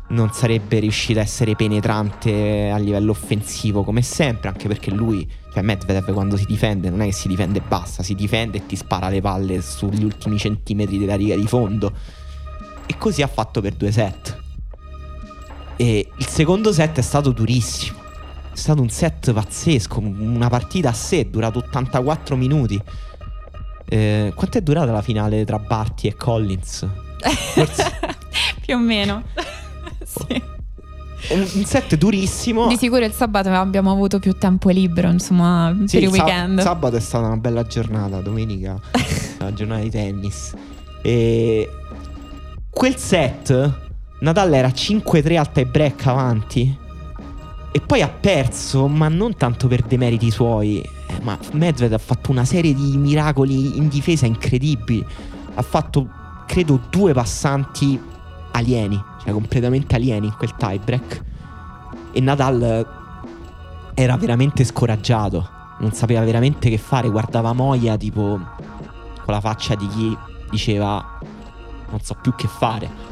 non 0.08 0.30
sarebbe 0.32 0.78
riuscito 0.78 1.20
a 1.20 1.22
essere 1.22 1.54
penetrante 1.54 2.68
a 2.68 2.76
livello 2.76 3.12
offensivo 3.12 3.82
come 3.82 4.02
sempre, 4.02 4.50
anche 4.50 4.68
perché 4.68 4.90
lui, 4.90 5.26
cioè 5.54 5.62
Medvedev 5.62 6.12
quando 6.12 6.36
si 6.36 6.44
difende 6.44 6.90
non 6.90 7.00
è 7.00 7.06
che 7.06 7.12
si 7.12 7.28
difende 7.28 7.60
e 7.60 7.62
basta, 7.66 8.02
si 8.02 8.14
difende 8.14 8.58
e 8.58 8.66
ti 8.66 8.76
spara 8.76 9.08
le 9.08 9.22
palle 9.22 9.62
sugli 9.62 10.04
ultimi 10.04 10.36
centimetri 10.36 10.98
della 10.98 11.14
riga 11.14 11.34
di 11.34 11.46
fondo. 11.46 11.92
E 12.84 12.98
così 12.98 13.22
ha 13.22 13.28
fatto 13.28 13.62
per 13.62 13.74
due 13.74 13.92
set. 13.92 14.36
E 15.76 16.08
il 16.14 16.26
secondo 16.26 16.72
set 16.72 16.98
è 16.98 17.02
stato 17.02 17.30
durissimo. 17.30 17.98
È 18.52 18.56
stato 18.56 18.82
un 18.82 18.90
set 18.90 19.32
pazzesco, 19.32 20.00
una 20.00 20.48
partita 20.48 20.90
a 20.90 20.92
sé, 20.92 21.30
durato 21.30 21.60
84 21.60 22.36
minuti. 22.36 22.82
Eh, 23.92 24.32
quanto 24.36 24.58
è 24.58 24.60
durata 24.60 24.92
la 24.92 25.02
finale 25.02 25.44
tra 25.44 25.58
Barty 25.58 26.06
e 26.06 26.14
Collins? 26.14 26.86
Forse... 27.54 27.98
Più 28.64 28.76
o 28.76 28.78
meno. 28.78 29.24
sì. 30.04 30.42
Un 31.32 31.64
set 31.64 31.96
durissimo. 31.96 32.68
Di 32.68 32.76
sicuro 32.76 33.04
il 33.04 33.12
sabato 33.12 33.50
abbiamo 33.50 33.90
avuto 33.90 34.20
più 34.20 34.38
tempo 34.38 34.70
libero, 34.70 35.10
insomma, 35.10 35.76
sì, 35.86 35.98
per 35.98 36.02
il 36.04 36.08
weekend. 36.08 36.58
Sab- 36.60 36.68
sabato 36.68 36.96
è 36.96 37.00
stata 37.00 37.26
una 37.26 37.36
bella 37.36 37.64
giornata, 37.64 38.20
domenica 38.20 38.78
una 39.40 39.52
giornata 39.52 39.82
di 39.82 39.90
tennis. 39.90 40.54
E 41.02 41.68
quel 42.70 42.96
set 42.96 43.72
Nadal 44.20 44.54
era 44.54 44.68
5-3 44.68 45.36
al 45.36 45.52
tie 45.52 45.66
break 45.66 46.06
avanti 46.06 46.78
e 47.72 47.80
poi 47.80 48.02
ha 48.02 48.08
perso, 48.08 48.88
ma 48.88 49.08
non 49.08 49.36
tanto 49.36 49.68
per 49.68 49.82
demeriti 49.82 50.30
suoi 50.30 50.80
eh, 50.80 51.20
ma 51.22 51.38
Medved 51.52 51.92
ha 51.92 51.98
fatto 51.98 52.30
una 52.30 52.44
serie 52.44 52.74
di 52.74 52.96
miracoli 52.96 53.76
in 53.76 53.88
difesa 53.88 54.26
incredibili. 54.26 55.04
Ha 55.54 55.62
fatto, 55.62 56.08
credo, 56.46 56.80
due 56.90 57.12
passanti 57.12 58.00
alieni, 58.52 59.02
cioè 59.22 59.32
completamente 59.32 59.94
alieni 59.94 60.26
in 60.26 60.34
quel 60.36 60.54
tiebreak. 60.56 61.24
E 62.12 62.20
Nadal 62.20 62.86
era 63.94 64.16
veramente 64.16 64.64
scoraggiato, 64.64 65.48
non 65.80 65.92
sapeva 65.92 66.24
veramente 66.24 66.70
che 66.70 66.78
fare, 66.78 67.08
guardava 67.08 67.52
Moia 67.52 67.96
tipo 67.96 68.40
con 69.24 69.34
la 69.34 69.40
faccia 69.40 69.74
di 69.74 69.86
chi 69.88 70.16
diceva 70.50 71.18
non 71.90 72.00
so 72.00 72.16
più 72.20 72.34
che 72.34 72.48
fare. 72.48 73.09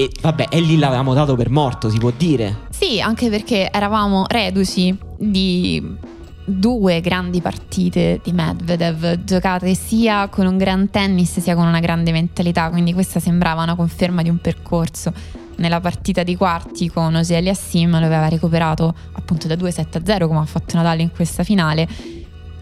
E 0.00 0.08
vabbè, 0.20 0.46
e 0.50 0.60
lì 0.60 0.78
l'avevamo 0.78 1.12
dato 1.12 1.34
per 1.34 1.50
morto, 1.50 1.90
si 1.90 1.98
può 1.98 2.12
dire. 2.16 2.66
Sì, 2.70 3.00
anche 3.00 3.28
perché 3.30 3.68
eravamo 3.68 4.26
reduci 4.28 4.96
di 5.16 5.96
due 6.44 7.00
grandi 7.00 7.40
partite 7.40 8.20
di 8.22 8.30
Medvedev 8.30 9.24
giocate 9.24 9.74
sia 9.74 10.28
con 10.28 10.46
un 10.46 10.56
gran 10.56 10.88
tennis 10.88 11.40
sia 11.40 11.56
con 11.56 11.66
una 11.66 11.80
grande 11.80 12.12
mentalità, 12.12 12.70
quindi 12.70 12.92
questa 12.92 13.18
sembrava 13.18 13.64
una 13.64 13.74
conferma 13.74 14.22
di 14.22 14.28
un 14.28 14.38
percorso. 14.38 15.12
Nella 15.56 15.80
partita 15.80 16.22
di 16.22 16.36
quarti 16.36 16.88
con 16.88 17.16
Ocelia 17.16 17.52
Sim 17.52 17.90
lo 17.98 18.06
aveva 18.06 18.28
recuperato 18.28 18.94
appunto 19.14 19.48
da 19.48 19.56
2-7-0 19.56 20.28
come 20.28 20.38
ha 20.38 20.44
fatto 20.44 20.76
Natale 20.76 21.02
in 21.02 21.10
questa 21.10 21.42
finale, 21.42 21.88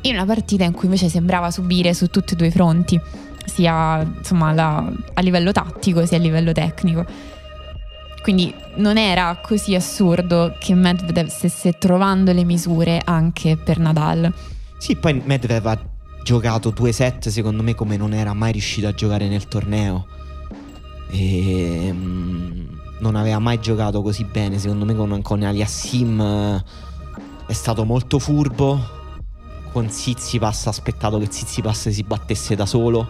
in 0.01 0.15
una 0.15 0.25
partita 0.25 0.65
in 0.65 0.73
cui 0.73 0.87
invece 0.87 1.11
sembrava 1.11 1.51
subire 1.51 1.93
su 1.93 2.07
tutti 2.07 2.33
e 2.33 2.37
due 2.37 2.47
i 2.47 2.51
fronti, 2.51 2.99
sia 3.47 4.03
insomma, 4.03 4.53
la, 4.53 4.93
a 5.15 5.21
livello 5.23 5.53
tattico 5.53 6.05
sia 6.05 6.19
a 6.19 6.21
livello 6.21 6.53
tecnico. 6.53 7.05
Quindi 8.23 8.53
non 8.75 8.99
era 8.99 9.39
così 9.41 9.75
assurdo 9.75 10.57
che 10.59 10.75
Medvedev 10.75 11.29
stesse 11.29 11.79
trovando 11.79 12.33
le 12.33 12.45
misure 12.45 13.01
anche 13.05 13.57
per 13.57 13.79
Nadal. 13.79 14.33
Sì, 14.79 14.97
poi 14.97 15.23
Medvedev 15.25 15.67
ha 15.67 15.79
giocato 16.23 16.71
due 16.71 16.91
set 16.91 17.29
secondo 17.29 17.63
me 17.63 17.75
come 17.75 17.97
non 17.97 18.13
era 18.13 18.35
mai 18.35 18.53
riuscito 18.53 18.89
a 18.89 18.93
giocare 18.93 19.29
nel 19.29 19.47
torneo. 19.47 20.07
E 21.09 21.89
um, 21.91 22.81
non 22.99 23.15
aveva 23.15 23.39
mai 23.39 23.61
giocato 23.61 24.03
così 24.03 24.25
bene 24.25 24.59
secondo 24.59 24.85
me 24.85 24.95
con, 24.95 25.23
con 25.23 25.43
Aliassim 25.43 26.65
è 27.47 27.53
stato 27.53 27.85
molto 27.85 28.19
furbo 28.19 28.95
con 29.77 29.91
Zizipas 29.91 30.67
ha 30.67 30.71
aspettato 30.71 31.19
che 31.19 31.29
Zizipas 31.31 31.91
si 31.91 32.03
battesse 32.03 32.55
da 32.55 32.65
solo. 32.65 33.07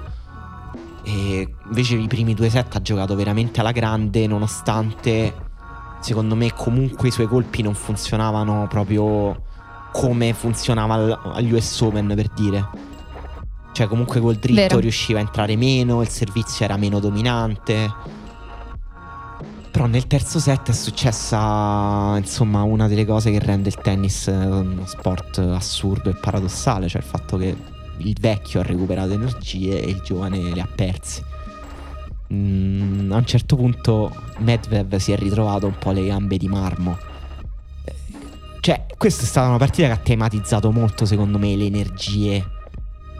E 1.08 1.54
invece 1.66 1.94
i 1.94 2.08
primi 2.08 2.34
due 2.34 2.50
set 2.50 2.74
ha 2.74 2.82
giocato 2.82 3.14
veramente 3.14 3.60
alla 3.60 3.70
grande, 3.70 4.26
nonostante 4.26 5.32
secondo 6.00 6.34
me 6.34 6.52
comunque 6.52 7.08
i 7.08 7.10
suoi 7.10 7.26
colpi 7.26 7.62
non 7.62 7.74
funzionavano 7.74 8.66
proprio 8.68 9.44
come 9.92 10.34
funzionava 10.34 11.20
agli 11.32 11.52
US 11.52 11.80
Open 11.80 12.12
per 12.14 12.28
dire. 12.34 12.68
Cioè 13.72 13.86
comunque 13.86 14.20
col 14.20 14.36
dritto 14.36 14.60
Vero. 14.60 14.78
riusciva 14.78 15.18
a 15.20 15.22
entrare 15.22 15.54
meno, 15.54 16.02
il 16.02 16.08
servizio 16.08 16.64
era 16.64 16.76
meno 16.76 16.98
dominante. 16.98 17.92
Però 19.70 19.86
nel 19.86 20.06
terzo 20.06 20.38
set 20.40 20.70
è 20.70 20.72
successa 20.72 22.16
insomma 22.16 22.62
una 22.62 22.88
delle 22.88 23.04
cose 23.04 23.30
che 23.30 23.38
rende 23.38 23.68
il 23.68 23.76
tennis 23.76 24.26
uno 24.26 24.86
sport 24.86 25.38
assurdo 25.38 26.10
e 26.10 26.14
paradossale, 26.14 26.88
cioè 26.88 27.02
il 27.02 27.06
fatto 27.06 27.36
che 27.36 27.54
il 27.98 28.16
vecchio 28.20 28.60
ha 28.60 28.62
recuperato 28.62 29.12
energie 29.12 29.82
e 29.82 29.90
il 29.90 30.00
giovane 30.04 30.38
le 30.38 30.60
ha 30.60 30.68
perse. 30.72 31.24
Mm, 32.32 33.12
a 33.12 33.16
un 33.16 33.26
certo 33.26 33.56
punto 33.56 34.12
Medvedev 34.38 34.96
si 34.96 35.12
è 35.12 35.16
ritrovato 35.16 35.66
un 35.66 35.76
po' 35.78 35.92
le 35.92 36.06
gambe 36.06 36.36
di 36.36 36.48
marmo. 36.48 36.98
Cioè, 38.60 38.86
questa 38.96 39.22
è 39.22 39.26
stata 39.26 39.48
una 39.48 39.58
partita 39.58 39.86
che 39.86 39.92
ha 39.92 39.98
tematizzato 39.98 40.72
molto, 40.72 41.04
secondo 41.04 41.38
me, 41.38 41.54
le 41.54 41.66
energie, 41.66 42.44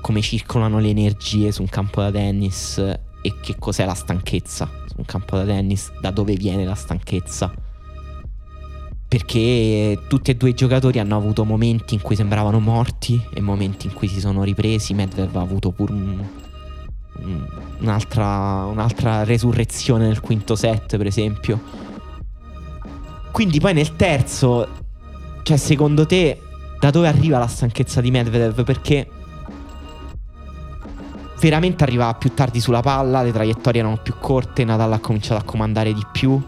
come 0.01 0.20
circolano 0.20 0.79
le 0.81 0.89
energie 0.89 1.53
su 1.53 1.62
un 1.62 1.68
campo 1.68 2.01
da 2.01 2.11
tennis 2.11 2.79
e 2.79 3.35
che 3.41 3.57
cos'è 3.59 3.85
la 3.85 3.95
stanchezza 3.95 4.85
un 4.97 5.05
campo 5.05 5.37
da 5.37 5.45
tennis, 5.45 5.93
da 6.01 6.11
dove 6.11 6.35
viene 6.35 6.64
la 6.64 6.74
stanchezza. 6.74 7.53
Perché 9.09 9.99
tutti 10.09 10.33
e 10.33 10.37
due 10.37 10.51
i 10.51 10.55
giocatori 10.55 10.99
hanno 10.99 11.17
avuto 11.17 11.45
momenti 11.45 11.95
in 11.95 12.01
cui 12.01 12.17
sembravano 12.17 12.59
morti 12.59 13.21
e 13.33 13.41
momenti 13.41 13.87
in 13.87 13.93
cui 13.93 14.09
si 14.09 14.21
sono 14.21 14.43
ripresi. 14.43 14.95
Medvedev 14.95 15.37
ha 15.37 15.41
avuto 15.41 15.71
pure 15.71 15.93
un, 15.93 16.25
un'altra, 17.81 18.65
un'altra 18.65 19.25
resurrezione 19.25 20.07
nel 20.07 20.21
quinto 20.21 20.57
set, 20.57 20.97
per 20.97 21.07
esempio. 21.07 21.61
Quindi 23.31 23.61
poi 23.61 23.75
nel 23.75 23.97
terzo, 23.97 24.69
cioè 25.43 25.57
secondo 25.57 26.07
te, 26.07 26.41
da 26.81 26.91
dove 26.91 27.07
arriva 27.07 27.39
la 27.39 27.47
stanchezza 27.47 28.01
di 28.01 28.11
Medvedev? 28.11 28.65
Perché 28.65 29.09
veramente 31.41 31.85
arrivava 31.85 32.15
più 32.15 32.33
tardi 32.35 32.61
sulla 32.61 32.81
palla, 32.81 33.23
le 33.23 33.33
traiettorie 33.33 33.81
erano 33.81 33.99
più 34.03 34.15
corte, 34.19 34.65
Nadal 34.65 34.93
ha 34.93 34.99
cominciato 34.99 35.41
a 35.41 35.45
comandare 35.45 35.93
di 35.93 36.05
più. 36.11 36.43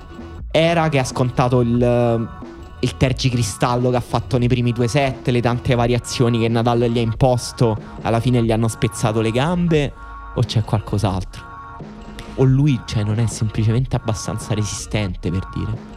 Era 0.50 0.88
che 0.88 0.98
ha 0.98 1.04
scontato 1.04 1.60
il, 1.60 2.28
il 2.80 2.96
tergicristallo 2.96 3.90
che 3.90 3.96
ha 3.96 4.00
fatto 4.00 4.38
nei 4.38 4.48
primi 4.48 4.72
due 4.72 4.88
set, 4.88 5.28
le 5.28 5.40
tante 5.40 5.74
variazioni 5.74 6.38
che 6.38 6.48
Nadal 6.48 6.84
gli 6.84 6.98
ha 6.98 7.02
imposto, 7.02 7.76
alla 8.02 8.20
fine 8.20 8.42
gli 8.42 8.52
hanno 8.52 8.68
spezzato 8.68 9.20
le 9.20 9.30
gambe, 9.30 9.92
o 10.34 10.40
c'è 10.42 10.62
qualcos'altro? 10.62 11.46
O 12.36 12.44
lui, 12.44 12.80
cioè, 12.86 13.02
non 13.02 13.18
è 13.18 13.26
semplicemente 13.26 13.96
abbastanza 13.96 14.54
resistente 14.54 15.30
per 15.30 15.48
dire. 15.54 15.96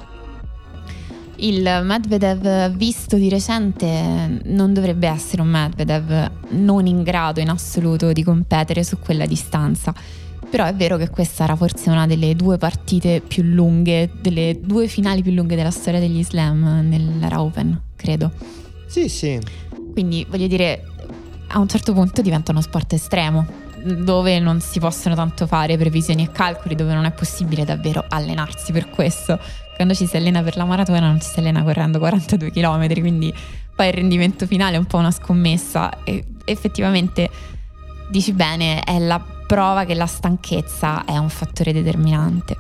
Il 1.35 1.63
Medvedev 1.83 2.75
visto 2.75 3.15
di 3.15 3.29
recente 3.29 4.41
non 4.45 4.73
dovrebbe 4.73 5.07
essere 5.07 5.41
un 5.41 5.49
Medvedev 5.49 6.31
non 6.49 6.85
in 6.85 7.01
grado 7.01 7.39
in 7.39 7.49
assoluto 7.49 8.11
di 8.11 8.23
competere 8.23 8.83
su 8.83 8.99
quella 8.99 9.25
distanza. 9.25 9.93
Però 10.51 10.65
è 10.65 10.75
vero 10.75 10.97
che 10.97 11.09
questa 11.09 11.45
era 11.45 11.55
forse 11.55 11.89
una 11.89 12.05
delle 12.05 12.35
due 12.35 12.57
partite 12.57 13.21
più 13.25 13.41
lunghe, 13.41 14.11
delle 14.19 14.59
due 14.61 14.87
finali 14.87 15.23
più 15.23 15.31
lunghe 15.31 15.55
della 15.55 15.71
storia 15.71 15.99
degli 15.99 16.23
slam 16.23 16.85
nell'era 16.87 17.41
Open, 17.41 17.81
credo. 17.95 18.31
Sì, 18.85 19.07
sì. 19.07 19.39
Quindi 19.93 20.25
voglio 20.29 20.47
dire, 20.47 20.83
a 21.47 21.59
un 21.59 21.69
certo 21.69 21.93
punto 21.93 22.21
diventa 22.21 22.51
uno 22.51 22.61
sport 22.61 22.93
estremo, 22.93 23.47
dove 23.83 24.39
non 24.39 24.59
si 24.59 24.79
possono 24.79 25.15
tanto 25.15 25.47
fare 25.47 25.77
previsioni 25.77 26.25
e 26.25 26.31
calcoli, 26.31 26.75
dove 26.75 26.93
non 26.93 27.05
è 27.05 27.11
possibile 27.11 27.63
davvero 27.63 28.03
allenarsi 28.07 28.73
per 28.73 28.89
questo 28.89 29.39
quando 29.81 29.97
ci 29.97 30.05
si 30.05 30.15
allena 30.15 30.43
per 30.43 30.57
la 30.57 30.65
maratona 30.65 30.99
non 30.99 31.19
ci 31.19 31.27
si 31.27 31.39
allena 31.39 31.63
correndo 31.63 31.97
42 31.97 32.51
km, 32.51 32.87
quindi 32.99 33.33
poi 33.75 33.87
il 33.87 33.93
rendimento 33.93 34.45
finale 34.45 34.75
è 34.75 34.77
un 34.77 34.85
po' 34.85 34.97
una 34.97 35.09
scommessa 35.09 36.03
e 36.03 36.23
effettivamente 36.45 37.27
dici 38.11 38.31
bene, 38.33 38.81
è 38.81 38.99
la 38.99 39.19
prova 39.51 39.83
che 39.83 39.95
la 39.95 40.05
stanchezza 40.05 41.03
è 41.03 41.17
un 41.17 41.27
fattore 41.27 41.73
determinante. 41.73 42.55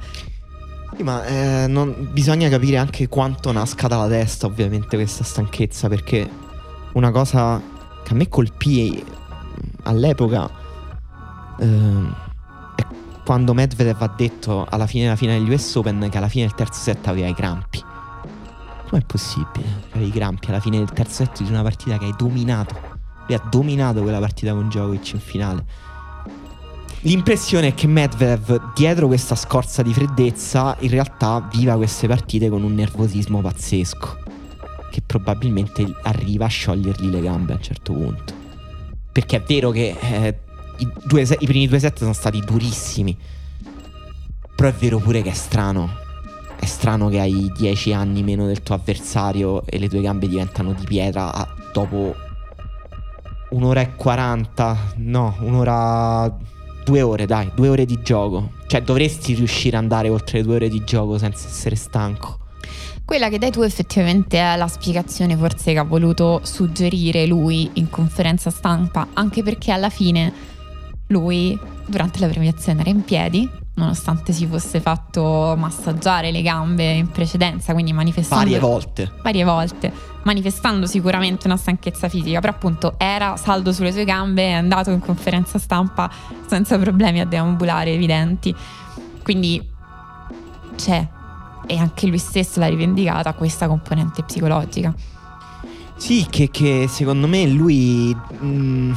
Ma 1.01 1.23
eh, 1.23 1.65
non, 1.65 2.09
bisogna 2.11 2.49
capire 2.49 2.75
anche 2.75 3.07
quanto 3.07 3.53
nasca 3.53 3.87
dalla 3.87 4.09
testa, 4.09 4.45
ovviamente, 4.45 4.97
questa 4.97 5.23
stanchezza, 5.23 5.87
perché 5.87 6.29
una 6.91 7.11
cosa 7.11 7.61
che 8.03 8.11
a 8.11 8.15
me 8.15 8.27
colpì 8.27 9.01
all'epoca 9.83 10.49
eh, 11.59 12.29
quando 13.23 13.53
Medvedev 13.53 14.01
ha 14.01 14.13
detto 14.13 14.67
alla 14.69 14.85
fine 14.85 15.03
della 15.03 15.15
finale 15.15 15.39
degli 15.39 15.53
US 15.53 15.73
Open 15.75 16.09
che 16.11 16.17
alla 16.17 16.27
fine 16.27 16.45
del 16.45 16.55
terzo 16.55 16.81
set 16.81 17.07
aveva 17.07 17.27
i 17.27 17.33
crampi. 17.33 17.81
Com'è 18.89 19.05
possibile? 19.05 19.85
Avevi 19.91 20.09
i 20.09 20.11
crampi 20.11 20.49
alla 20.49 20.59
fine 20.59 20.77
del 20.77 20.91
terzo 20.91 21.23
set 21.23 21.41
di 21.41 21.49
una 21.49 21.61
partita 21.61 21.97
che 21.97 22.03
hai 22.03 22.13
dominato. 22.17 22.75
Lui 23.27 23.37
ha 23.37 23.47
dominato 23.49 24.01
quella 24.01 24.19
partita 24.19 24.51
con 24.51 24.67
Djokovic 24.67 25.13
in 25.13 25.19
finale. 25.21 25.65
L'impressione 27.03 27.69
è 27.69 27.73
che 27.73 27.87
Medvedev, 27.87 28.73
dietro 28.75 29.07
questa 29.07 29.33
scorza 29.33 29.81
di 29.81 29.91
freddezza, 29.91 30.77
in 30.81 30.91
realtà 30.91 31.47
viva 31.51 31.75
queste 31.75 32.07
partite 32.07 32.47
con 32.47 32.61
un 32.61 32.75
nervosismo 32.75 33.41
pazzesco. 33.41 34.19
Che 34.91 35.01
probabilmente 35.03 35.83
arriva 36.03 36.45
a 36.45 36.49
sciogliergli 36.49 37.09
le 37.09 37.21
gambe 37.21 37.53
a 37.53 37.55
un 37.55 37.63
certo 37.63 37.93
punto. 37.93 38.33
Perché 39.11 39.37
è 39.37 39.41
vero 39.41 39.71
che 39.71 39.97
eh, 39.99 40.39
i, 40.77 40.87
due, 41.03 41.21
i 41.39 41.45
primi 41.47 41.67
due 41.67 41.79
set 41.79 41.97
sono 41.97 42.13
stati 42.13 42.39
durissimi. 42.39 43.17
Però 44.55 44.69
è 44.69 44.73
vero 44.73 44.99
pure 44.99 45.23
che 45.23 45.31
è 45.31 45.33
strano. 45.33 45.89
È 46.55 46.65
strano 46.65 47.09
che 47.09 47.19
hai 47.19 47.51
10 47.57 47.93
anni 47.93 48.21
meno 48.21 48.45
del 48.45 48.61
tuo 48.61 48.75
avversario 48.75 49.65
e 49.65 49.79
le 49.79 49.89
tue 49.89 50.01
gambe 50.01 50.27
diventano 50.27 50.73
di 50.73 50.85
pietra 50.85 51.47
dopo 51.73 52.13
un'ora 53.49 53.81
e 53.81 53.95
40. 53.95 54.93
No, 54.97 55.35
un'ora. 55.39 56.59
Due 56.91 57.03
ore, 57.03 57.25
dai, 57.25 57.49
due 57.55 57.69
ore 57.69 57.85
di 57.85 58.01
gioco. 58.01 58.51
Cioè, 58.67 58.81
dovresti 58.81 59.33
riuscire 59.33 59.77
ad 59.77 59.83
andare 59.83 60.09
oltre 60.09 60.39
le 60.39 60.43
due 60.43 60.55
ore 60.55 60.67
di 60.67 60.83
gioco 60.83 61.17
senza 61.17 61.47
essere 61.47 61.77
stanco. 61.77 62.39
Quella 63.05 63.29
che 63.29 63.37
dai 63.37 63.49
tu 63.49 63.61
effettivamente 63.61 64.37
è 64.37 64.57
la 64.57 64.67
spiegazione 64.67 65.37
forse 65.37 65.71
che 65.71 65.79
ha 65.79 65.85
voluto 65.85 66.41
suggerire 66.43 67.25
lui 67.27 67.69
in 67.75 67.89
conferenza 67.89 68.49
stampa, 68.49 69.07
anche 69.13 69.41
perché 69.41 69.71
alla 69.71 69.89
fine 69.89 70.33
lui 71.07 71.57
durante 71.85 72.19
la 72.19 72.27
premiazione 72.27 72.81
era 72.81 72.89
in 72.89 73.05
piedi, 73.05 73.49
nonostante 73.81 74.31
si 74.31 74.45
fosse 74.45 74.79
fatto 74.79 75.55
massaggiare 75.57 76.31
le 76.31 76.41
gambe 76.41 76.93
in 76.93 77.09
precedenza, 77.09 77.73
quindi 77.73 77.91
manifestando... 77.93 78.43
Varie 78.43 78.59
volte. 78.59 79.11
Varie 79.21 79.43
volte, 79.43 79.91
manifestando 80.23 80.85
sicuramente 80.85 81.47
una 81.47 81.57
stanchezza 81.57 82.07
fisica, 82.07 82.39
però 82.39 82.53
appunto 82.53 82.93
era 82.97 83.35
saldo 83.37 83.73
sulle 83.73 83.91
sue 83.91 84.05
gambe, 84.05 84.43
è 84.43 84.51
andato 84.53 84.91
in 84.91 84.99
conferenza 84.99 85.59
stampa 85.59 86.09
senza 86.45 86.77
problemi 86.77 87.19
a 87.19 87.25
deambulare 87.25 87.91
evidenti. 87.91 88.55
Quindi 89.23 89.61
c'è, 90.75 91.07
e 91.65 91.77
anche 91.77 92.07
lui 92.07 92.19
stesso 92.19 92.59
l'ha 92.59 92.67
rivendicata, 92.67 93.33
questa 93.33 93.67
componente 93.67 94.23
psicologica. 94.23 94.93
Sì, 95.97 96.25
che, 96.29 96.49
che 96.49 96.87
secondo 96.87 97.27
me 97.27 97.47
lui... 97.47 98.15
Mh 98.15 98.45
mm, 98.45 98.93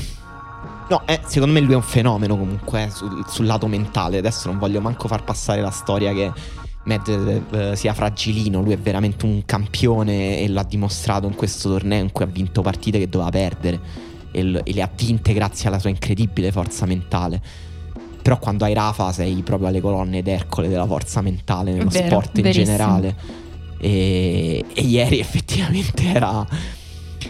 No, 0.89 1.03
eh, 1.07 1.21
secondo 1.27 1.55
me 1.55 1.61
lui 1.61 1.73
è 1.73 1.77
un 1.77 1.83
fenomeno 1.83 2.37
comunque 2.37 2.85
eh, 2.85 2.91
sul, 2.91 3.25
sul, 3.27 3.47
lato 3.47 3.67
mentale. 3.67 4.19
Adesso 4.19 4.49
non 4.49 4.59
voglio 4.59 4.81
manco 4.81 5.09
far 5.09 5.25
passare 5.25 5.61
la 5.63 5.71
storia 5.71 6.13
che 6.13 6.31
Medvedev 6.85 7.55
eh, 7.55 7.77
sia 7.77 7.95
fragilino. 7.95 8.61
Lui 8.61 8.73
è 8.75 8.79
veramente 8.79 9.25
un 9.25 9.43
campione 9.47 10.41
e 10.41 10.49
l'ha 10.49 10.63
dimostrato 10.63 11.27
in 11.27 11.35
questo 11.35 11.71
torneo 11.71 12.03
in 12.03 12.13
cui 12.13 12.25
ha 12.25 12.29
vinto 12.29 12.61
partite 12.61 12.99
che 12.99 13.09
doveva 13.09 13.31
perdere. 13.31 13.81
E, 14.31 14.43
l- 14.45 14.61
e 14.63 14.73
le 14.75 14.83
ha 14.83 14.91
vinte 14.95 15.33
grazie 15.33 15.69
alla 15.69 15.79
sua 15.79 15.89
incredibile 15.89 16.53
forza 16.53 16.85
mentale. 16.85 17.41
Però 18.21 18.39
quando 18.39 18.65
hai 18.65 18.75
Rafa 18.75 19.11
sei 19.13 19.43
proprio 19.43 19.69
alle 19.69 19.81
colonne 19.81 20.23
d'Ercole 20.23 20.69
della 20.69 20.87
forza 20.87 21.23
mentale 21.23 21.73
nello 21.73 21.89
Vero, 21.89 22.07
sport 22.07 22.37
in 22.39 22.43
verissimo. 22.43 22.65
generale. 22.77 23.17
E, 23.79 24.65
e, 24.73 24.83
ieri 24.83 25.19
effettivamente 25.21 26.05
era... 26.05 26.47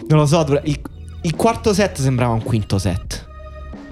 Non 0.07 0.19
lo 0.19 0.25
so, 0.25 0.45
il, 0.63 0.79
il 1.21 1.35
quarto 1.35 1.73
set 1.73 2.01
sembrava 2.01 2.33
un 2.33 2.43
quinto 2.43 2.77
set 2.77 3.33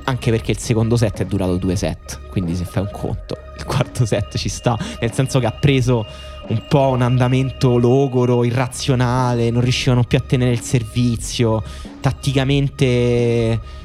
anche 0.06 0.32
perché 0.32 0.52
il 0.52 0.58
secondo 0.58 0.98
set 0.98 1.22
è 1.22 1.26
durato 1.26 1.58
due 1.58 1.76
set, 1.76 2.20
quindi 2.30 2.56
se 2.56 2.66
fai 2.66 2.84
un 2.84 2.90
conto, 2.92 3.38
il 3.58 3.66
quarto 3.66 4.06
set 4.06 4.38
ci 4.38 4.50
sta, 4.50 4.78
nel 5.00 5.12
senso 5.12 5.40
che 5.40 5.46
ha 5.46 5.52
preso 5.52 6.06
un 6.48 6.66
po' 6.68 6.90
un 6.90 7.02
andamento 7.02 7.78
logoro, 7.78 8.44
irrazionale, 8.44 9.50
non 9.50 9.62
riuscivano 9.62 10.04
più 10.04 10.18
a 10.18 10.22
tenere 10.22 10.52
il 10.52 10.62
servizio, 10.62 11.64
tatticamente... 12.00 13.82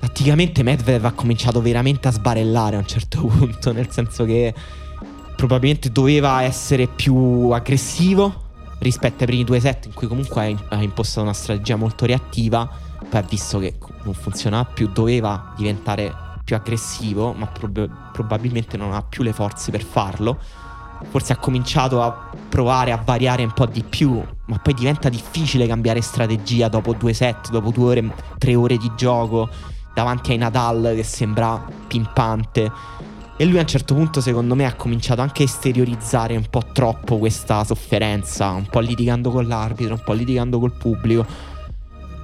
Tatticamente 0.00 0.62
Medvedev 0.62 1.04
ha 1.04 1.12
cominciato 1.12 1.60
veramente 1.60 2.08
a 2.08 2.10
sbarellare 2.10 2.76
a 2.76 2.78
un 2.78 2.86
certo 2.86 3.20
punto, 3.26 3.70
nel 3.72 3.90
senso 3.90 4.24
che 4.24 4.54
probabilmente 5.36 5.92
doveva 5.92 6.42
essere 6.42 6.86
più 6.86 7.50
aggressivo 7.50 8.48
rispetto 8.78 9.24
ai 9.24 9.26
primi 9.26 9.44
due 9.44 9.60
set 9.60 9.84
in 9.86 9.92
cui 9.92 10.06
comunque 10.06 10.56
ha 10.68 10.82
impostato 10.82 11.22
una 11.22 11.34
strategia 11.34 11.76
molto 11.76 12.06
reattiva 12.06 12.88
poi 13.08 13.20
ha 13.20 13.26
visto 13.28 13.58
che 13.58 13.74
non 14.02 14.14
funzionava 14.14 14.64
più, 14.64 14.88
doveva 14.92 15.52
diventare 15.56 16.14
più 16.44 16.56
aggressivo, 16.56 17.32
ma 17.32 17.46
prob- 17.46 17.88
probabilmente 18.12 18.76
non 18.76 18.92
ha 18.92 19.02
più 19.02 19.22
le 19.22 19.32
forze 19.32 19.70
per 19.70 19.82
farlo. 19.82 20.38
Forse 21.08 21.32
ha 21.32 21.36
cominciato 21.36 22.02
a 22.02 22.30
provare 22.48 22.92
a 22.92 23.00
variare 23.02 23.42
un 23.44 23.52
po' 23.52 23.66
di 23.66 23.82
più, 23.82 24.22
ma 24.46 24.58
poi 24.58 24.74
diventa 24.74 25.08
difficile 25.08 25.66
cambiare 25.66 26.00
strategia 26.00 26.68
dopo 26.68 26.92
due 26.92 27.14
set, 27.14 27.50
dopo 27.50 27.70
due 27.70 27.90
ore, 27.90 28.14
tre 28.36 28.54
ore 28.54 28.76
di 28.76 28.90
gioco, 28.96 29.48
davanti 29.94 30.32
ai 30.32 30.38
Nadal 30.38 30.92
che 30.94 31.04
sembra 31.04 31.64
pimpante. 31.86 32.70
E 33.36 33.44
lui 33.46 33.56
a 33.56 33.62
un 33.62 33.66
certo 33.66 33.94
punto, 33.94 34.20
secondo 34.20 34.54
me, 34.54 34.66
ha 34.66 34.74
cominciato 34.74 35.22
anche 35.22 35.42
a 35.42 35.46
esteriorizzare 35.46 36.36
un 36.36 36.44
po' 36.50 36.62
troppo 36.74 37.16
questa 37.16 37.64
sofferenza, 37.64 38.50
un 38.50 38.66
po' 38.66 38.80
litigando 38.80 39.30
con 39.30 39.46
l'arbitro, 39.46 39.94
un 39.94 40.02
po' 40.04 40.12
litigando 40.12 40.58
col 40.58 40.72
pubblico 40.72 41.24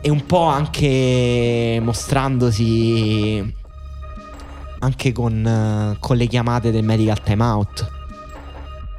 e 0.07 0.11
un 0.11 0.24
po' 0.24 0.44
anche 0.44 1.80
mostrandosi 1.82 3.54
anche 4.78 5.11
con, 5.11 5.96
con 5.98 6.16
le 6.16 6.26
chiamate 6.28 6.70
del 6.70 6.84
medical 6.84 7.20
timeout. 7.24 7.90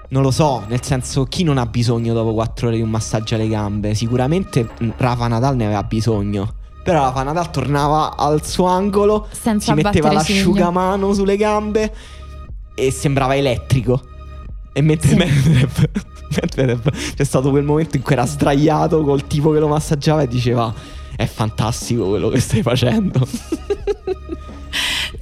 Non 0.10 0.22
lo 0.22 0.32
so, 0.32 0.66
nel 0.68 0.84
senso, 0.84 1.24
chi 1.24 1.43
non 1.43 1.60
ha 1.60 1.66
bisogno 1.66 2.14
dopo 2.14 2.34
4 2.34 2.68
ore 2.68 2.76
di 2.76 2.82
un 2.82 2.89
massaggio 2.89 3.36
alle 3.36 3.47
gambe? 3.47 3.93
Sicuramente 3.93 4.68
Rafa 4.97 5.30
Nadal 5.30 5.55
ne 5.55 5.64
aveva 5.68 5.84
bisogno. 5.84 6.55
Però 6.84 7.03
Rafa 7.03 7.24
Nadal 7.24 7.51
tornava 7.51 8.18
al 8.18 8.45
suo 8.45 8.66
angolo, 8.66 9.28
Senza 9.32 9.74
si 9.74 9.82
metteva 9.82 10.12
l'asciugamano 10.12 11.14
sulle 11.14 11.38
gambe 11.38 11.93
e 12.76 12.91
sembrava 12.91 13.34
elettrico. 13.34 14.01
E 14.74 14.82
mentre 14.82 15.08
Sì. 15.08 15.16
Medvedev, 15.16 15.89
Medvedev 16.36 16.89
c'è 17.16 17.24
stato 17.24 17.49
quel 17.49 17.64
momento 17.64 17.95
in 17.95 18.01
cui 18.01 18.12
era 18.12 18.26
sdraiato 18.26 19.03
col 19.03 19.26
tipo 19.26 19.51
che 19.51 19.60
lo 19.60 19.70
massaggiava 19.70 20.24
e 20.24 20.28
diceva 20.28 20.95
è 21.18 21.26
fantastico 21.26 22.07
quello 22.07 22.30
che 22.30 22.39
stai 22.39 22.61
facendo. 22.61 23.28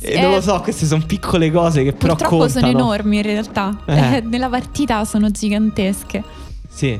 Eh, 0.01 0.19
non 0.21 0.31
lo 0.31 0.41
so, 0.41 0.59
queste 0.61 0.85
sono 0.85 1.03
piccole 1.07 1.49
cose 1.51 1.83
che 1.83 1.93
però 1.93 2.13
Purtroppo 2.15 2.37
contano. 2.37 2.67
sono 2.67 2.79
enormi 2.79 3.17
in 3.17 3.23
realtà. 3.23 3.81
Eh. 3.85 4.17
Eh, 4.17 4.21
Nella 4.27 4.49
partita 4.49 5.03
sono 5.05 5.31
gigantesche. 5.31 6.23
Sì, 6.69 6.99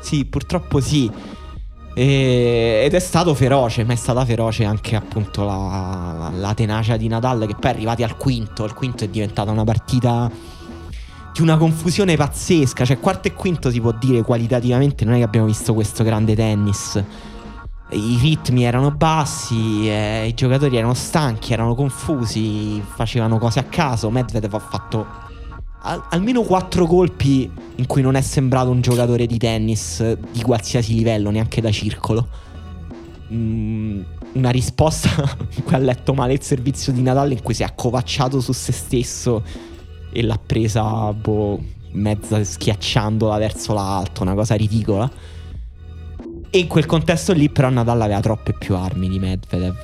sì, 0.00 0.24
purtroppo 0.24 0.78
sì. 0.80 1.10
E- 1.94 2.82
ed 2.84 2.94
è 2.94 2.98
stato 3.00 3.34
feroce, 3.34 3.82
ma 3.84 3.92
è 3.94 3.96
stata 3.96 4.24
feroce 4.24 4.64
anche 4.64 4.94
appunto 4.94 5.44
la, 5.44 6.30
la 6.36 6.54
tenacia 6.54 6.96
di 6.96 7.08
Nadal 7.08 7.40
che 7.46 7.54
poi 7.58 7.70
è 7.70 7.74
arrivati 7.74 8.02
al 8.04 8.16
quinto. 8.16 8.64
Il 8.64 8.74
quinto 8.74 9.02
è 9.04 9.08
diventata 9.08 9.50
una 9.50 9.64
partita 9.64 10.30
di 11.32 11.40
una 11.42 11.56
confusione 11.56 12.14
pazzesca. 12.16 12.84
Cioè, 12.84 13.00
quarto 13.00 13.26
e 13.26 13.32
quinto 13.32 13.70
si 13.70 13.80
può 13.80 13.92
dire 13.92 14.22
qualitativamente 14.22 15.04
non 15.04 15.14
è 15.14 15.18
che 15.18 15.24
abbiamo 15.24 15.46
visto 15.46 15.74
questo 15.74 16.04
grande 16.04 16.36
tennis. 16.36 17.02
I 17.90 18.18
ritmi 18.20 18.64
erano 18.64 18.90
bassi, 18.90 19.88
eh, 19.88 20.26
i 20.26 20.34
giocatori 20.34 20.76
erano 20.76 20.94
stanchi, 20.94 21.52
erano 21.52 21.74
confusi, 21.74 22.82
facevano 22.82 23.38
cose 23.38 23.60
a 23.60 23.64
caso. 23.64 24.10
Medvedev 24.10 24.54
ha 24.54 24.58
fatto 24.58 25.06
al- 25.82 26.04
almeno 26.10 26.42
quattro 26.42 26.86
colpi 26.86 27.50
in 27.76 27.86
cui 27.86 28.02
non 28.02 28.14
è 28.14 28.20
sembrato 28.20 28.70
un 28.70 28.80
giocatore 28.80 29.26
di 29.26 29.38
tennis 29.38 30.16
di 30.32 30.42
qualsiasi 30.42 30.94
livello, 30.94 31.30
neanche 31.30 31.60
da 31.60 31.70
circolo. 31.70 32.28
Mm, 33.32 34.00
una 34.32 34.50
risposta 34.50 35.10
in 35.56 35.62
cui 35.62 35.74
ha 35.74 35.78
letto 35.78 36.14
male 36.14 36.34
il 36.34 36.42
servizio 36.42 36.92
di 36.92 37.02
Natale, 37.02 37.34
in 37.34 37.42
cui 37.42 37.54
si 37.54 37.62
è 37.62 37.66
accovacciato 37.66 38.40
su 38.40 38.52
se 38.52 38.72
stesso 38.72 39.42
e 40.10 40.22
l'ha 40.22 40.38
presa, 40.44 41.12
boh, 41.12 41.58
mezza 41.92 42.42
schiacciandola 42.42 43.38
verso 43.38 43.72
l'alto, 43.72 44.22
una 44.22 44.34
cosa 44.34 44.54
ridicola. 44.54 45.10
E 46.50 46.58
in 46.58 46.66
quel 46.66 46.86
contesto 46.86 47.32
lì, 47.32 47.50
però, 47.50 47.68
Nadal 47.68 48.00
aveva 48.00 48.20
troppe 48.20 48.52
più 48.52 48.74
armi 48.76 49.08
di 49.08 49.18
Medvedev. 49.18 49.76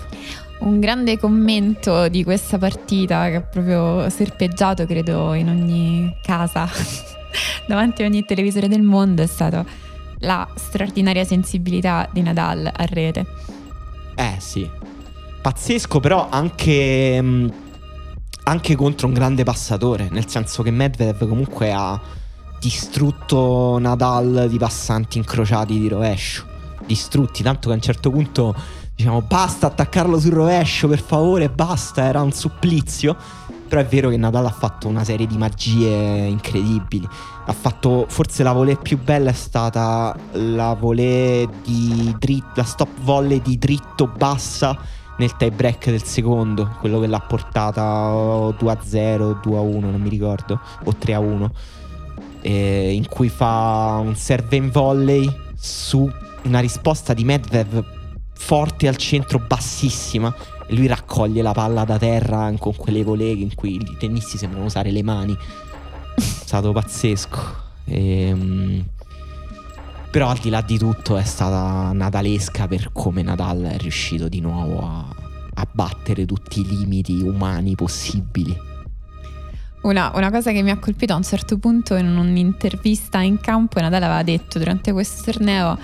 Un 0.61 0.81
grande 0.81 1.19
commento 1.19 2.09
di 2.09 2.25
questa 2.25 2.57
partita 2.57 3.29
che 3.29 3.37
ha 3.37 3.43
proprio 3.43 4.09
serpeggiato, 4.09 4.87
credo, 4.87 5.35
in 5.35 5.49
ogni 5.49 6.17
casa, 6.23 6.69
davanti 7.67 8.03
a 8.03 8.07
ogni 8.07 8.25
televisore 8.25 8.69
del 8.69 8.83
mondo, 8.83 9.23
è 9.23 9.27
stato 9.27 9.67
la 10.21 10.49
straordinaria 10.55 11.25
sensibilità 11.25 12.09
di 12.13 12.23
Nadal 12.23 12.71
a 12.75 12.85
rete. 12.87 13.27
Eh 14.17 14.37
sì, 14.39 14.69
pazzesco 15.43 16.01
però 16.01 16.29
anche, 16.31 17.21
mh, 17.21 17.53
anche 18.45 18.75
contro 18.75 19.07
un 19.07 19.13
grande 19.13 19.45
passatore, 19.45 20.09
nel 20.11 20.29
senso 20.29 20.63
che 20.63 20.71
Medvedev 20.71 21.29
comunque 21.29 21.73
ha 21.73 22.01
distrutto 22.59 23.77
Nadal 23.79 24.47
di 24.49 24.57
passanti 24.57 25.19
incrociati 25.19 25.79
di 25.79 25.89
rovescio, 25.89 26.47
distrutti, 26.87 27.43
tanto 27.43 27.69
che 27.69 27.73
a 27.73 27.77
un 27.77 27.83
certo 27.83 28.11
punto 28.11 28.55
diciamo 28.95 29.23
basta 29.23 29.67
attaccarlo 29.67 30.19
sul 30.21 30.33
rovescio 30.33 30.87
per 30.89 31.01
favore, 31.01 31.49
basta, 31.49 32.05
era 32.05 32.23
un 32.23 32.33
supplizio. 32.33 33.17
Però 33.67 33.81
è 33.81 33.87
vero 33.87 34.11
che 34.11 34.17
Nadal 34.17 34.47
ha 34.47 34.51
fatto 34.51 34.87
una 34.87 35.03
serie 35.03 35.27
di 35.27 35.37
magie 35.37 35.89
incredibili. 35.89 37.09
Ha 37.47 37.53
fatto 37.53 38.07
forse 38.09 38.43
la 38.43 38.53
volée 38.53 38.77
più 38.77 38.99
bella 39.03 39.31
è 39.31 39.33
stata 39.33 40.15
la 40.33 40.75
volée 40.75 41.49
di 41.65 42.15
dritto, 42.19 42.53
la 42.55 42.65
stop 42.65 43.01
volley 43.01 43.41
di 43.43 43.59
dritto 43.59 44.07
bassa 44.07 44.79
nel 45.17 45.35
tie 45.37 45.51
break 45.51 45.91
del 45.91 46.03
secondo, 46.05 46.77
quello 46.79 47.01
che 47.01 47.07
l'ha 47.07 47.21
portata 47.21 48.13
o 48.13 48.51
2-0 48.51 49.21
o 49.23 49.41
2-1, 49.43 49.81
non 49.81 50.01
mi 50.01 50.09
ricordo, 50.09 50.61
o 50.85 50.95
3-1. 50.97 51.51
eh, 52.43 52.93
in 52.93 53.09
cui 53.09 53.31
fa 53.31 53.99
un 54.03 54.15
serve 54.15 54.57
in 54.57 54.71
volley 54.71 55.35
su 55.57 56.09
una 56.45 56.61
risposta 56.61 57.15
di 57.15 57.25
Medvedev 57.25 57.85
forte 58.35 58.89
al 58.89 58.97
centro, 58.97 59.39
bassissima. 59.39 60.35
E 60.67 60.75
lui 60.75 60.87
raccoglie 60.87 61.43
la 61.43 61.53
palla 61.53 61.85
da 61.85 61.99
terra 61.99 62.53
con 62.59 62.75
quelle 62.75 63.05
volee 63.05 63.35
in 63.35 63.55
cui 63.55 63.75
i 63.75 63.97
tennisti 63.99 64.39
sembrano 64.39 64.65
usare 64.65 64.91
le 64.91 65.03
mani. 65.03 65.35
È 65.35 66.21
stato 66.21 66.73
pazzesco. 66.73 67.63
Ehm, 67.85 68.85
Però 70.15 70.29
al 70.29 70.39
di 70.39 70.49
là 70.49 70.61
di 70.61 70.79
tutto 70.79 71.17
è 71.17 71.25
stata 71.25 71.93
nadalesca 71.93 72.69
per 72.69 72.91
come 72.93 73.23
Nadal 73.23 73.63
è 73.63 73.77
riuscito 73.79 74.29
di 74.29 74.41
nuovo 74.41 74.79
a, 74.81 75.09
a 75.55 75.67
battere 75.71 76.25
tutti 76.25 76.61
i 76.61 76.67
limiti 76.67 77.21
umani 77.21 77.75
possibili. 77.75 78.57
Una, 79.83 80.13
una 80.15 80.31
cosa 80.31 80.53
che 80.53 80.63
mi 80.63 80.71
ha 80.71 80.79
colpito 80.79 81.13
a 81.13 81.17
un 81.17 81.25
certo 81.25 81.59
punto 81.59 81.97
in 81.97 82.17
un'intervista 82.17 83.23
in 83.23 83.41
campo, 83.41 83.81
Nadal 83.81 84.05
aveva 84.05 84.23
detto 84.23 84.59
durante 84.59 84.93
questo 84.93 85.33
torneo 85.33 85.77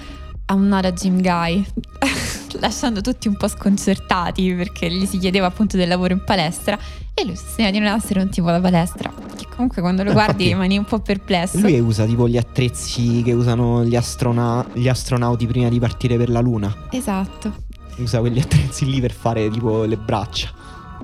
I'm 0.50 0.66
not 0.66 0.84
a 0.84 0.92
gym 0.92 1.20
guy, 1.20 1.64
lasciando 2.60 3.00
tutti 3.00 3.28
un 3.28 3.36
po' 3.36 3.46
sconcertati 3.48 4.52
perché 4.54 4.90
gli 4.90 5.06
si 5.06 5.18
chiedeva 5.18 5.46
appunto 5.46 5.76
del 5.76 5.86
lavoro 5.88 6.12
in 6.12 6.24
palestra 6.24 6.76
e 7.14 7.24
lui 7.24 7.36
sosteneva 7.36 7.70
di 7.72 7.78
non 7.78 7.94
essere 7.94 8.20
un 8.20 8.30
tipo 8.30 8.50
da 8.50 8.60
palestra, 8.60 9.12
che 9.36 9.46
comunque 9.48 9.80
quando 9.80 10.02
lo 10.02 10.10
Eh, 10.10 10.12
guardi 10.12 10.32
infatti- 10.44 10.48
rimani 10.52 10.76
un 10.78 10.84
po' 10.84 10.98
perplesso. 11.00 11.58
Lui 11.60 11.78
usa 11.78 12.04
tipo 12.04 12.26
gli 12.28 12.36
attrezzi 12.36 13.22
che 13.22 13.32
usano 13.32 13.84
gli, 13.84 13.94
astrona- 13.94 14.66
gli 14.72 14.88
astronauti 14.88 15.46
prima 15.46 15.68
di 15.68 15.78
partire 15.78 16.16
per 16.16 16.30
la 16.30 16.40
Luna. 16.40 16.74
Esatto. 16.90 17.54
Usa 17.98 18.18
quegli 18.20 18.40
attrezzi 18.40 18.86
lì 18.90 19.00
per 19.00 19.12
fare 19.12 19.48
tipo 19.50 19.84
le 19.84 19.96
braccia. 19.96 20.48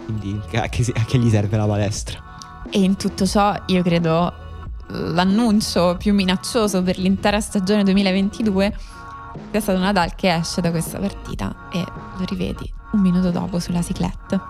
Quindi 0.04 0.40
a 0.54 0.68
che, 0.68 0.92
a 0.94 1.04
che 1.04 1.18
gli 1.18 1.28
serve 1.30 1.56
la 1.56 1.66
palestra? 1.66 2.64
E 2.70 2.80
in 2.80 2.96
tutto 2.96 3.26
ciò 3.26 3.54
io 3.66 3.82
credo 3.82 4.32
l'annuncio 4.88 5.96
più 5.98 6.14
minaccioso 6.14 6.82
per 6.82 6.98
l'intera 6.98 7.40
stagione 7.40 7.82
2022 7.84 8.74
sia 9.50 9.60
stato 9.60 9.78
Nadal 9.78 10.14
che 10.14 10.34
esce 10.34 10.60
da 10.60 10.70
questa 10.70 10.98
partita 10.98 11.68
e 11.72 11.82
lo 12.18 12.24
rivedi 12.26 12.70
un 12.92 13.00
minuto 13.00 13.30
dopo 13.30 13.58
sulla 13.58 13.82
ciclette. 13.82 14.40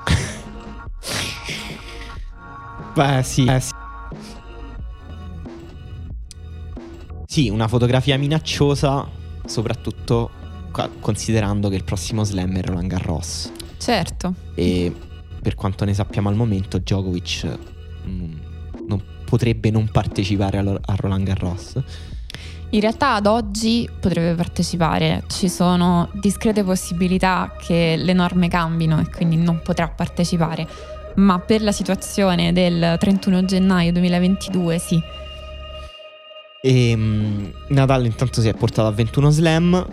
Beh, 2.95 3.23
sì. 3.23 3.45
Eh, 3.45 3.61
sì. 3.61 3.73
Sì, 7.27 7.49
una 7.51 7.69
fotografia 7.69 8.17
minacciosa, 8.17 9.07
soprattutto 9.45 10.31
considerando 11.01 11.69
che 11.69 11.77
il 11.77 11.85
prossimo 11.85 12.25
slam 12.25 12.57
è 12.57 12.63
Roland 12.63 12.89
Garros. 12.89 13.53
Certo, 13.79 14.35
E 14.55 14.95
per 15.43 15.55
quanto 15.55 15.85
ne 15.85 15.95
sappiamo 15.95 16.29
al 16.29 16.35
momento, 16.35 16.79
Djokovic 16.79 17.59
mm, 18.07 18.33
non 18.89 19.03
potrebbe 19.25 19.71
non 19.71 19.89
partecipare 19.91 20.59
a 20.59 20.95
Roland 20.97 21.27
Garros. 21.27 21.75
In 22.71 22.81
realtà 22.81 23.15
ad 23.15 23.27
oggi 23.27 23.89
potrebbe 24.01 24.35
partecipare, 24.35 25.23
ci 25.29 25.49
sono 25.49 26.09
discrete 26.13 26.65
possibilità 26.65 27.55
che 27.59 27.95
le 27.97 28.13
norme 28.13 28.49
cambino 28.49 29.01
e 29.01 29.09
quindi 29.09 29.37
non 29.37 29.61
potrà 29.63 29.89
partecipare, 29.89 30.67
ma 31.17 31.39
per 31.39 31.63
la 31.63 31.73
situazione 31.73 32.53
del 32.53 32.97
31 32.99 33.45
gennaio 33.45 33.93
2022 33.93 34.79
sì. 34.79 35.01
E 36.61 36.97
mm, 36.97 37.45
Nadal 37.69 38.05
intanto 38.05 38.41
si 38.41 38.49
è 38.49 38.55
portato 38.55 38.89
a 38.89 38.93
21 38.93 39.31
slam 39.31 39.87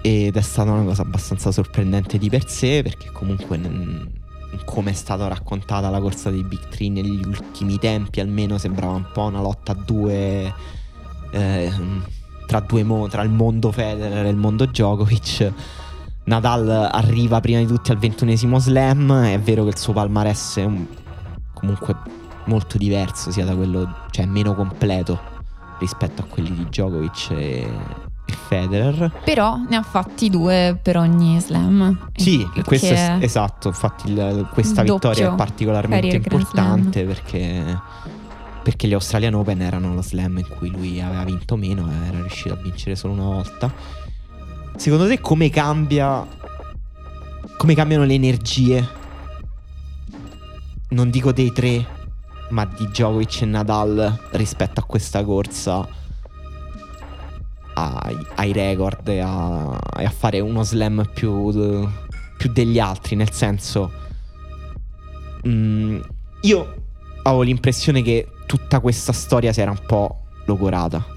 ed 0.00 0.36
è 0.36 0.40
stata 0.40 0.72
una 0.72 0.84
cosa 0.84 1.02
abbastanza 1.02 1.52
sorprendente 1.52 2.18
di 2.18 2.28
per 2.28 2.48
sé 2.48 2.82
perché 2.82 3.10
comunque 3.12 3.58
come 4.64 4.90
è 4.90 4.94
stata 4.94 5.28
raccontata 5.28 5.90
la 5.90 6.00
corsa 6.00 6.30
dei 6.30 6.42
Big 6.42 6.68
Three 6.68 6.88
negli 6.88 7.24
ultimi 7.24 7.78
tempi 7.78 8.20
almeno 8.20 8.58
sembrava 8.58 8.94
un 8.94 9.06
po' 9.12 9.22
una 9.22 9.40
lotta 9.40 9.72
a 9.72 9.76
due 9.76 10.52
eh, 11.30 11.72
tra, 12.46 12.60
due 12.60 12.82
mo- 12.84 13.08
tra 13.08 13.22
il 13.22 13.30
mondo 13.30 13.72
Federer 13.72 14.26
e 14.26 14.30
il 14.30 14.36
mondo 14.36 14.66
Djokovic 14.66 15.52
Nadal 16.28 16.68
arriva 16.92 17.40
prima 17.40 17.58
di 17.58 17.66
tutti 17.66 17.90
al 17.90 17.96
ventunesimo 17.98 18.58
slam, 18.58 19.24
è 19.24 19.40
vero 19.40 19.62
che 19.64 19.70
il 19.70 19.78
suo 19.78 19.94
palmarès 19.94 20.58
è 20.58 20.64
un, 20.64 20.86
comunque 21.54 21.96
molto 22.44 22.78
diverso, 22.78 23.30
sia 23.30 23.44
da 23.44 23.56
quello, 23.56 24.04
cioè 24.10 24.26
meno 24.26 24.54
completo 24.54 25.18
rispetto 25.78 26.22
a 26.22 26.24
quelli 26.26 26.54
di 26.54 26.64
Djokovic 26.64 27.30
e, 27.30 27.60
e 28.26 28.32
Federer. 28.46 29.10
Però 29.24 29.56
ne 29.68 29.76
ha 29.76 29.82
fatti 29.82 30.28
due 30.28 30.78
per 30.80 30.98
ogni 30.98 31.40
slam. 31.40 32.10
Sì, 32.14 32.46
questo 32.62 32.92
è, 32.92 33.16
esatto, 33.20 33.68
infatti 33.68 34.10
il, 34.10 34.48
questa 34.52 34.82
vittoria 34.82 35.32
è 35.32 35.34
particolarmente 35.34 36.16
importante 36.16 37.04
perché, 37.04 37.80
perché 38.68 38.86
gli 38.86 38.92
Australian 38.92 39.32
Open 39.32 39.62
erano 39.62 39.94
lo 39.94 40.02
slam 40.02 40.36
in 40.36 40.46
cui 40.46 40.68
lui 40.68 41.00
aveva 41.00 41.24
vinto 41.24 41.56
meno 41.56 41.90
e 41.90 42.06
era 42.06 42.20
riuscito 42.20 42.52
a 42.52 42.58
vincere 42.58 42.96
solo 42.96 43.14
una 43.14 43.24
volta. 43.24 43.72
Secondo 44.76 45.08
te 45.08 45.20
come 45.20 45.48
cambia 45.48 46.26
come 47.56 47.74
cambiano 47.74 48.04
le 48.04 48.12
energie? 48.12 48.86
Non 50.90 51.08
dico 51.08 51.32
dei 51.32 51.50
tre, 51.50 51.86
ma 52.50 52.66
di 52.66 52.88
Djokovic 52.88 53.40
e 53.40 53.46
Nadal 53.46 54.28
rispetto 54.32 54.80
a 54.80 54.82
questa 54.82 55.24
corsa 55.24 55.88
ai, 57.72 58.18
ai 58.34 58.52
record 58.52 59.08
e 59.08 59.20
a, 59.20 59.70
a, 59.70 60.10
fare 60.10 60.40
uno 60.40 60.62
slam 60.62 61.08
più, 61.14 61.88
più 62.36 62.52
degli 62.52 62.78
altri. 62.78 63.16
Nel 63.16 63.32
senso, 63.32 63.90
mh, 65.42 65.48
mm, 65.48 66.00
io 66.42 66.74
avevo 67.22 67.40
l'impressione 67.40 68.02
che 68.02 68.28
tutta 68.48 68.80
questa 68.80 69.12
storia 69.12 69.52
si 69.52 69.60
era 69.60 69.70
un 69.70 69.82
po' 69.86 70.22
logorata 70.46 71.16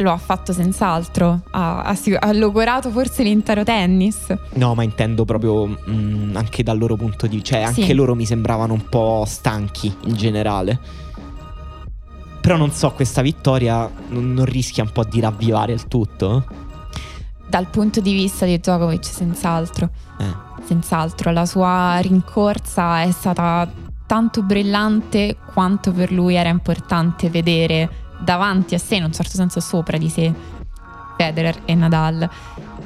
lo 0.00 0.12
ha 0.12 0.16
fatto 0.16 0.52
senz'altro, 0.52 1.42
ha, 1.50 1.82
ha, 1.82 1.98
ha, 2.20 2.32
logorato 2.32 2.88
forse 2.90 3.24
l'intero 3.24 3.64
tennis. 3.64 4.32
No, 4.52 4.74
ma 4.74 4.84
intendo 4.84 5.24
proprio 5.24 5.66
mh, 5.66 5.76
mm, 5.88 6.36
anche 6.36 6.62
dal 6.62 6.78
loro 6.78 6.94
punto 6.94 7.26
di 7.26 7.36
vista, 7.36 7.56
cioè 7.56 7.64
anche 7.64 7.82
sì. 7.82 7.94
loro 7.94 8.14
mi 8.14 8.24
sembravano 8.24 8.74
un 8.74 8.84
po' 8.88 9.24
stanchi 9.26 9.92
in 10.04 10.14
generale. 10.14 10.78
Però 12.40 12.56
non 12.56 12.70
so, 12.70 12.92
questa 12.92 13.22
vittoria 13.22 13.90
non, 14.10 14.32
non 14.34 14.44
rischia 14.44 14.84
un 14.84 14.92
po' 14.92 15.02
di 15.02 15.18
ravvivare 15.18 15.72
il 15.72 15.88
tutto? 15.88 16.46
Dal 17.48 17.66
punto 17.66 18.00
di 18.00 18.12
vista 18.12 18.46
di 18.46 18.56
Djokovic, 18.56 19.04
senz'altro. 19.04 19.90
Eh. 20.20 20.46
Senz'altro, 20.64 21.32
la 21.32 21.44
sua 21.44 21.98
rincorsa 21.98 23.02
è 23.02 23.10
stata 23.10 23.68
tanto 24.08 24.42
brillante 24.42 25.36
quanto 25.52 25.92
per 25.92 26.10
lui 26.10 26.34
era 26.34 26.48
importante 26.48 27.28
vedere 27.28 28.06
davanti 28.18 28.74
a 28.74 28.78
sé, 28.78 28.96
in 28.96 29.04
un 29.04 29.12
certo 29.12 29.32
senso 29.32 29.60
sopra 29.60 29.98
di 29.98 30.08
sé, 30.08 30.32
Federer 31.18 31.60
e 31.66 31.74
Nadal. 31.74 32.28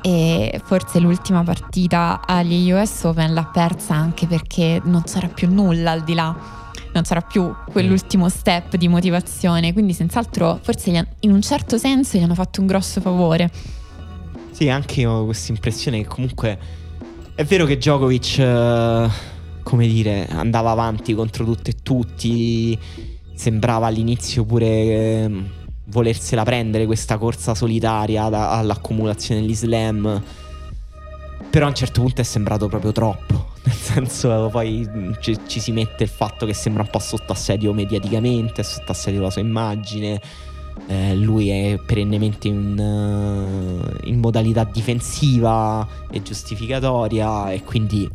E 0.02 0.60
forse 0.64 0.98
l'ultima 0.98 1.44
partita 1.44 2.22
agli 2.26 2.72
US 2.72 3.04
Open 3.04 3.32
l'ha 3.32 3.44
persa 3.44 3.94
anche 3.94 4.26
perché 4.26 4.80
non 4.82 5.04
c'era 5.04 5.28
più 5.28 5.48
nulla 5.48 5.92
al 5.92 6.02
di 6.02 6.14
là, 6.14 6.36
non 6.92 7.04
c'era 7.04 7.20
più 7.20 7.54
quell'ultimo 7.70 8.28
step 8.28 8.74
di 8.74 8.88
motivazione. 8.88 9.72
Quindi, 9.72 9.92
senz'altro, 9.92 10.58
forse 10.60 11.06
in 11.20 11.30
un 11.30 11.40
certo 11.40 11.78
senso 11.78 12.18
gli 12.18 12.22
hanno 12.22 12.34
fatto 12.34 12.60
un 12.60 12.66
grosso 12.66 13.00
favore. 13.00 13.48
Sì, 14.50 14.68
anche 14.68 15.02
io 15.02 15.12
ho 15.12 15.24
questa 15.24 15.52
impressione 15.52 16.02
che 16.02 16.08
comunque 16.08 16.58
è 17.36 17.44
vero 17.44 17.64
che 17.64 17.76
Djokovic, 17.76 18.38
eh, 18.40 19.08
come 19.62 19.86
dire, 19.86 20.26
andava 20.28 20.70
avanti 20.70 21.14
contro 21.14 21.44
tutto 21.44 21.70
e 21.70 21.76
tutti 21.82 22.78
sembrava 23.34 23.86
all'inizio 23.86 24.44
pure 24.44 24.66
eh, 24.66 25.30
volersela 25.86 26.44
prendere 26.44 26.86
questa 26.86 27.18
corsa 27.18 27.54
solitaria 27.54 28.28
da, 28.28 28.50
all'accumulazione 28.50 29.40
degli 29.40 29.54
slam. 29.54 30.22
Però 31.50 31.66
a 31.66 31.68
un 31.68 31.74
certo 31.74 32.00
punto 32.00 32.20
è 32.20 32.24
sembrato 32.24 32.68
proprio 32.68 32.92
troppo. 32.92 33.50
Nel 33.64 33.74
senso, 33.74 34.48
poi 34.50 34.88
ci, 35.20 35.38
ci, 35.46 35.60
si 35.60 35.72
mette 35.72 36.04
il 36.04 36.08
fatto 36.08 36.46
che 36.46 36.54
sembra 36.54 36.82
un 36.82 36.88
po' 36.88 36.98
sotto 36.98 37.32
assedio 37.32 37.72
mediaticamente, 37.72 38.62
sotto 38.62 38.92
assedio 38.92 39.20
la 39.20 39.30
sua 39.30 39.42
immagine. 39.42 40.20
Eh, 40.86 41.14
lui 41.14 41.50
è 41.50 41.78
perennemente 41.84 42.48
in, 42.48 42.76
uh, 42.78 44.08
in 44.08 44.18
modalità 44.18 44.64
difensiva 44.64 45.86
e 46.10 46.22
giustificatoria 46.22 47.52
e 47.52 47.62
quindi 47.62 48.08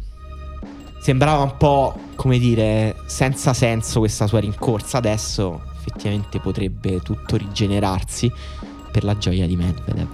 sembrava 1.08 1.41
un 1.41 1.55
po', 1.55 1.97
come 2.16 2.38
dire, 2.38 2.97
senza 3.05 3.53
senso 3.53 3.99
questa 3.99 4.28
sua 4.28 4.41
rincorsa. 4.41 4.97
Adesso 4.97 5.62
effettivamente 5.78 6.41
potrebbe 6.41 6.99
tutto 6.99 7.38
rigenerarsi 7.38 8.30
per 8.91 9.05
la 9.05 9.18
gioia 9.18 9.47
di 9.47 9.55
Medvedev. 9.55 10.10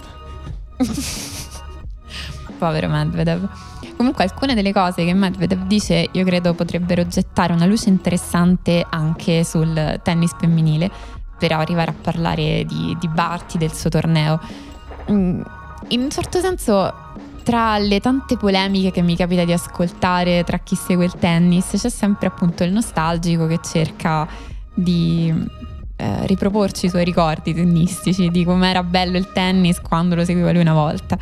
Povero 2.58 2.86
Medvedev. 2.86 3.48
Comunque 3.96 4.22
alcune 4.22 4.54
delle 4.54 4.72
cose 4.72 5.04
che 5.04 5.12
Medvedev 5.14 5.66
dice 5.66 6.10
io 6.12 6.24
credo 6.24 6.54
potrebbero 6.54 7.04
gettare 7.08 7.52
una 7.52 7.66
luce 7.66 7.88
interessante 7.88 8.86
anche 8.88 9.42
sul 9.42 9.98
tennis 10.00 10.30
femminile 10.38 10.88
per 11.36 11.50
arrivare 11.50 11.90
a 11.90 11.94
parlare 12.00 12.64
di, 12.64 12.96
di 13.00 13.08
Barty, 13.08 13.58
del 13.58 13.72
suo 13.72 13.90
torneo. 13.90 14.38
Mm, 15.10 15.42
in 15.88 16.02
un 16.02 16.10
certo 16.10 16.38
senso 16.38 16.94
tra 17.44 17.78
le 17.78 18.00
tante 18.00 18.36
polemiche 18.36 18.90
che 18.90 19.02
mi 19.02 19.14
capita 19.14 19.44
di 19.44 19.52
ascoltare 19.52 20.42
tra 20.42 20.58
chi 20.58 20.74
segue 20.74 21.04
il 21.04 21.14
tennis, 21.16 21.70
c'è 21.76 21.90
sempre 21.90 22.26
appunto 22.26 22.64
il 22.64 22.72
nostalgico 22.72 23.46
che 23.46 23.60
cerca 23.62 24.26
di 24.72 25.32
eh, 25.96 26.26
riproporci 26.26 26.86
i 26.86 26.88
suoi 26.88 27.04
ricordi 27.04 27.54
tennistici, 27.54 28.30
di 28.30 28.44
com'era 28.44 28.82
bello 28.82 29.16
il 29.16 29.30
tennis 29.30 29.80
quando 29.80 30.16
lo 30.16 30.24
seguiva 30.24 30.50
lui 30.50 30.62
una 30.62 30.72
volta. 30.72 31.16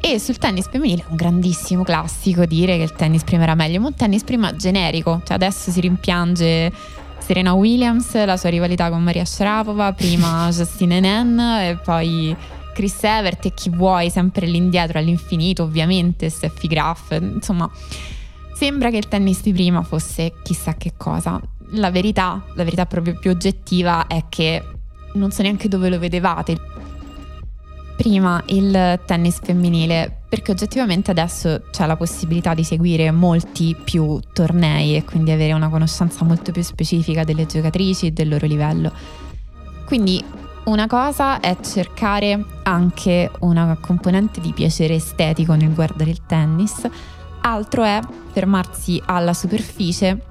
E 0.00 0.18
sul 0.18 0.38
tennis 0.38 0.68
femminile 0.68 1.02
è 1.02 1.10
un 1.10 1.16
grandissimo 1.16 1.82
classico 1.82 2.46
dire 2.46 2.76
che 2.76 2.84
il 2.84 2.92
tennis 2.92 3.22
prima 3.22 3.42
era 3.42 3.54
meglio, 3.54 3.80
ma 3.80 3.88
un 3.88 3.94
tennis 3.94 4.24
prima 4.24 4.56
generico, 4.56 5.20
cioè 5.24 5.36
adesso 5.36 5.70
si 5.70 5.80
rimpiange 5.80 6.72
Serena 7.18 7.52
Williams, 7.52 8.24
la 8.24 8.36
sua 8.36 8.48
rivalità 8.48 8.88
con 8.88 9.02
Maria 9.02 9.24
Sharapova, 9.24 9.92
prima 9.92 10.48
Justine 10.54 10.96
Henin 10.96 11.38
e 11.38 11.78
poi 11.84 12.34
Chris 12.78 13.02
Evert 13.02 13.44
e 13.44 13.54
chi 13.54 13.70
vuoi, 13.70 14.08
sempre 14.08 14.46
l'indietro 14.46 15.00
all'infinito, 15.00 15.64
ovviamente, 15.64 16.30
Steffi 16.30 16.68
Graf, 16.68 17.10
insomma, 17.20 17.68
sembra 18.54 18.90
che 18.90 18.98
il 18.98 19.08
tennis 19.08 19.42
di 19.42 19.52
prima 19.52 19.82
fosse 19.82 20.34
chissà 20.44 20.74
che 20.74 20.92
cosa. 20.96 21.40
La 21.72 21.90
verità, 21.90 22.40
la 22.54 22.62
verità 22.62 22.86
proprio 22.86 23.18
più 23.18 23.30
oggettiva 23.30 24.06
è 24.06 24.26
che 24.28 24.62
non 25.14 25.32
so 25.32 25.42
neanche 25.42 25.66
dove 25.66 25.88
lo 25.88 25.98
vedevate. 25.98 26.56
Prima 27.96 28.40
il 28.46 29.00
tennis 29.04 29.40
femminile, 29.42 30.20
perché 30.28 30.52
oggettivamente 30.52 31.10
adesso 31.10 31.62
c'è 31.72 31.84
la 31.84 31.96
possibilità 31.96 32.54
di 32.54 32.62
seguire 32.62 33.10
molti 33.10 33.74
più 33.74 34.20
tornei 34.32 34.94
e 34.94 35.02
quindi 35.02 35.32
avere 35.32 35.52
una 35.52 35.68
conoscenza 35.68 36.24
molto 36.24 36.52
più 36.52 36.62
specifica 36.62 37.24
delle 37.24 37.44
giocatrici 37.44 38.06
e 38.06 38.10
del 38.12 38.28
loro 38.28 38.46
livello. 38.46 38.92
Quindi 39.84 40.22
una 40.68 40.86
cosa 40.86 41.40
è 41.40 41.56
cercare 41.62 42.44
anche 42.64 43.30
una 43.40 43.76
componente 43.80 44.40
di 44.40 44.52
piacere 44.52 44.94
estetico 44.94 45.54
nel 45.54 45.72
guardare 45.72 46.10
il 46.10 46.26
tennis, 46.26 46.86
altro 47.40 47.84
è 47.84 48.00
fermarsi 48.32 49.02
alla 49.06 49.32
superficie 49.32 50.22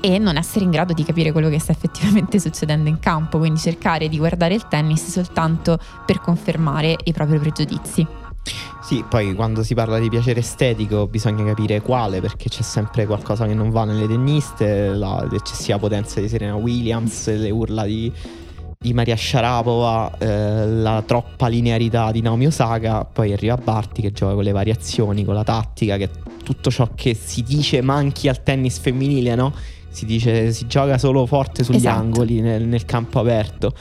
e 0.00 0.18
non 0.18 0.36
essere 0.36 0.64
in 0.64 0.70
grado 0.70 0.92
di 0.92 1.04
capire 1.04 1.30
quello 1.30 1.48
che 1.48 1.60
sta 1.60 1.70
effettivamente 1.70 2.40
succedendo 2.40 2.88
in 2.88 2.98
campo, 2.98 3.38
quindi 3.38 3.60
cercare 3.60 4.08
di 4.08 4.18
guardare 4.18 4.54
il 4.54 4.66
tennis 4.66 5.08
soltanto 5.08 5.78
per 6.04 6.20
confermare 6.20 6.96
i 7.04 7.12
propri 7.12 7.38
pregiudizi. 7.38 8.06
Sì, 8.82 9.04
poi 9.08 9.34
quando 9.34 9.62
si 9.62 9.74
parla 9.74 9.98
di 9.98 10.10
piacere 10.10 10.40
estetico 10.40 11.06
bisogna 11.06 11.44
capire 11.44 11.80
quale, 11.80 12.20
perché 12.20 12.48
c'è 12.48 12.62
sempre 12.62 13.06
qualcosa 13.06 13.46
che 13.46 13.54
non 13.54 13.70
va 13.70 13.84
nelle 13.84 14.06
tenniste, 14.08 14.90
l'eccessiva 14.90 15.78
potenza 15.78 16.20
di 16.20 16.28
Serena 16.28 16.56
Williams, 16.56 17.34
le 17.34 17.50
urla 17.50 17.84
di 17.84 18.12
di 18.84 18.92
Maria 18.92 19.16
Sharapova, 19.16 20.12
eh, 20.18 20.66
la 20.66 21.02
troppa 21.06 21.46
linearità 21.48 22.12
di 22.12 22.20
Naomi 22.20 22.44
Osaka, 22.44 23.06
poi 23.06 23.32
arriva 23.32 23.56
Barty 23.56 24.02
che 24.02 24.12
gioca 24.12 24.34
con 24.34 24.44
le 24.44 24.52
variazioni, 24.52 25.24
con 25.24 25.32
la 25.32 25.42
tattica, 25.42 25.96
che 25.96 26.10
tutto 26.44 26.70
ciò 26.70 26.90
che 26.94 27.14
si 27.14 27.42
dice 27.42 27.80
manchi 27.80 28.28
al 28.28 28.42
tennis 28.42 28.78
femminile, 28.78 29.34
no? 29.36 29.54
Si 29.88 30.04
dice 30.04 30.52
si 30.52 30.66
gioca 30.66 30.98
solo 30.98 31.24
forte 31.24 31.64
sugli 31.64 31.76
esatto. 31.76 31.98
angoli 31.98 32.42
nel, 32.42 32.66
nel, 32.66 32.84
campo 32.84 33.20
aperto. 33.20 33.72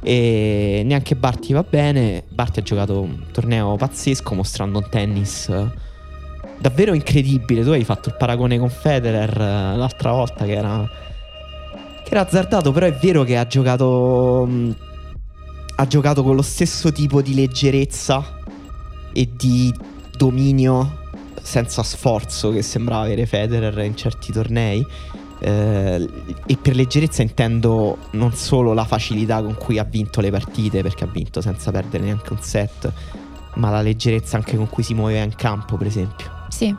E 0.00 0.82
neanche 0.84 1.16
Barty 1.16 1.52
va 1.52 1.64
bene. 1.68 2.22
Barty 2.28 2.60
ha 2.60 2.62
giocato 2.62 3.00
un 3.00 3.18
torneo 3.32 3.74
pazzesco, 3.74 4.32
mostrando 4.32 4.78
un 4.78 4.86
tennis 4.88 5.50
davvero 6.60 6.94
incredibile. 6.94 7.64
Tu 7.64 7.70
hai 7.70 7.82
fatto 7.82 8.10
il 8.10 8.14
paragone 8.16 8.60
con 8.60 8.70
Federer 8.70 9.28
eh, 9.40 9.76
l'altra 9.76 10.12
volta 10.12 10.44
che 10.44 10.52
era 10.52 10.88
era 12.12 12.26
azzardato, 12.26 12.72
però 12.72 12.86
è 12.86 12.92
vero 12.92 13.24
che 13.24 13.38
ha 13.38 13.46
giocato. 13.46 14.46
Mh, 14.46 14.52
mm, 14.52 14.70
ha 15.76 15.86
giocato 15.86 16.22
con 16.22 16.36
lo 16.36 16.42
stesso 16.42 16.92
tipo 16.92 17.22
di 17.22 17.34
leggerezza 17.34 18.40
e 19.12 19.30
di 19.34 19.74
dominio 20.16 21.00
senza 21.40 21.82
sforzo 21.82 22.52
che 22.52 22.62
sembrava 22.62 23.04
avere 23.04 23.24
Federer 23.24 23.76
in 23.78 23.96
certi 23.96 24.32
tornei. 24.32 24.86
Eh, 25.38 26.08
e 26.46 26.56
per 26.60 26.76
leggerezza 26.76 27.22
intendo 27.22 27.96
non 28.12 28.32
solo 28.34 28.74
la 28.74 28.84
facilità 28.84 29.42
con 29.42 29.56
cui 29.56 29.78
ha 29.78 29.84
vinto 29.84 30.20
le 30.20 30.30
partite, 30.30 30.82
perché 30.82 31.04
ha 31.04 31.08
vinto 31.10 31.40
senza 31.40 31.70
perdere 31.70 32.04
neanche 32.04 32.32
un 32.32 32.40
set, 32.42 32.92
ma 33.54 33.70
la 33.70 33.80
leggerezza 33.80 34.36
anche 34.36 34.56
con 34.56 34.68
cui 34.68 34.82
si 34.82 34.92
muoveva 34.92 35.24
in 35.24 35.34
campo, 35.34 35.76
per 35.78 35.86
esempio. 35.86 36.30
Sì. 36.48 36.72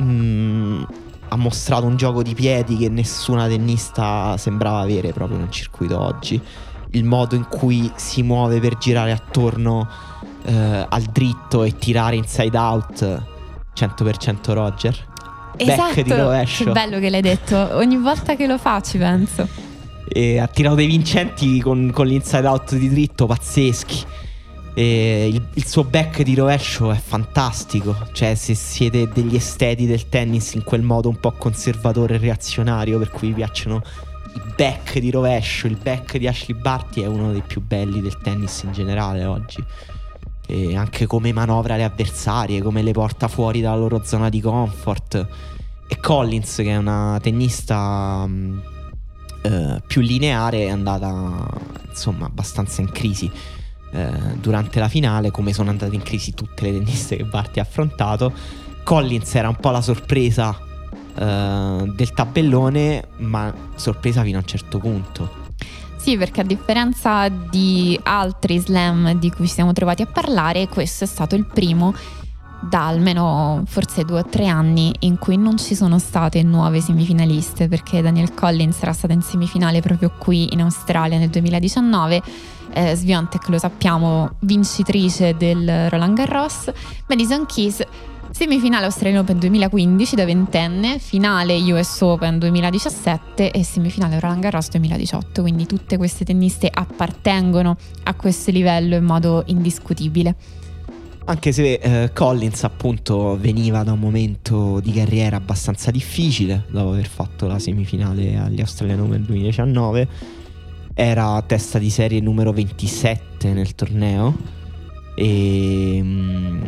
Mm, 0.00 0.82
ha 1.28 1.36
mostrato 1.36 1.86
un 1.86 1.96
gioco 1.96 2.22
di 2.22 2.34
piedi 2.34 2.76
che 2.76 2.88
nessuna 2.88 3.46
tennista 3.48 4.36
sembrava 4.36 4.80
avere 4.80 5.12
proprio 5.12 5.38
nel 5.38 5.50
circuito 5.50 6.00
oggi. 6.00 6.40
Il 6.90 7.04
modo 7.04 7.34
in 7.34 7.46
cui 7.48 7.90
si 7.96 8.22
muove 8.22 8.60
per 8.60 8.78
girare 8.78 9.12
attorno 9.12 9.88
eh, 10.44 10.86
al 10.88 11.02
dritto 11.02 11.64
e 11.64 11.76
tirare 11.76 12.16
inside 12.16 12.56
out 12.56 13.22
100% 13.74 14.52
Roger. 14.52 15.12
Esatto, 15.56 16.02
di 16.02 16.12
rovescio. 16.12 16.64
che 16.64 16.70
bello 16.70 16.98
che 16.98 17.10
l'hai 17.10 17.20
detto. 17.20 17.56
Ogni 17.76 17.96
volta 17.96 18.36
che 18.36 18.46
lo 18.46 18.58
faccio 18.58 18.98
penso. 18.98 19.48
E 20.06 20.38
ha 20.38 20.46
tirato 20.46 20.76
dei 20.76 20.86
vincenti 20.86 21.60
con, 21.60 21.90
con 21.92 22.06
l'inside 22.06 22.46
out 22.46 22.74
di 22.74 22.88
dritto 22.88 23.26
pazzeschi. 23.26 24.04
E 24.74 25.28
il, 25.28 25.46
il 25.54 25.66
suo 25.66 25.84
back 25.84 26.22
di 26.22 26.34
rovescio 26.34 26.90
è 26.90 26.96
fantastico. 26.96 27.96
Cioè, 28.12 28.34
se 28.34 28.54
siete 28.54 29.08
degli 29.08 29.36
esteti 29.36 29.86
del 29.86 30.08
tennis 30.08 30.54
in 30.54 30.64
quel 30.64 30.82
modo 30.82 31.08
un 31.08 31.20
po' 31.20 31.32
conservatore 31.32 32.16
e 32.16 32.18
reazionario, 32.18 32.98
per 32.98 33.10
cui 33.10 33.28
vi 33.28 33.34
piacciono 33.34 33.82
i 34.34 34.40
back 34.56 34.98
di 34.98 35.12
rovescio, 35.12 35.68
il 35.68 35.78
back 35.80 36.18
di 36.18 36.26
Ashley 36.26 36.58
Barty 36.58 37.02
è 37.02 37.06
uno 37.06 37.30
dei 37.30 37.42
più 37.46 37.60
belli 37.60 38.00
del 38.00 38.18
tennis 38.18 38.62
in 38.62 38.72
generale 38.72 39.24
oggi. 39.24 39.62
E 40.46 40.76
anche 40.76 41.06
come 41.06 41.32
manovra 41.32 41.76
le 41.76 41.84
avversarie, 41.84 42.60
come 42.60 42.82
le 42.82 42.92
porta 42.92 43.28
fuori 43.28 43.60
dalla 43.60 43.76
loro 43.76 44.02
zona 44.04 44.28
di 44.28 44.40
comfort. 44.40 45.26
E 45.86 46.00
Collins, 46.00 46.56
che 46.56 46.70
è 46.70 46.76
una 46.76 47.18
tennista 47.22 48.26
mh, 48.26 48.62
eh, 49.42 49.82
più 49.86 50.00
lineare, 50.00 50.64
è 50.64 50.70
andata 50.70 51.46
insomma 51.88 52.26
abbastanza 52.26 52.80
in 52.80 52.90
crisi 52.90 53.30
eh, 53.94 54.10
durante 54.40 54.80
la 54.80 54.88
finale, 54.88 55.30
come 55.30 55.52
sono 55.52 55.70
andate 55.70 55.94
in 55.94 56.02
crisi 56.02 56.34
tutte 56.34 56.64
le 56.64 56.72
tenniste 56.72 57.14
che 57.16 57.24
Barty 57.24 57.60
ha 57.60 57.62
affrontato. 57.62 58.32
Collins 58.82 59.34
era 59.36 59.48
un 59.48 59.56
po' 59.56 59.70
la 59.70 59.80
sorpresa 59.80 60.58
eh, 61.16 61.92
del 61.94 62.12
tabellone, 62.12 63.04
ma 63.18 63.54
sorpresa 63.76 64.22
fino 64.22 64.38
a 64.38 64.40
un 64.40 64.46
certo 64.46 64.78
punto. 64.78 65.42
Sì, 65.96 66.18
perché 66.18 66.40
a 66.40 66.44
differenza 66.44 67.28
di 67.28 67.98
altri 68.02 68.58
slam 68.58 69.18
di 69.18 69.30
cui 69.30 69.46
ci 69.46 69.54
siamo 69.54 69.72
trovati 69.72 70.02
a 70.02 70.06
parlare, 70.06 70.66
questo 70.68 71.04
è 71.04 71.06
stato 71.06 71.36
il 71.36 71.46
primo 71.46 71.94
da 72.68 72.86
almeno 72.86 73.62
forse 73.66 74.04
due 74.04 74.20
o 74.20 74.24
tre 74.24 74.46
anni 74.46 74.94
in 75.00 75.18
cui 75.18 75.36
non 75.36 75.58
ci 75.58 75.74
sono 75.74 75.98
state 75.98 76.42
nuove 76.42 76.80
semifinaliste, 76.80 77.68
perché 77.68 78.02
Daniel 78.02 78.34
Collins 78.34 78.82
era 78.82 78.92
stata 78.92 79.12
in 79.12 79.22
semifinale 79.22 79.80
proprio 79.80 80.12
qui 80.18 80.52
in 80.52 80.62
Australia 80.62 81.18
nel 81.18 81.28
2019. 81.28 82.22
Eh, 82.74 82.96
Sviontek 82.96 83.48
lo 83.48 83.58
sappiamo, 83.58 84.36
vincitrice 84.40 85.36
del 85.36 85.88
Roland 85.88 86.16
Garros. 86.16 86.72
Madison 87.06 87.46
Keys 87.46 87.82
Semifinale 88.36 88.86
Australian 88.86 89.20
Open 89.20 89.38
2015 89.38 90.16
da 90.16 90.24
ventenne, 90.24 90.98
finale 90.98 91.56
US 91.72 92.00
Open 92.00 92.40
2017 92.40 93.52
e 93.52 93.62
semifinale 93.62 94.18
Roland 94.18 94.42
Garros 94.42 94.70
2018, 94.70 95.40
quindi 95.40 95.66
tutte 95.66 95.96
queste 95.96 96.24
tenniste 96.24 96.68
appartengono 96.68 97.76
a 98.02 98.14
questo 98.14 98.50
livello 98.50 98.96
in 98.96 99.04
modo 99.04 99.44
indiscutibile. 99.46 100.34
Anche 101.26 101.52
se 101.52 101.74
eh, 101.74 102.10
Collins 102.12 102.64
appunto 102.64 103.38
veniva 103.40 103.84
da 103.84 103.92
un 103.92 104.00
momento 104.00 104.80
di 104.80 104.90
carriera 104.92 105.36
abbastanza 105.36 105.92
difficile 105.92 106.64
dopo 106.68 106.90
aver 106.90 107.06
fatto 107.06 107.46
la 107.46 107.60
semifinale 107.60 108.36
agli 108.36 108.60
Australian 108.60 108.98
Open 108.98 109.22
2019, 109.26 110.08
era 110.94 111.42
testa 111.42 111.78
di 111.78 111.90
serie 111.90 112.20
numero 112.20 112.52
27 112.52 113.52
nel 113.52 113.74
torneo 113.74 114.36
e 115.16 116.00
mm, 116.02 116.62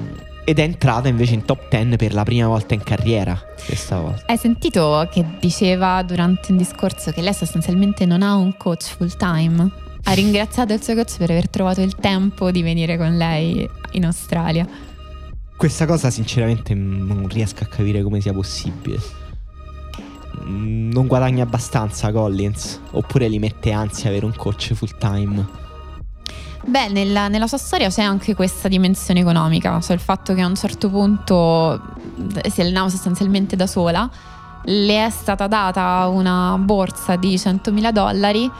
ed 0.49 0.61
è 0.61 0.63
entrata 0.63 1.09
invece 1.09 1.35
in 1.35 1.45
top 1.45 1.69
10 1.69 1.97
per 1.97 2.15
la 2.15 2.23
prima 2.23 2.47
volta 2.47 2.75
in 2.75 2.83
carriera 2.83 3.37
questa 3.65 3.99
volta. 3.99 4.23
Hai 4.27 4.37
sentito 4.37 5.09
che 5.11 5.25
diceva 5.41 6.01
durante 6.05 6.53
un 6.53 6.59
discorso 6.59 7.11
che 7.11 7.21
lei 7.21 7.35
sostanzialmente 7.35 8.07
non 8.07 8.23
ha 8.23 8.37
un 8.37 8.57
coach 8.57 8.95
full 8.97 9.17
time? 9.17 9.69
Ha 10.05 10.13
ringraziato 10.13 10.73
il 10.73 10.81
suo 10.81 10.95
coach 10.95 11.17
per 11.17 11.31
aver 11.31 11.49
trovato 11.49 11.81
il 11.81 11.97
tempo 11.97 12.53
di 12.53 12.63
venire 12.63 12.97
con 12.97 13.17
lei 13.17 13.69
in 13.93 14.05
Australia. 14.05 14.65
Questa 15.57 15.85
cosa 15.85 16.11
sinceramente 16.11 16.75
non 16.75 17.27
riesco 17.27 17.65
a 17.65 17.67
capire 17.67 18.05
come 18.05 18.21
sia 18.21 18.33
possibile. 18.33 19.01
Non 20.45 21.07
guadagna 21.07 21.45
abbastanza 21.45 22.13
Collins, 22.13 22.81
oppure 22.93 23.29
li 23.29 23.39
mette 23.39 23.73
ansia 23.73 24.11
avere 24.11 24.27
un 24.27 24.35
coach 24.35 24.75
full 24.75 24.97
time. 24.99 25.65
Beh, 26.67 26.89
nella, 26.89 27.29
nella, 27.29 27.47
sua 27.47 27.59
storia 27.59 27.89
c'è 27.89 28.03
anche 28.03 28.35
questa 28.35 28.67
dimensione 28.67 29.21
economica, 29.21 29.81
cioè 29.81 29.95
il 29.95 30.01
fatto 30.01 30.35
che 30.35 30.41
a 30.41 30.47
un 30.47 30.57
certo 30.57 30.91
punto 30.91 31.81
eh, 32.43 32.51
si 32.51 32.61
allenava 32.61 32.89
sostanzialmente 32.89 33.55
da 33.55 33.69
sola, 33.69 34.11
le 34.65 35.07
è 35.07 35.11
stata 35.11 35.47
data 35.47 36.09
una 36.09 36.57
borsa 36.59 37.15
di 37.15 37.37
100.000 37.37 37.91
dollari 37.91 38.51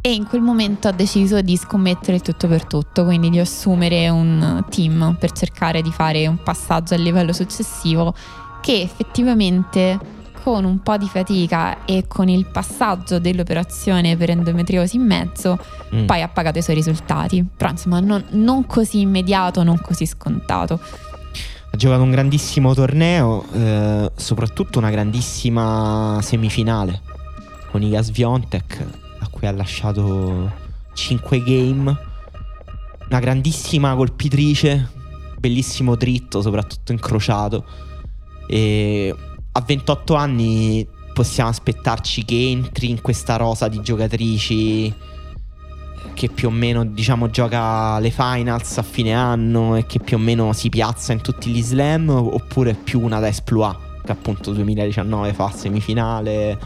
e 0.00 0.14
in 0.14 0.26
quel 0.26 0.40
momento 0.40 0.88
ha 0.88 0.92
deciso 0.92 1.42
di 1.42 1.56
scommettere 1.58 2.20
tutto 2.20 2.48
per 2.48 2.64
tutto, 2.64 3.04
quindi 3.04 3.28
di 3.28 3.38
assumere 3.38 4.08
un 4.08 4.64
team 4.70 5.16
per 5.18 5.32
cercare 5.32 5.82
di 5.82 5.90
fare 5.90 6.26
un 6.26 6.42
passaggio 6.42 6.94
al 6.94 7.00
livello 7.00 7.34
successivo 7.34 8.14
che 8.62 8.80
effettivamente 8.80 9.98
con 10.46 10.64
un 10.64 10.80
po' 10.80 10.96
di 10.96 11.08
fatica 11.08 11.84
e 11.84 12.04
con 12.06 12.28
il 12.28 12.46
passaggio 12.46 13.18
dell'operazione 13.18 14.16
per 14.16 14.30
endometriosi 14.30 14.94
in 14.94 15.02
mezzo, 15.02 15.58
mm. 15.92 16.04
poi 16.04 16.22
ha 16.22 16.28
pagato 16.28 16.58
i 16.58 16.62
suoi 16.62 16.76
risultati. 16.76 17.44
Però 17.56 17.68
insomma 17.68 17.98
non, 17.98 18.24
non 18.30 18.64
così 18.64 19.00
immediato, 19.00 19.64
non 19.64 19.80
così 19.80 20.06
scontato. 20.06 20.78
Ha 21.72 21.76
giocato 21.76 22.02
un 22.02 22.12
grandissimo 22.12 22.74
torneo, 22.74 23.44
eh, 23.54 24.12
soprattutto 24.14 24.78
una 24.78 24.90
grandissima 24.90 26.20
semifinale 26.22 27.00
con 27.72 27.82
Iga 27.82 28.00
Sviontek, 28.02 28.86
a 29.18 29.28
cui 29.28 29.48
ha 29.48 29.50
lasciato 29.50 30.52
5 30.92 31.42
game. 31.42 31.98
Una 33.08 33.18
grandissima 33.18 33.96
colpitrice, 33.96 34.90
bellissimo 35.40 35.96
dritto, 35.96 36.40
soprattutto 36.40 36.92
incrociato. 36.92 37.64
E 38.46 39.12
28 39.66 40.14
anni 40.14 40.86
possiamo 41.12 41.50
aspettarci 41.50 42.24
che 42.24 42.50
entri 42.50 42.90
in 42.90 43.00
questa 43.00 43.36
rosa 43.36 43.68
di 43.68 43.80
giocatrici 43.80 44.94
che 46.14 46.28
più 46.28 46.48
o 46.48 46.50
meno 46.50 46.84
diciamo 46.84 47.28
gioca 47.30 47.98
le 47.98 48.10
finals 48.10 48.78
a 48.78 48.82
fine 48.82 49.12
anno 49.12 49.76
e 49.76 49.86
che 49.86 49.98
più 49.98 50.16
o 50.16 50.20
meno 50.20 50.52
si 50.52 50.68
piazza 50.68 51.12
in 51.12 51.20
tutti 51.20 51.50
gli 51.50 51.62
slam 51.62 52.08
oppure 52.08 52.74
più 52.74 53.00
una 53.00 53.18
da 53.18 53.28
esploit 53.28 53.76
che 54.04 54.12
appunto 54.12 54.52
2019 54.52 55.32
fa 55.32 55.50
semifinale 55.50 56.58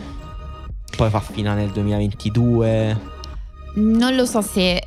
poi 0.97 1.11
fa 1.11 1.21
finale 1.21 1.63
nel 1.63 1.71
2022 1.71 3.01
non 3.75 4.15
lo 4.15 4.27
so 4.27 4.41
se 4.43 4.87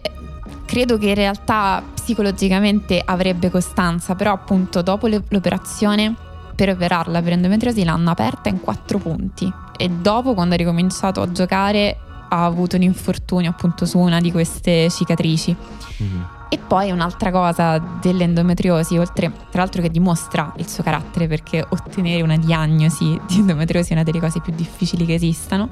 credo 0.66 0.98
che 0.98 1.08
in 1.08 1.16
realtà 1.16 1.84
psicologicamente 1.94 3.02
avrebbe 3.04 3.50
costanza 3.50 4.16
però 4.16 4.34
appunto 4.34 4.82
dopo 4.82 5.08
l'operazione 5.08 6.23
per 6.56 6.70
operarla 6.70 7.22
per 7.22 7.34
endometriosi 7.34 7.84
l'hanno 7.84 8.12
aperta 8.12 8.50
in 8.50 8.60
quattro 8.60 8.98
punti 9.00 9.52
e 9.78 9.90
dopo 9.90 10.34
quando 10.34 10.54
ha 10.54 10.58
ricominciato 10.58 11.22
a 11.22 11.32
giocare 11.32 11.98
ha 12.30 12.46
avuto 12.46 12.76
un 12.76 12.82
infortunio 12.82 13.52
appunto 13.52 13.86
su 13.86 14.00
una 14.00 14.20
di 14.20 14.32
queste 14.32 14.90
cicatrici. 14.90 15.56
Mm-hmm. 16.02 16.22
E 16.50 16.58
poi 16.60 16.92
un'altra 16.92 17.32
cosa 17.32 17.80
dell'endometriosi, 17.80 18.98
oltre 18.98 19.32
tra 19.50 19.62
l'altro 19.62 19.82
che 19.82 19.90
dimostra 19.90 20.54
il 20.58 20.68
suo 20.68 20.84
carattere 20.84 21.28
perché 21.28 21.66
ottenere 21.68 22.22
una 22.22 22.38
diagnosi 22.38 23.20
di 23.28 23.40
endometriosi 23.40 23.92
è 23.92 23.94
una 23.94 24.04
delle 24.04 24.20
cose 24.20 24.40
più 24.40 24.54
difficili 24.56 25.06
che 25.06 25.16
esistano, 25.16 25.70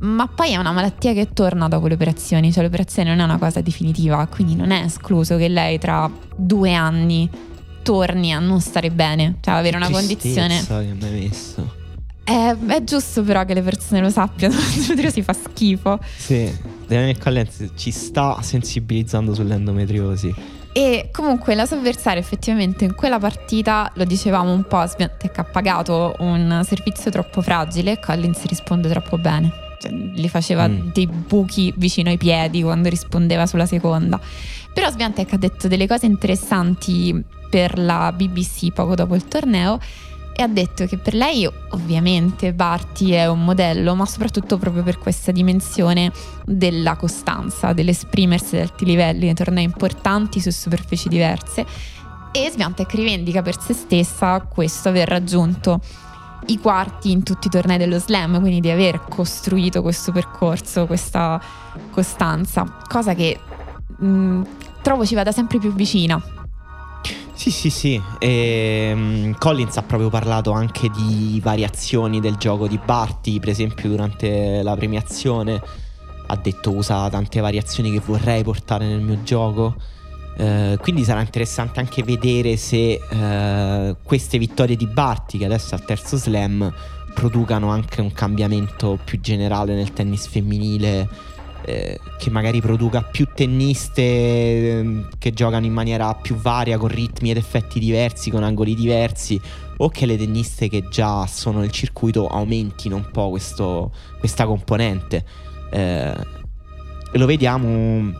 ma 0.00 0.26
poi 0.26 0.52
è 0.52 0.56
una 0.56 0.72
malattia 0.72 1.14
che 1.14 1.32
torna 1.32 1.68
dopo 1.68 1.86
le 1.86 1.94
operazioni, 1.94 2.52
cioè 2.52 2.62
l'operazione 2.64 3.10
non 3.10 3.20
è 3.20 3.24
una 3.24 3.38
cosa 3.38 3.62
definitiva, 3.62 4.26
quindi 4.26 4.54
non 4.54 4.72
è 4.72 4.84
escluso 4.84 5.36
che 5.36 5.48
lei 5.48 5.78
tra 5.78 6.10
due 6.36 6.74
anni 6.74 7.28
torni 7.84 8.32
a 8.32 8.40
non 8.40 8.60
stare 8.60 8.90
bene, 8.90 9.36
cioè 9.40 9.54
avere 9.54 9.76
una 9.76 9.90
condizione. 9.90 10.64
che 10.66 10.72
mi 10.72 11.04
hai 11.04 11.28
messo. 11.28 11.82
È, 12.24 12.56
è, 12.68 12.82
giusto 12.82 13.22
però 13.22 13.44
che 13.44 13.52
le 13.52 13.60
persone 13.60 14.00
lo 14.00 14.08
sappiano, 14.08 14.54
l'endometriosi 14.74 15.22
fa 15.22 15.34
schifo. 15.34 16.00
Sì, 16.16 16.50
Daniel 16.86 17.18
Collins 17.18 17.72
ci 17.76 17.90
sta 17.90 18.38
sensibilizzando 18.40 19.34
sull'endometriosi. 19.34 20.34
E 20.72 21.10
comunque 21.12 21.54
la 21.54 21.66
sua 21.66 21.76
avversaria 21.76 22.20
effettivamente 22.20 22.84
in 22.84 22.94
quella 22.94 23.18
partita, 23.18 23.92
lo 23.94 24.04
dicevamo 24.04 24.50
un 24.52 24.64
po', 24.66 24.84
Sviantec 24.86 25.38
ha 25.38 25.44
pagato 25.44 26.16
un 26.20 26.62
servizio 26.64 27.10
troppo 27.10 27.42
fragile 27.42 27.92
e 27.92 28.00
Collins 28.00 28.42
risponde 28.46 28.88
troppo 28.88 29.18
bene. 29.18 29.52
Cioè, 29.78 29.92
gli 29.92 30.28
faceva 30.28 30.66
mm. 30.66 30.92
dei 30.92 31.06
buchi 31.06 31.72
vicino 31.76 32.08
ai 32.08 32.16
piedi 32.16 32.62
quando 32.62 32.88
rispondeva 32.88 33.46
sulla 33.46 33.66
seconda. 33.66 34.18
Però 34.72 34.90
Sviantec 34.90 35.34
ha 35.34 35.36
detto 35.36 35.68
delle 35.68 35.86
cose 35.86 36.06
interessanti 36.06 37.22
per 37.54 37.78
la 37.78 38.10
BBC 38.10 38.72
poco 38.72 38.96
dopo 38.96 39.14
il 39.14 39.28
torneo 39.28 39.78
e 40.34 40.42
ha 40.42 40.48
detto 40.48 40.86
che 40.86 40.98
per 40.98 41.14
lei 41.14 41.48
ovviamente 41.70 42.52
Barty 42.52 43.10
è 43.10 43.28
un 43.28 43.44
modello, 43.44 43.94
ma 43.94 44.04
soprattutto 44.06 44.58
proprio 44.58 44.82
per 44.82 44.98
questa 44.98 45.30
dimensione 45.30 46.10
della 46.44 46.96
costanza, 46.96 47.72
dell'esprimersi 47.72 48.56
ad 48.56 48.62
alti 48.62 48.84
livelli 48.84 49.26
nei 49.26 49.34
tornei 49.34 49.62
importanti 49.62 50.40
su 50.40 50.50
superfici 50.50 51.08
diverse 51.08 51.64
e 52.32 52.50
Sviantec 52.50 52.92
rivendica 52.94 53.40
per 53.40 53.56
se 53.60 53.72
stessa 53.72 54.40
questo 54.40 54.88
aver 54.88 55.06
raggiunto 55.06 55.80
i 56.46 56.58
quarti 56.58 57.12
in 57.12 57.22
tutti 57.22 57.46
i 57.46 57.50
tornei 57.50 57.78
dello 57.78 58.00
slam, 58.00 58.40
quindi 58.40 58.58
di 58.58 58.70
aver 58.70 59.04
costruito 59.08 59.80
questo 59.80 60.10
percorso, 60.10 60.86
questa 60.86 61.40
costanza, 61.92 62.78
cosa 62.88 63.14
che 63.14 63.38
mh, 63.98 64.42
trovo 64.82 65.06
ci 65.06 65.14
vada 65.14 65.30
sempre 65.30 65.60
più 65.60 65.72
vicina. 65.72 66.33
Sì, 67.34 67.50
sì, 67.50 67.68
sì. 67.68 68.00
E, 68.18 68.90
um, 68.94 69.36
Collins 69.38 69.76
ha 69.76 69.82
proprio 69.82 70.08
parlato 70.08 70.52
anche 70.52 70.88
di 70.88 71.40
variazioni 71.42 72.20
del 72.20 72.36
gioco 72.36 72.66
di 72.68 72.78
Barty, 72.82 73.38
per 73.40 73.50
esempio 73.50 73.88
durante 73.88 74.62
la 74.62 74.74
premiazione 74.74 75.60
ha 76.26 76.36
detto 76.36 76.72
usa 76.72 77.08
tante 77.10 77.40
variazioni 77.40 77.90
che 77.90 78.00
vorrei 78.00 78.42
portare 78.42 78.86
nel 78.86 79.00
mio 79.00 79.22
gioco. 79.22 79.74
Uh, 80.36 80.76
quindi 80.78 81.04
sarà 81.04 81.20
interessante 81.20 81.78
anche 81.78 82.02
vedere 82.02 82.56
se 82.56 82.98
uh, 82.98 83.96
queste 84.02 84.38
vittorie 84.38 84.74
di 84.74 84.86
Barty, 84.86 85.38
che 85.38 85.44
adesso 85.44 85.74
è 85.74 85.78
al 85.78 85.84
terzo 85.84 86.16
slam, 86.16 86.72
producano 87.14 87.68
anche 87.68 88.00
un 88.00 88.12
cambiamento 88.12 88.98
più 89.04 89.20
generale 89.20 89.74
nel 89.74 89.92
tennis 89.92 90.26
femminile 90.26 91.08
eh, 91.64 91.98
che 92.18 92.30
magari 92.30 92.60
produca 92.60 93.02
più 93.02 93.26
tenniste 93.34 94.02
eh, 94.02 95.06
che 95.18 95.32
giocano 95.32 95.66
in 95.66 95.72
maniera 95.72 96.14
più 96.14 96.36
varia, 96.36 96.78
con 96.78 96.88
ritmi 96.88 97.30
ed 97.30 97.36
effetti 97.36 97.78
diversi, 97.78 98.30
con 98.30 98.42
angoli 98.42 98.74
diversi, 98.74 99.40
o 99.78 99.88
che 99.88 100.06
le 100.06 100.16
tenniste 100.16 100.68
che 100.68 100.88
già 100.88 101.26
sono 101.26 101.60
nel 101.60 101.70
circuito 101.70 102.28
aumentino 102.28 102.96
un 102.96 103.08
po' 103.10 103.30
questo, 103.30 103.92
questa 104.18 104.46
componente. 104.46 105.24
Eh, 105.70 106.14
lo 107.12 107.26
vediamo 107.26 107.68
mh, 107.68 108.12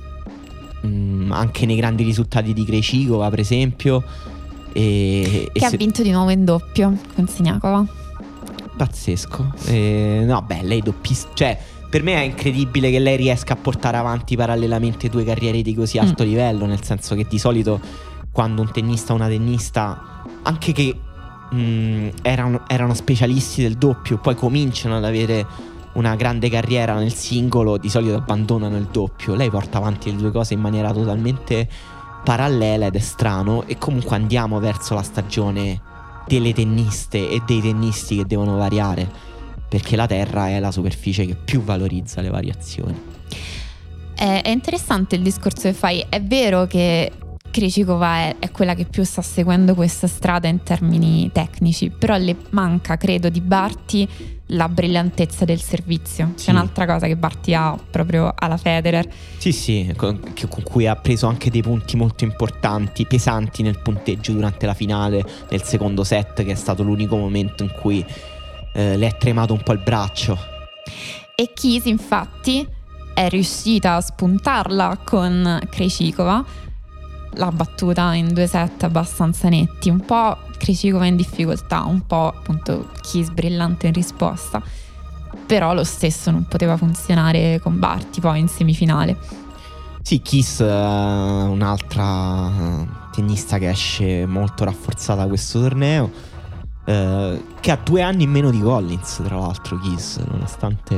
mm, 0.87 1.33
anche 1.33 1.67
nei 1.67 1.77
grandi 1.77 2.03
risultati 2.03 2.53
di 2.53 2.65
Krejcikova, 2.65 3.29
per 3.31 3.41
esempio. 3.41 4.03
E, 4.73 5.51
che 5.53 5.61
e 5.61 5.65
ha 5.65 5.69
se... 5.69 5.77
vinto 5.77 6.03
di 6.03 6.11
nuovo 6.11 6.31
in 6.31 6.45
doppio 6.45 6.97
con 7.15 7.29
Siniakova. 7.29 7.87
Pazzesco. 8.77 9.55
Eh, 9.67 10.23
no, 10.25 10.43
beh, 10.43 10.63
lei 10.63 10.81
doppista. 10.81 11.31
Cioè, 11.35 11.59
per 11.95 12.03
me 12.03 12.15
è 12.17 12.25
incredibile 12.25 12.91
che 12.91 12.99
lei 12.99 13.17
riesca 13.17 13.53
a 13.53 13.57
portare 13.57 13.97
avanti 13.97 14.35
parallelamente 14.35 15.09
due 15.09 15.23
carriere 15.23 15.63
di 15.63 15.77
così 15.77 15.97
alto 15.97 16.25
mm. 16.25 16.27
livello, 16.27 16.67
nel 16.67 16.83
senso 16.83 17.15
che 17.15 17.25
di 17.29 17.39
solito 17.39 17.79
quando 18.33 18.63
un 18.63 18.73
tennista 18.73 19.13
o 19.13 19.15
una 19.15 19.29
tennista, 19.29 20.25
anche 20.43 20.73
che 20.73 20.93
mh, 21.51 21.57
mm, 21.57 22.09
erano, 22.23 22.65
erano 22.67 22.95
specialisti 22.95 23.63
del 23.63 23.77
doppio, 23.77 24.19
poi 24.19 24.35
cominciano 24.35 24.97
ad 24.97 25.05
avere 25.05 25.47
una 25.93 26.17
grande 26.17 26.51
carriera 26.51 26.95
nel 26.95 27.15
singolo, 27.15 27.77
di 27.77 27.89
solito 27.89 28.17
abbandonano 28.17 28.77
il 28.77 28.89
doppio. 28.91 29.37
Lei 29.37 29.49
porta 29.49 29.79
avanti 29.79 30.11
le 30.11 30.17
due 30.17 30.33
cose 30.33 30.55
in 30.55 30.61
maniera 30.61 30.91
totalmente 30.91 31.69
parallela 32.25 32.87
ed 32.87 32.97
è 32.97 32.99
strano 32.99 33.63
e 33.69 33.79
comunque 33.79 34.17
andiamo 34.17 34.59
verso 34.59 34.95
la 34.95 35.03
stagione 35.03 35.81
delle 36.27 36.53
tenniste 36.53 37.31
e 37.31 37.41
dei 37.47 37.61
tennisti 37.61 38.17
che 38.17 38.27
devono 38.27 38.57
variare 38.57 39.34
perché 39.75 39.97
la 39.97 40.07
Terra 40.07 40.51
è 40.51 40.61
la 40.61 40.71
superficie 40.71 41.27
che 41.27 41.35
più 41.35 41.61
valorizza 41.61 42.21
le 42.21 42.31
variazioni. 42.31 42.97
È, 44.15 44.43
è 44.45 44.49
interessante 44.49 45.17
il 45.17 45.23
discorso 45.23 45.63
che 45.63 45.73
fai, 45.73 46.07
è 46.09 46.23
vero 46.23 46.69
che 46.69 47.11
Krejcikova 47.51 48.19
è, 48.19 48.37
è, 48.39 48.53
quella 48.53 48.75
che 48.75 48.85
più 48.85 49.03
sta 49.03 49.21
seguendo 49.21 49.75
questa 49.75 50.07
strada 50.07 50.47
in 50.47 50.63
termini 50.63 51.29
tecnici, 51.33 51.91
però 51.91 52.17
le 52.17 52.37
manca, 52.51 52.97
credo, 52.97 53.29
di 53.29 53.41
Barty 53.41 54.09
la 54.49 54.69
brillantezza 54.69 55.45
del 55.45 55.61
servizio. 55.61 56.35
Sì. 56.37 56.45
C'è 56.45 56.51
un'altra 56.53 56.87
cosa 56.87 57.09
che 57.09 57.17
Barty 57.17 57.53
ha 57.53 57.77
proprio 57.91 58.33
alla 58.33 58.57
Federer. 58.57 59.09
Sì, 59.39 59.51
sì, 59.51 59.93
con, 59.97 60.21
con, 60.49 60.63
cui 60.63 60.87
ha 60.87 60.95
preso 60.95 61.27
anche 61.27 61.51
dei 61.51 61.63
punti 61.63 61.97
molto 61.97 62.23
importanti, 62.23 63.07
pesanti 63.07 63.65
nel 63.65 63.81
punteggio 63.81 64.31
durante 64.31 64.67
la 64.67 64.75
finale, 64.75 65.25
nel 65.51 65.65
secondo 65.65 66.05
set, 66.05 66.45
che 66.45 66.53
è 66.53 66.57
stato 66.57 66.85
l'unico 66.85 67.17
momento 67.17 67.65
in 67.65 67.73
cui 67.73 68.07
eh, 68.75 68.97
le 68.97 69.07
è 69.07 69.17
tremato 69.17 69.55
un 69.55 69.63
po' 69.63 69.73
il 69.73 69.79
braccio. 69.79 70.39
E 71.35 71.53
Kis 71.55 71.87
infatti 71.87 72.67
è 73.15 73.29
riuscita 73.29 73.95
a 73.95 74.01
spuntarla 74.01 74.99
con 75.05 75.61
Krejcikova, 75.71 76.45
l'ha 77.35 77.53
battuta 77.53 78.13
in 78.15 78.33
due 78.35 78.47
set 78.47 78.83
abbastanza 78.83 79.49
netti, 79.49 79.89
un 79.89 80.01
po' 80.01 80.37
Krejcikova 80.59 81.07
in 81.07 81.17
difficoltà, 81.17 81.85
un 81.85 82.05
po' 82.07 82.29
appunto 82.29 82.91
Kis 83.01 83.31
brillante 83.31 83.87
in 83.87 83.93
risposta, 83.93 84.63
però 85.47 85.75
lo 85.75 85.85
stesso 85.85 86.31
non 86.31 86.45
poteva 86.47 86.77
funzionare 86.77 87.61
con 87.63 87.79
Barty 87.79 88.21
poi 88.21 88.41
in 88.41 88.49
semifinale. 88.49 89.17
Sì, 90.03 90.21
Kiss 90.21 90.61
è 90.61 90.65
un'altra 90.67 92.51
eh, 92.51 92.87
tennista 93.11 93.57
che 93.57 93.71
esce 93.71 94.27
molto 94.27 94.65
rafforzata 94.65 95.23
da 95.23 95.29
questo 95.29 95.61
torneo 95.61 96.11
eh, 96.85 97.45
che 97.61 97.71
ha 97.71 97.79
due 97.83 98.03
anni 98.03 98.25
in 98.25 98.31
meno 98.31 98.51
di 98.51 98.61
Collins, 98.61 99.23
tra 99.25 99.39
l'altro, 99.39 99.79
Kiss, 99.79 100.19
nonostante... 100.25 100.97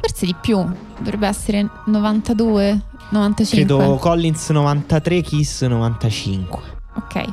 Forse 0.00 0.26
di 0.26 0.34
più, 0.40 0.64
dovrebbe 0.98 1.28
essere 1.28 1.68
92, 1.86 2.80
95. 3.10 3.76
Credo 3.76 3.96
Collins 3.96 4.50
93, 4.50 5.20
Kiss 5.20 5.62
95. 5.62 6.60
Ok. 6.94 7.24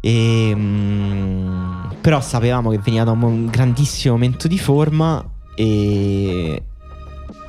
E, 0.00 0.54
mh, 0.54 1.96
però 2.00 2.20
sapevamo 2.20 2.70
che 2.70 2.78
veniva 2.78 3.04
da 3.04 3.12
un 3.12 3.46
grandissimo 3.46 4.14
momento 4.14 4.48
di 4.48 4.58
forma 4.58 5.24
e, 5.54 6.62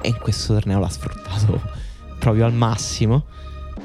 e 0.01 0.07
in 0.07 0.17
questo 0.19 0.53
torneo 0.53 0.79
l'ha 0.79 0.89
sfruttato 0.89 1.61
proprio 2.19 2.45
al 2.45 2.53
massimo. 2.53 3.25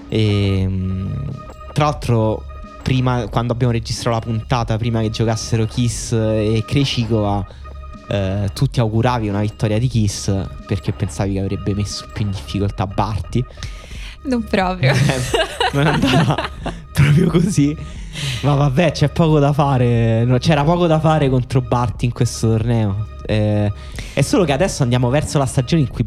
E, 0.08 0.68
mh, 0.68 1.72
tra 1.72 1.84
l'altro 1.86 2.44
prima, 2.82 3.28
quando 3.28 3.52
abbiamo 3.52 3.72
registrato 3.72 4.18
la 4.18 4.24
puntata, 4.24 4.76
prima 4.76 5.00
che 5.00 5.10
giocassero 5.10 5.64
Kiss 5.66 6.12
e 6.12 6.62
Krejcikova, 6.66 7.46
eh, 8.08 8.50
tu 8.52 8.66
ti 8.66 8.80
auguravi 8.80 9.28
una 9.28 9.40
vittoria 9.40 9.78
di 9.78 9.88
Kiss 9.88 10.30
perché 10.66 10.92
pensavi 10.92 11.34
che 11.34 11.40
avrebbe 11.40 11.74
messo 11.74 12.06
più 12.12 12.24
in 12.24 12.30
difficoltà 12.30 12.86
Barty. 12.86 13.44
Non 14.24 14.44
proprio. 14.44 14.92
Eh, 15.72 15.78
non 15.78 15.86
andava 15.86 16.50
proprio 16.92 17.30
così. 17.30 17.74
Ma 18.42 18.54
vabbè, 18.54 18.92
c'è 18.92 19.08
poco 19.08 19.38
da 19.38 19.54
fare. 19.54 20.26
c'era 20.38 20.64
poco 20.64 20.86
da 20.86 21.00
fare 21.00 21.30
contro 21.30 21.62
Barty 21.62 22.06
in 22.06 22.12
questo 22.12 22.48
torneo. 22.48 23.06
Eh, 23.24 23.72
è 24.12 24.20
solo 24.20 24.44
che 24.44 24.52
adesso 24.52 24.82
andiamo 24.82 25.08
verso 25.08 25.38
la 25.38 25.46
stagione 25.46 25.82
in 25.82 25.88
cui, 25.88 26.06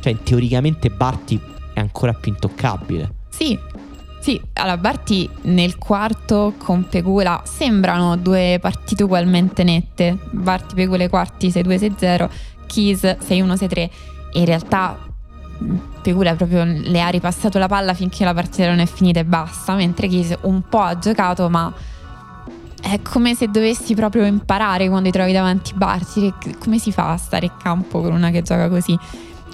cioè, 0.00 0.16
teoricamente 0.24 0.90
Barty 0.90 1.40
è 1.72 1.78
ancora 1.78 2.12
più 2.12 2.32
intoccabile. 2.32 3.14
Sì, 3.28 3.56
sì, 4.20 4.40
allora 4.54 4.76
Barti 4.76 5.28
nel 5.42 5.78
quarto 5.78 6.52
con 6.58 6.86
Pegula 6.88 7.42
sembrano 7.44 8.16
due 8.16 8.58
partite 8.60 9.02
ugualmente 9.02 9.64
nette. 9.64 10.18
Barti 10.30 10.74
Pegula 10.74 11.04
ai 11.04 11.08
quarti 11.08 11.48
6-2-6-0, 11.48 12.28
Keys 12.66 13.02
6-1-6-3. 13.02 13.90
In 14.34 14.44
realtà 14.44 14.98
Pegula 16.02 16.34
proprio 16.34 16.64
le 16.64 17.00
ha 17.00 17.08
ripassato 17.08 17.58
la 17.58 17.66
palla 17.66 17.94
finché 17.94 18.24
la 18.24 18.34
partita 18.34 18.68
non 18.68 18.78
è 18.78 18.86
finita 18.86 19.20
e 19.20 19.24
basta, 19.24 19.74
mentre 19.74 20.06
Keys 20.06 20.36
un 20.42 20.62
po' 20.68 20.80
ha 20.80 20.98
giocato 20.98 21.48
ma 21.48 21.72
è 22.82 23.00
come 23.02 23.34
se 23.34 23.48
dovessi 23.48 23.94
proprio 23.94 24.24
imparare 24.24 24.88
quando 24.88 25.10
ti 25.10 25.16
trovi 25.16 25.32
davanti 25.32 25.72
Barti, 25.74 26.32
come 26.58 26.78
si 26.78 26.92
fa 26.92 27.12
a 27.12 27.16
stare 27.16 27.46
in 27.46 27.52
campo 27.62 28.00
con 28.00 28.12
una 28.12 28.30
che 28.30 28.42
gioca 28.42 28.68
così. 28.68 28.98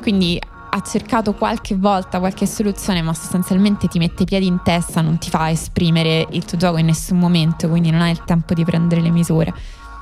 Quindi 0.00 0.40
ha 0.76 0.82
cercato 0.82 1.32
qualche 1.32 1.74
volta 1.74 2.18
qualche 2.18 2.46
soluzione, 2.46 3.00
ma 3.00 3.14
sostanzialmente 3.14 3.88
ti 3.88 3.98
mette 3.98 4.24
i 4.24 4.26
piedi 4.26 4.46
in 4.46 4.60
testa, 4.62 5.00
non 5.00 5.18
ti 5.18 5.30
fa 5.30 5.50
esprimere 5.50 6.26
il 6.30 6.44
tuo 6.44 6.58
gioco 6.58 6.76
in 6.76 6.86
nessun 6.86 7.18
momento, 7.18 7.68
quindi 7.68 7.90
non 7.90 8.02
hai 8.02 8.10
il 8.10 8.22
tempo 8.24 8.52
di 8.52 8.62
prendere 8.62 9.00
le 9.00 9.10
misure. 9.10 9.54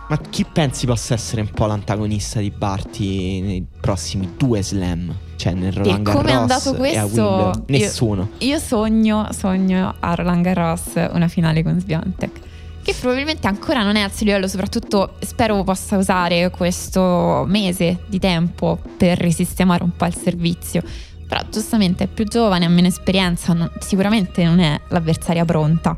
Ma 0.08 0.18
chi 0.18 0.44
pensi 0.44 0.84
possa 0.84 1.14
essere 1.14 1.40
un 1.40 1.48
po' 1.48 1.66
l'antagonista 1.66 2.40
di 2.40 2.50
Barty 2.50 3.40
nei 3.40 3.66
prossimi 3.80 4.34
due 4.36 4.62
slam? 4.62 5.14
Cioè 5.36 5.54
nel 5.54 5.72
Roland 5.72 6.02
Garros 6.02 6.20
come 6.20 6.32
è 6.32 6.36
andato 6.36 6.74
questo? 6.74 7.64
Nessuno. 7.68 8.28
Io, 8.38 8.48
io, 8.48 8.58
sogno, 8.58 9.28
sogno 9.30 9.94
a 10.00 10.14
Roland 10.14 10.42
Garros 10.42 11.08
una 11.12 11.28
finale 11.28 11.62
con 11.62 11.80
Sviantec 11.80 12.43
che 12.84 12.94
probabilmente 13.00 13.46
ancora 13.46 13.82
non 13.82 13.96
è 13.96 14.02
al 14.02 14.12
suo 14.12 14.26
livello, 14.26 14.46
soprattutto 14.46 15.14
spero 15.20 15.64
possa 15.64 15.96
usare 15.96 16.50
questo 16.50 17.44
mese 17.48 18.00
di 18.06 18.18
tempo 18.18 18.78
per 18.96 19.18
risistemare 19.18 19.82
un 19.82 19.96
po' 19.96 20.04
il 20.04 20.14
servizio. 20.14 20.82
Però 21.26 21.40
giustamente 21.50 22.04
è 22.04 22.06
più 22.06 22.26
giovane, 22.26 22.66
ha 22.66 22.68
meno 22.68 22.86
esperienza, 22.86 23.54
non, 23.54 23.70
sicuramente 23.80 24.44
non 24.44 24.60
è 24.60 24.78
l'avversaria 24.88 25.46
pronta. 25.46 25.96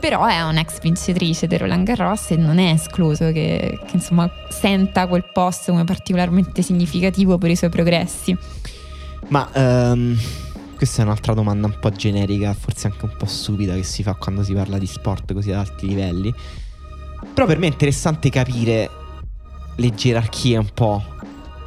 Però 0.00 0.26
è 0.26 0.42
un'ex 0.42 0.80
vincitrice 0.80 1.46
di 1.46 1.56
Roland 1.56 1.84
Garros 1.84 2.32
e 2.32 2.36
non 2.36 2.58
è 2.58 2.72
escluso 2.72 3.26
che, 3.26 3.78
che 3.86 3.90
insomma, 3.92 4.28
senta 4.48 5.06
quel 5.06 5.24
posto 5.32 5.70
come 5.70 5.84
particolarmente 5.84 6.62
significativo 6.62 7.38
per 7.38 7.50
i 7.50 7.56
suoi 7.56 7.70
progressi. 7.70 8.36
Ma 9.28 9.48
um, 9.54 10.18
questa 10.80 11.02
è 11.02 11.04
un'altra 11.04 11.34
domanda 11.34 11.66
un 11.66 11.76
po' 11.78 11.90
generica, 11.90 12.54
forse 12.54 12.86
anche 12.86 13.04
un 13.04 13.14
po' 13.18 13.26
stupida 13.26 13.74
che 13.74 13.82
si 13.82 14.02
fa 14.02 14.14
quando 14.14 14.42
si 14.42 14.54
parla 14.54 14.78
di 14.78 14.86
sport 14.86 15.34
così 15.34 15.52
ad 15.52 15.58
alti 15.58 15.86
livelli. 15.86 16.32
Però 17.34 17.46
per 17.46 17.58
me 17.58 17.66
è 17.66 17.68
interessante 17.68 18.30
capire 18.30 18.88
le 19.76 19.94
gerarchie 19.94 20.56
un 20.56 20.70
po' 20.72 21.04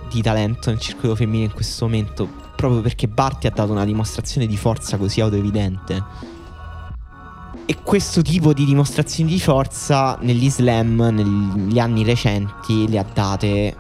di 0.09 0.20
talento 0.24 0.72
nel 0.72 0.80
circuito 0.80 1.16
femminile 1.16 1.45
in 1.45 1.51
questo 1.51 1.86
momento, 1.86 2.28
proprio 2.55 2.82
perché 2.82 3.07
Barty 3.07 3.45
ha 3.45 3.51
dato 3.51 3.72
una 3.72 3.86
dimostrazione 3.86 4.47
di 4.47 4.57
forza 4.57 4.97
così 4.97 5.22
autoevidente. 5.22 6.03
E 7.68 7.78
questo 7.84 8.24
tipo 8.24 8.51
di 8.51 8.66
dimostrazioni 8.66 9.30
di 9.30 9.39
forza 9.39 10.18
negli 10.22 10.49
slam, 10.49 10.99
negli 11.14 11.78
anni 11.78 12.03
recenti, 12.03 12.89
le 12.89 12.97
ha 12.97 13.05
date 13.14 13.78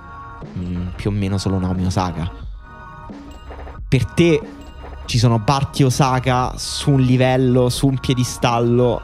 mh, 0.53 0.59
mm, 0.59 0.87
più 0.95 1.09
o 1.09 1.13
meno 1.13 1.39
solo 1.39 1.57
Naomi 1.57 1.87
Osaka. 1.87 2.31
Per 3.87 4.05
te 4.05 4.61
ci 5.05 5.17
sono 5.17 5.39
Barty 5.39 5.83
e 5.83 5.85
Osaka 5.85 6.53
su 6.57 6.91
un 6.91 7.01
livello, 7.01 7.69
su 7.69 7.87
un 7.87 7.99
piedistallo 7.99 9.01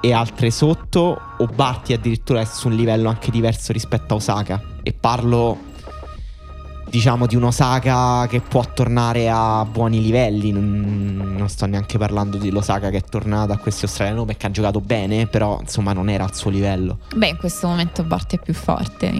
e 0.00 0.12
altre 0.12 0.50
sotto 0.50 1.18
o 1.38 1.46
Barty 1.46 1.94
addirittura 1.94 2.40
è 2.40 2.44
su 2.44 2.68
un 2.68 2.74
livello 2.74 3.08
anche 3.08 3.30
diverso 3.30 3.72
rispetto 3.72 4.14
a 4.14 4.16
Osaka? 4.16 4.62
E 4.82 4.92
parlo 4.92 5.72
diciamo 6.94 7.26
di 7.26 7.34
un'Osaka 7.34 8.28
che 8.28 8.40
può 8.40 8.62
tornare 8.72 9.28
a 9.28 9.64
buoni 9.64 10.00
livelli. 10.00 10.52
Non, 10.52 11.34
non 11.36 11.48
sto 11.48 11.66
neanche 11.66 11.98
parlando 11.98 12.36
di 12.36 12.50
l'Osaka 12.50 12.90
che 12.90 12.98
è 12.98 13.02
tornata 13.02 13.54
a 13.54 13.58
questi 13.58 13.86
australiani 13.86 14.24
perché 14.24 14.46
ha 14.46 14.50
giocato 14.52 14.80
bene 14.80 15.26
però 15.26 15.58
insomma 15.60 15.92
non 15.92 16.08
era 16.08 16.22
al 16.22 16.36
suo 16.36 16.50
livello. 16.50 16.98
Beh 17.16 17.30
in 17.30 17.36
questo 17.36 17.66
momento 17.66 18.04
Barty 18.04 18.36
è 18.36 18.40
più 18.40 18.54
forte. 18.54 19.12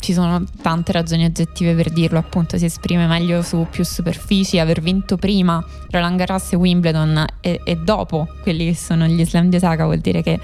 Ci 0.00 0.12
sono 0.12 0.42
tante 0.60 0.90
ragioni 0.90 1.24
oggettive 1.24 1.74
per 1.74 1.90
dirlo 1.90 2.18
appunto 2.18 2.58
si 2.58 2.64
esprime 2.64 3.06
meglio 3.06 3.42
su 3.42 3.64
più 3.70 3.84
superfici. 3.84 4.58
Aver 4.58 4.80
vinto 4.80 5.16
prima 5.16 5.64
Roland 5.90 6.18
Garros 6.18 6.52
e 6.52 6.56
Wimbledon 6.56 7.24
e, 7.40 7.60
e 7.62 7.76
dopo 7.76 8.26
quelli 8.42 8.66
che 8.66 8.74
sono 8.74 9.06
gli 9.06 9.24
slam 9.24 9.50
di 9.50 9.56
Osaka 9.56 9.84
vuol 9.84 9.98
dire 9.98 10.20
che 10.22 10.40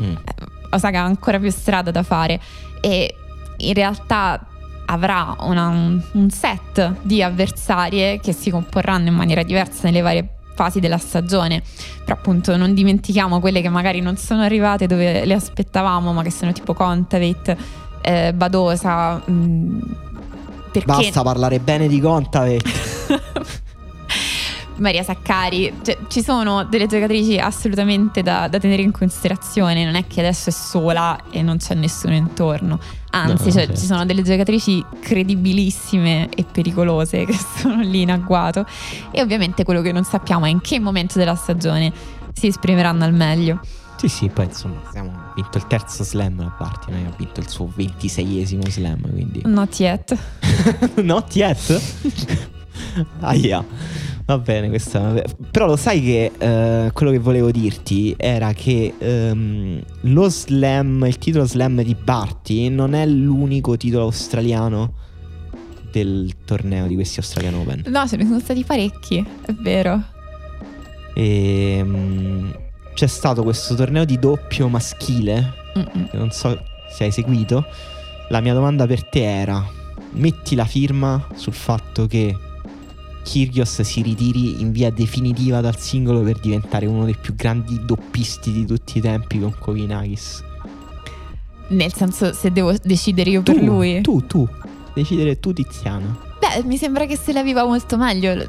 mm. 0.00 0.14
Osaka 0.70 1.00
ha 1.00 1.04
ancora 1.04 1.38
più 1.38 1.50
strada 1.50 1.90
da 1.90 2.02
fare. 2.02 2.40
E 2.80 3.16
in 3.58 3.74
realtà 3.74 4.46
avrà 4.92 5.34
una, 5.40 5.68
un 5.68 6.30
set 6.30 6.96
di 7.02 7.22
avversarie 7.22 8.20
che 8.20 8.32
si 8.32 8.50
comporranno 8.50 9.08
in 9.08 9.14
maniera 9.14 9.42
diversa 9.42 9.80
nelle 9.84 10.02
varie 10.02 10.28
fasi 10.54 10.80
della 10.80 10.98
stagione. 10.98 11.62
Però 12.04 12.14
appunto 12.14 12.56
non 12.56 12.74
dimentichiamo 12.74 13.40
quelle 13.40 13.60
che 13.60 13.70
magari 13.70 14.00
non 14.00 14.16
sono 14.16 14.42
arrivate 14.42 14.86
dove 14.86 15.24
le 15.24 15.34
aspettavamo, 15.34 16.12
ma 16.12 16.22
che 16.22 16.30
sono 16.30 16.52
tipo 16.52 16.74
Contaveit, 16.74 17.56
eh, 18.02 18.32
Badosa. 18.34 19.22
Mh, 19.24 19.32
mm, 19.32 19.80
perché... 20.72 20.86
Basta 20.86 21.22
parlare 21.22 21.58
bene 21.58 21.88
di 21.88 22.00
Contaveit. 22.00 23.60
Maria 24.76 25.02
Saccari, 25.02 25.72
cioè, 25.82 25.96
ci 26.08 26.22
sono 26.22 26.64
delle 26.64 26.86
giocatrici 26.86 27.38
assolutamente 27.38 28.22
da, 28.22 28.48
da, 28.48 28.58
tenere 28.58 28.82
in 28.82 28.90
considerazione, 28.90 29.84
non 29.84 29.94
è 29.94 30.06
che 30.06 30.20
adesso 30.20 30.48
è 30.48 30.52
sola 30.52 31.18
e 31.30 31.42
non 31.42 31.58
c'è 31.58 31.74
nessuno 31.74 32.14
intorno, 32.14 32.80
anzi 33.14 33.44
no, 33.46 33.50
cioè, 33.50 33.66
certo. 33.66 33.80
ci 33.80 33.86
sono 33.86 34.04
delle 34.04 34.22
giocatrici 34.22 34.84
credibilissime 35.00 36.28
e 36.28 36.44
pericolose 36.44 37.24
che 37.26 37.36
sono 37.56 37.80
lì 37.82 38.02
in 38.02 38.10
agguato 38.10 38.66
e 39.10 39.20
ovviamente 39.20 39.64
quello 39.64 39.82
che 39.82 39.92
non 39.92 40.04
sappiamo 40.04 40.46
è 40.46 40.48
in 40.48 40.60
che 40.60 40.78
momento 40.80 41.18
della 41.18 41.34
stagione 41.34 41.92
si 42.32 42.46
esprimeranno 42.46 43.04
al 43.04 43.12
meglio. 43.12 43.60
Sì, 43.96 44.08
sì, 44.08 44.28
poi 44.28 44.46
insomma 44.46 44.80
abbiamo 44.84 45.12
vinto 45.36 45.58
il 45.58 45.66
terzo 45.68 46.02
slam 46.02 46.40
a 46.40 46.50
parte, 46.50 46.90
noi 46.90 47.04
ha 47.04 47.14
vinto 47.16 47.38
il 47.38 47.48
suo 47.48 47.70
ventiseiesimo 47.72 48.62
slam, 48.66 49.00
quindi... 49.08 49.42
Not 49.44 49.78
yet. 49.78 50.16
Not 50.96 51.36
yet? 51.36 51.80
ah, 53.20 53.34
yeah. 53.34 53.64
Va 54.24 54.38
bene, 54.38 54.68
questa. 54.68 55.22
Però 55.50 55.66
lo 55.66 55.76
sai 55.76 56.00
che 56.00 56.32
uh, 56.32 56.92
quello 56.92 57.10
che 57.10 57.18
volevo 57.18 57.50
dirti 57.50 58.14
era 58.16 58.52
che 58.52 58.94
um, 58.98 59.82
lo 60.02 60.28
slam, 60.28 61.04
il 61.06 61.18
titolo 61.18 61.44
slam 61.44 61.82
di 61.82 61.94
Barty 61.94 62.68
non 62.68 62.94
è 62.94 63.04
l'unico 63.04 63.76
titolo 63.76 64.04
australiano 64.04 64.94
del 65.90 66.36
torneo 66.44 66.86
di 66.86 66.94
questi 66.94 67.18
Australian 67.18 67.54
Open. 67.54 67.82
No, 67.88 68.06
ce 68.06 68.16
ne 68.16 68.24
sono 68.24 68.40
stati 68.40 68.64
parecchi, 68.64 69.18
è 69.18 69.52
vero. 69.52 70.02
E 71.14 71.80
um, 71.82 72.54
c'è 72.94 73.06
stato 73.06 73.42
questo 73.42 73.74
torneo 73.74 74.04
di 74.04 74.18
doppio 74.18 74.68
maschile. 74.68 75.52
Non 76.12 76.30
so 76.30 76.58
se 76.94 77.04
hai 77.04 77.10
seguito. 77.10 77.64
La 78.28 78.40
mia 78.40 78.54
domanda 78.54 78.86
per 78.86 79.04
te 79.04 79.24
era: 79.24 79.62
metti 80.12 80.54
la 80.54 80.64
firma 80.64 81.26
sul 81.34 81.52
fatto 81.52 82.06
che 82.06 82.34
Kyrgios 83.22 83.80
si 83.82 84.02
ritiri 84.02 84.60
in 84.60 84.72
via 84.72 84.90
definitiva 84.90 85.60
dal 85.60 85.78
singolo 85.78 86.22
per 86.22 86.38
diventare 86.38 86.86
uno 86.86 87.04
dei 87.04 87.16
più 87.20 87.34
grandi 87.34 87.84
doppisti 87.84 88.52
di 88.52 88.66
tutti 88.66 88.98
i 88.98 89.00
tempi 89.00 89.40
con 89.40 89.54
Kovinakis. 89.58 90.44
Nel 91.68 91.92
senso, 91.92 92.32
se 92.32 92.52
devo 92.52 92.74
decidere 92.82 93.30
io 93.30 93.42
tu, 93.42 93.52
per 93.52 93.62
lui. 93.62 94.00
Tu, 94.02 94.26
tu, 94.26 94.48
decidere 94.94 95.38
tu, 95.40 95.52
Tiziana. 95.52 96.30
Beh, 96.38 96.64
mi 96.64 96.76
sembra 96.76 97.06
che 97.06 97.16
se 97.16 97.32
la 97.32 97.42
viva 97.42 97.64
molto 97.64 97.96
meglio. 97.96 98.46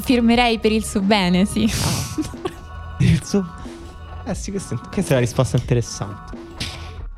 Firmerei 0.00 0.58
per 0.58 0.72
il 0.72 0.84
suo 0.84 1.00
bene, 1.00 1.44
sì. 1.44 1.70
Ah. 1.70 2.96
il 3.04 3.24
suo. 3.24 3.46
Eh 4.24 4.34
sì, 4.34 4.50
questa, 4.50 4.76
questa 4.76 5.10
è 5.10 5.16
una 5.16 5.24
risposta 5.24 5.56
interessante. 5.56 6.42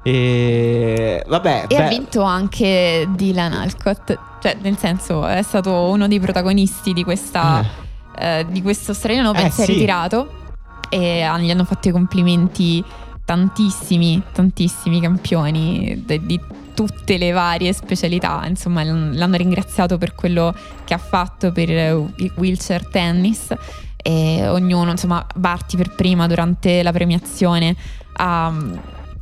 E 0.03 1.25
vabbè. 1.27 1.65
E 1.69 1.77
beh. 1.77 1.85
ha 1.85 1.89
vinto 1.89 2.23
anche 2.23 3.09
Dylan 3.15 3.53
Alcott. 3.53 4.17
Cioè, 4.47 4.59
nel 4.61 4.78
senso, 4.78 5.26
è 5.26 5.42
stato 5.42 5.72
uno 5.72 6.07
dei 6.07 6.20
protagonisti 6.20 6.92
di 6.92 7.03
questa. 7.03 7.62
Eh. 7.62 7.84
Eh, 8.18 8.47
di 8.49 8.62
questo 8.62 8.92
australiano 8.92 9.30
Open. 9.30 9.47
Eh, 9.47 9.51
si 9.51 9.62
è 9.62 9.64
sì. 9.64 9.72
ritirato. 9.72 10.44
E 10.88 11.22
ah, 11.22 11.36
gli 11.38 11.51
hanno 11.51 11.64
fatto 11.64 11.88
i 11.88 11.90
complimenti 11.90 12.84
tantissimi, 13.24 14.22
tantissimi 14.32 15.01
campioni 15.01 16.05
de, 16.07 16.24
di 16.24 16.40
tutte 16.74 17.18
le 17.18 17.32
varie 17.32 17.72
specialità. 17.72 18.44
Insomma, 18.47 18.84
l'hanno 18.84 19.36
ringraziato 19.36 19.99
per 19.99 20.14
quello 20.14 20.55
che 20.84 20.94
ha 20.94 20.99
fatto 20.99 21.51
per 21.51 21.68
il 21.68 22.32
wheelchair 22.36 22.86
tennis. 22.86 23.53
E 23.97 24.47
ognuno, 24.47 24.93
insomma, 24.93 25.27
Barti 25.35 25.77
per 25.77 25.93
prima 25.93 26.28
durante 26.28 26.85
la 26.85 26.93
premiazione 26.93 27.74
ha 28.18 28.52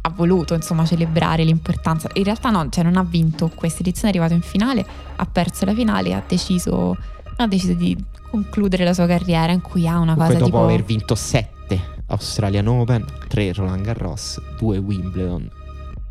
ha 0.06 0.10
voluto 0.10 0.55
insomma 0.55 0.85
celebrare 0.85 1.44
l'importanza. 1.44 2.09
In 2.14 2.24
realtà 2.24 2.51
no, 2.51 2.68
cioè 2.68 2.85
non 2.85 2.97
ha 2.97 3.02
vinto 3.02 3.51
questa 3.55 3.81
edizione, 3.81 4.09
è 4.09 4.10
arrivato 4.10 4.35
in 4.35 4.43
finale, 4.43 4.85
ha 5.16 5.26
perso 5.26 5.64
la 5.64 5.72
finale 5.72 6.10
e 6.10 6.12
ha 6.12 6.22
deciso, 6.26 6.97
ha 7.36 7.47
deciso 7.47 7.72
di 7.72 7.97
concludere 8.31 8.85
la 8.85 8.93
sua 8.93 9.06
carriera 9.06 9.52
in 9.52 9.62
cui 9.62 9.89
ha 9.89 9.98
una 9.98 10.14
cosa 10.14 10.35
dopo 10.35 10.44
tipo... 10.44 10.62
aver 10.62 10.82
vinto 10.82 11.14
7 11.14 12.02
Australian 12.09 12.66
Open, 12.66 13.05
3 13.28 13.55
Roland 13.55 13.82
Garros, 13.82 14.40
2 14.59 14.76
Wimbledon, 14.78 15.51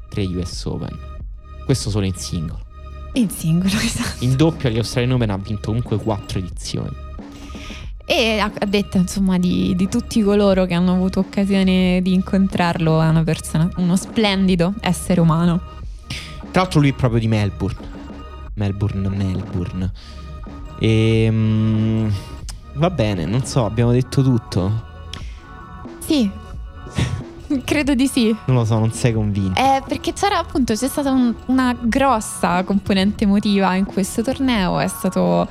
3 0.09 0.25
US 0.25 0.65
Open. 0.65 0.97
Questo 1.63 1.91
solo 1.91 2.05
in 2.05 2.15
singolo. 2.15 2.61
In 3.13 3.29
singolo, 3.29 3.75
esatto. 3.77 4.23
In 4.23 4.35
doppio 4.35 4.69
agli 4.69 4.77
Australian 4.77 5.13
Open 5.13 5.29
ha 5.29 5.37
vinto 5.37 5.67
comunque 5.67 5.97
4 5.97 6.39
edizioni 6.39 7.11
e 8.05 8.39
ha 8.39 8.51
detto 8.67 8.97
insomma 8.97 9.39
di, 9.39 9.73
di, 9.75 9.87
tutti 9.87 10.21
coloro 10.21 10.65
che 10.65 10.73
hanno 10.73 10.91
avuto 10.93 11.19
occasione 11.19 12.01
di 12.01 12.13
incontrarlo 12.13 13.01
è 13.01 13.07
una 13.07 13.23
persona, 13.23 13.69
uno 13.77 13.95
splendido 13.95 14.73
essere 14.81 15.21
umano. 15.21 15.61
Tra 16.51 16.61
l'altro 16.61 16.81
lui 16.81 16.89
è 16.89 16.93
proprio 16.93 17.19
di 17.19 17.27
Melbourne. 17.27 17.91
Melbourne, 18.55 19.09
Melbourne. 19.09 19.91
E 20.79 21.27
um, 21.29 22.11
va 22.73 22.89
bene, 22.89 23.25
non 23.25 23.45
so, 23.45 23.65
abbiamo 23.65 23.91
detto 23.91 24.21
tutto. 24.21 24.91
Sì. 25.99 26.29
Credo 27.63 27.95
di 27.95 28.07
sì. 28.07 28.35
Non 28.45 28.57
lo 28.57 28.65
so, 28.65 28.77
non 28.79 28.91
sei 28.91 29.13
convinto. 29.13 29.59
Eh, 29.59 29.81
perché 29.87 30.13
c'era 30.13 30.39
appunto, 30.39 30.73
c'è 30.73 30.87
stata 30.87 31.11
un, 31.11 31.33
una 31.47 31.75
grossa 31.79 32.63
componente 32.63 33.23
emotiva 33.23 33.75
in 33.75 33.85
questo 33.85 34.21
torneo. 34.21 34.79
È 34.79 34.87
stato 34.87 35.47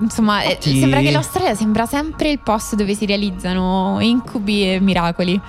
insomma, 0.00 0.42
eh, 0.42 0.50
Infatti... 0.50 0.78
sembra 0.78 1.00
che 1.00 1.10
l'Australia 1.10 1.54
sembra 1.54 1.86
sempre 1.86 2.30
il 2.30 2.40
posto 2.40 2.76
dove 2.76 2.94
si 2.94 3.06
realizzano 3.06 3.98
incubi 4.00 4.72
e 4.72 4.80
miracoli. 4.80 5.40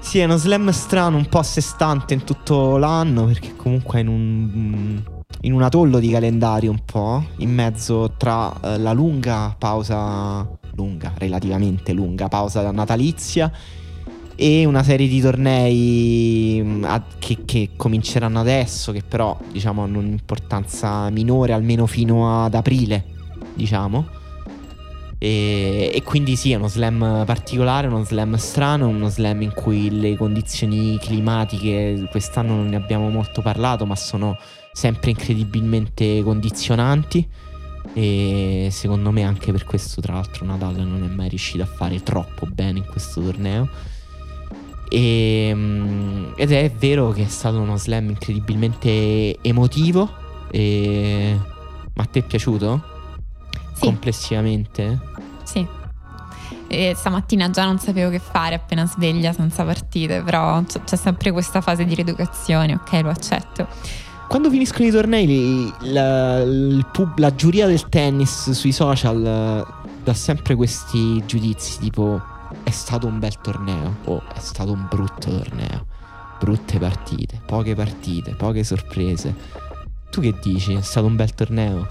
Sì, 0.00 0.18
è 0.18 0.24
uno 0.24 0.36
slam 0.36 0.70
strano, 0.70 1.16
un 1.16 1.26
po' 1.26 1.38
a 1.38 1.42
sé 1.42 1.60
stante 1.60 2.12
in 2.12 2.24
tutto 2.24 2.76
l'anno, 2.76 3.24
perché 3.24 3.54
comunque 3.56 3.98
è 3.98 4.02
in 4.02 4.08
un, 4.08 5.02
in 5.42 5.52
un 5.52 5.62
atollo 5.62 5.98
di 5.98 6.10
calendario 6.10 6.70
un 6.70 6.80
po', 6.84 7.24
in 7.36 7.54
mezzo 7.54 8.12
tra 8.16 8.52
eh, 8.60 8.78
la 8.78 8.92
lunga 8.92 9.54
pausa, 9.56 10.46
lunga, 10.74 11.12
relativamente 11.16 11.92
lunga 11.92 12.28
pausa 12.28 12.70
natalizia 12.72 13.50
e 14.34 14.64
una 14.64 14.82
serie 14.82 15.06
di 15.06 15.20
tornei 15.20 16.60
mm, 16.62 16.84
che, 17.18 17.38
che, 17.44 17.70
cominceranno 17.76 18.40
adesso, 18.40 18.92
che 18.92 19.02
però 19.06 19.38
diciamo 19.50 19.82
hanno 19.84 19.98
un'importanza 19.98 21.08
minore 21.10 21.52
almeno 21.52 21.86
fino 21.86 22.44
ad 22.44 22.54
aprile 22.54 23.04
diciamo. 23.54 24.20
E, 25.22 25.92
e, 25.94 26.02
quindi 26.02 26.34
sì, 26.34 26.50
è 26.50 26.56
uno 26.56 26.66
slam 26.66 27.22
particolare, 27.24 27.86
uno 27.86 28.02
slam 28.02 28.34
strano, 28.34 28.88
uno 28.88 29.08
slam 29.08 29.42
in 29.42 29.52
cui 29.54 30.00
le 30.00 30.16
condizioni 30.16 30.98
climatiche 30.98 32.08
quest'anno 32.10 32.56
non 32.56 32.66
ne 32.66 32.74
abbiamo 32.74 33.08
molto 33.08 33.40
parlato, 33.40 33.86
ma 33.86 33.94
sono 33.94 34.36
sempre 34.72 35.10
incredibilmente 35.10 36.24
condizionanti. 36.24 37.24
E 37.94 38.68
secondo 38.72 39.12
me 39.12 39.22
anche 39.22 39.52
per 39.52 39.64
questo, 39.64 40.00
tra 40.00 40.14
l'altro, 40.14 40.44
Nadal 40.44 40.74
non 40.84 41.04
è 41.04 41.14
mai 41.14 41.28
riuscito 41.28 41.62
a 41.62 41.66
fare 41.66 42.02
troppo 42.02 42.46
bene 42.46 42.78
in 42.78 42.86
questo 42.86 43.20
torneo. 43.20 43.68
E, 44.88 45.52
mm, 45.54 46.32
ed 46.34 46.50
è 46.50 46.68
vero 46.76 47.12
che 47.12 47.22
è 47.22 47.28
stato 47.28 47.60
uno 47.60 47.76
slam 47.76 48.08
incredibilmente 48.08 49.38
emotivo. 49.40 50.10
E... 50.50 51.38
Ma 51.94 52.02
a 52.02 52.06
te 52.06 52.18
è 52.18 52.22
piaciuto? 52.24 52.90
Sì. 53.72 53.84
Complessivamente? 53.84 55.00
Sì. 55.44 55.66
E 56.68 56.94
stamattina 56.96 57.50
già 57.50 57.64
non 57.64 57.78
sapevo 57.78 58.10
che 58.10 58.18
fare 58.18 58.54
appena 58.54 58.86
sveglia 58.86 59.32
senza 59.32 59.64
partite, 59.64 60.22
però 60.22 60.62
c'è 60.62 60.96
sempre 60.96 61.30
questa 61.30 61.60
fase 61.60 61.84
di 61.84 61.94
rieducazione, 61.94 62.74
ok, 62.74 62.92
lo 63.02 63.10
accetto. 63.10 63.68
Quando 64.26 64.48
finiscono 64.48 64.88
i 64.88 64.90
tornei, 64.90 65.70
la, 65.80 66.42
pub- 66.90 67.18
la 67.18 67.34
giuria 67.34 67.66
del 67.66 67.88
tennis 67.90 68.50
sui 68.52 68.72
social 68.72 69.22
eh, 69.22 69.90
dà 70.02 70.14
sempre 70.14 70.54
questi 70.54 71.22
giudizi 71.26 71.78
tipo 71.78 72.18
è 72.62 72.70
stato 72.70 73.06
un 73.06 73.18
bel 73.18 73.38
torneo 73.40 73.96
o 74.04 74.22
è 74.34 74.38
stato 74.38 74.72
un 74.72 74.86
brutto 74.88 75.30
torneo. 75.30 75.86
Brutte 76.38 76.78
partite, 76.78 77.40
poche 77.44 77.74
partite, 77.74 78.34
poche 78.34 78.64
sorprese. 78.64 79.34
Tu 80.10 80.22
che 80.22 80.34
dici? 80.42 80.72
È 80.72 80.80
stato 80.80 81.06
un 81.06 81.16
bel 81.16 81.34
torneo? 81.34 81.86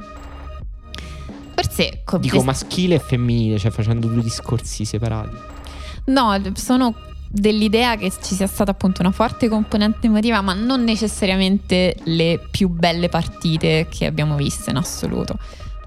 Forse 1.72 2.02
con 2.04 2.20
Dico 2.20 2.44
maschile 2.44 2.96
e 2.96 3.00
femminile, 3.00 3.58
cioè 3.58 3.72
facendo 3.72 4.08
due 4.08 4.22
discorsi 4.22 4.84
separati. 4.84 5.36
No, 6.06 6.40
sono 6.54 6.94
dell'idea 7.30 7.96
che 7.96 8.12
ci 8.22 8.36
sia 8.36 8.48
stata 8.48 8.72
appunto 8.72 9.02
una 9.02 9.12
forte 9.12 9.48
componente 9.48 10.08
emotiva, 10.08 10.42
ma 10.42 10.54
non 10.54 10.84
necessariamente 10.84 11.96
le 12.04 12.42
più 12.52 12.68
belle 12.68 13.08
partite 13.08 13.88
che 13.90 14.06
abbiamo 14.06 14.36
visto 14.36 14.70
in 14.70 14.76
assoluto. 14.76 15.38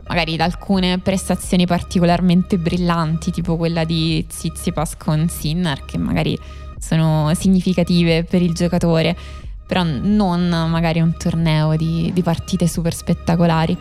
Magari 0.08 0.36
da 0.36 0.44
alcune 0.44 0.98
prestazioni 0.98 1.66
particolarmente 1.66 2.58
brillanti, 2.58 3.30
tipo 3.30 3.56
quella 3.56 3.84
di 3.84 4.24
Tsitsipas 4.26 4.96
con 4.96 5.28
Sinner, 5.28 5.84
che 5.84 5.98
magari 5.98 6.38
sono 6.78 7.32
significative 7.34 8.24
per 8.24 8.42
il 8.42 8.52
giocatore, 8.52 9.16
però 9.66 9.82
non 9.82 10.48
magari 10.48 11.00
un 11.00 11.14
torneo 11.16 11.76
di, 11.76 12.10
di 12.12 12.22
partite 12.22 12.66
super 12.66 12.94
spettacolari. 12.94 13.76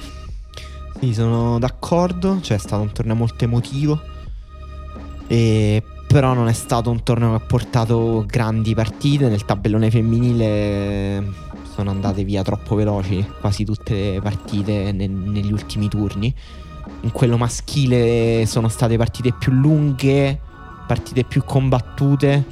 Sì, 1.03 1.13
sono 1.13 1.59
d'accordo, 1.59 2.39
cioè 2.39 2.55
è 2.55 2.59
stato 2.61 2.81
un 2.81 2.93
torneo 2.93 3.13
molto 3.13 3.43
emotivo. 3.43 3.99
E 5.27 5.83
però 6.07 6.33
non 6.33 6.47
è 6.47 6.53
stato 6.53 6.91
un 6.91 7.03
torneo 7.03 7.31
che 7.31 7.43
ha 7.43 7.45
portato 7.45 8.23
grandi 8.25 8.73
partite. 8.73 9.27
Nel 9.27 9.43
tabellone 9.43 9.91
femminile 9.91 11.21
sono 11.73 11.89
andate 11.89 12.23
via 12.23 12.41
troppo 12.41 12.75
veloci 12.75 13.21
quasi 13.41 13.65
tutte 13.65 14.13
le 14.13 14.21
partite 14.21 14.93
ne- 14.93 15.07
negli 15.07 15.51
ultimi 15.51 15.89
turni. 15.89 16.33
In 17.01 17.11
quello 17.11 17.35
maschile 17.35 18.45
sono 18.45 18.69
state 18.69 18.95
partite 18.95 19.33
più 19.33 19.51
lunghe, 19.51 20.39
partite 20.87 21.25
più 21.25 21.43
combattute, 21.43 22.45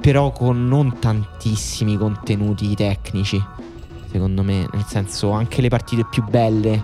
però 0.00 0.32
con 0.32 0.66
non 0.66 0.98
tantissimi 0.98 1.96
contenuti 1.96 2.74
tecnici, 2.74 3.40
secondo 4.10 4.42
me. 4.42 4.68
Nel 4.72 4.84
senso, 4.86 5.30
anche 5.30 5.60
le 5.60 5.68
partite 5.68 6.04
più 6.08 6.24
belle, 6.24 6.82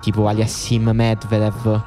tipo 0.00 0.26
Aliassim 0.26 0.90
Medvedev, 0.90 1.82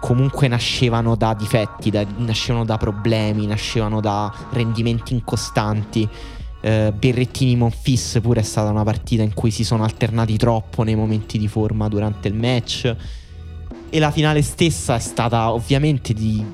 comunque 0.00 0.48
nascevano 0.48 1.16
da 1.16 1.34
difetti, 1.34 1.90
da- 1.90 2.06
nascevano 2.18 2.64
da 2.64 2.76
problemi, 2.76 3.46
nascevano 3.46 4.00
da 4.00 4.32
rendimenti 4.50 5.14
incostanti. 5.14 6.08
Eh, 6.60 6.92
Berrettini 6.96 7.56
Monfis 7.56 8.18
pure 8.20 8.40
è 8.40 8.42
stata 8.42 8.70
una 8.70 8.82
partita 8.82 9.22
in 9.22 9.34
cui 9.34 9.50
si 9.50 9.64
sono 9.64 9.84
alternati 9.84 10.36
troppo 10.36 10.82
nei 10.82 10.94
momenti 10.94 11.38
di 11.38 11.48
forma 11.48 11.88
durante 11.88 12.28
il 12.28 12.34
match. 12.34 12.96
E 13.88 13.98
la 13.98 14.10
finale 14.10 14.42
stessa 14.42 14.96
è 14.96 14.98
stata 14.98 15.52
ovviamente 15.52 16.12
di, 16.12 16.44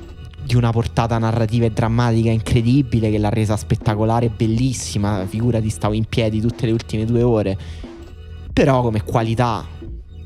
di 0.45 0.57
una 0.57 0.71
portata 0.71 1.19
narrativa 1.19 1.67
e 1.67 1.71
drammatica 1.71 2.31
incredibile 2.31 3.11
che 3.11 3.19
l'ha 3.19 3.29
resa 3.29 3.57
spettacolare 3.57 4.27
e 4.27 4.31
bellissima. 4.31 5.25
Figurati, 5.27 5.71
stavo 5.71 5.95
in 5.95 6.05
piedi 6.05 6.41
tutte 6.41 6.67
le 6.67 6.73
ultime 6.73 7.05
due 7.05 7.23
ore. 7.23 7.57
Però 8.53 8.83
come 8.83 9.03
qualità, 9.03 9.65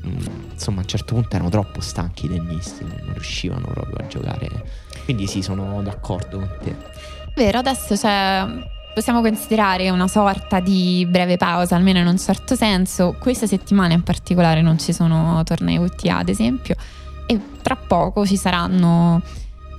mm, 0.05 0.17
insomma, 0.51 0.79
a 0.79 0.81
un 0.81 0.87
certo 0.87 1.13
punto 1.13 1.35
erano 1.35 1.49
troppo 1.49 1.79
stanchi 1.81 2.25
i 2.25 2.29
tennisti, 2.29 2.83
non 2.83 3.13
riuscivano 3.13 3.67
proprio 3.67 3.95
a 3.97 4.07
giocare. 4.07 4.49
Quindi 5.05 5.27
sì, 5.27 5.41
sono 5.41 5.81
d'accordo 5.81 6.39
con 6.39 6.49
te. 6.61 6.75
Vero, 7.35 7.59
adesso 7.59 7.95
c'è, 7.95 8.45
possiamo 8.93 9.21
considerare 9.21 9.89
una 9.89 10.07
sorta 10.07 10.59
di 10.59 11.07
breve 11.09 11.37
pausa, 11.37 11.75
almeno 11.75 11.99
in 11.99 12.07
un 12.07 12.17
certo 12.17 12.55
senso. 12.55 13.15
Questa 13.19 13.45
settimana 13.45 13.93
in 13.93 14.03
particolare 14.03 14.61
non 14.61 14.79
ci 14.79 14.91
sono 14.91 15.41
tornei 15.43 15.77
UTA, 15.77 16.17
ad 16.17 16.29
esempio, 16.29 16.75
e 17.27 17.39
tra 17.61 17.75
poco 17.75 18.25
ci 18.25 18.35
saranno 18.35 19.21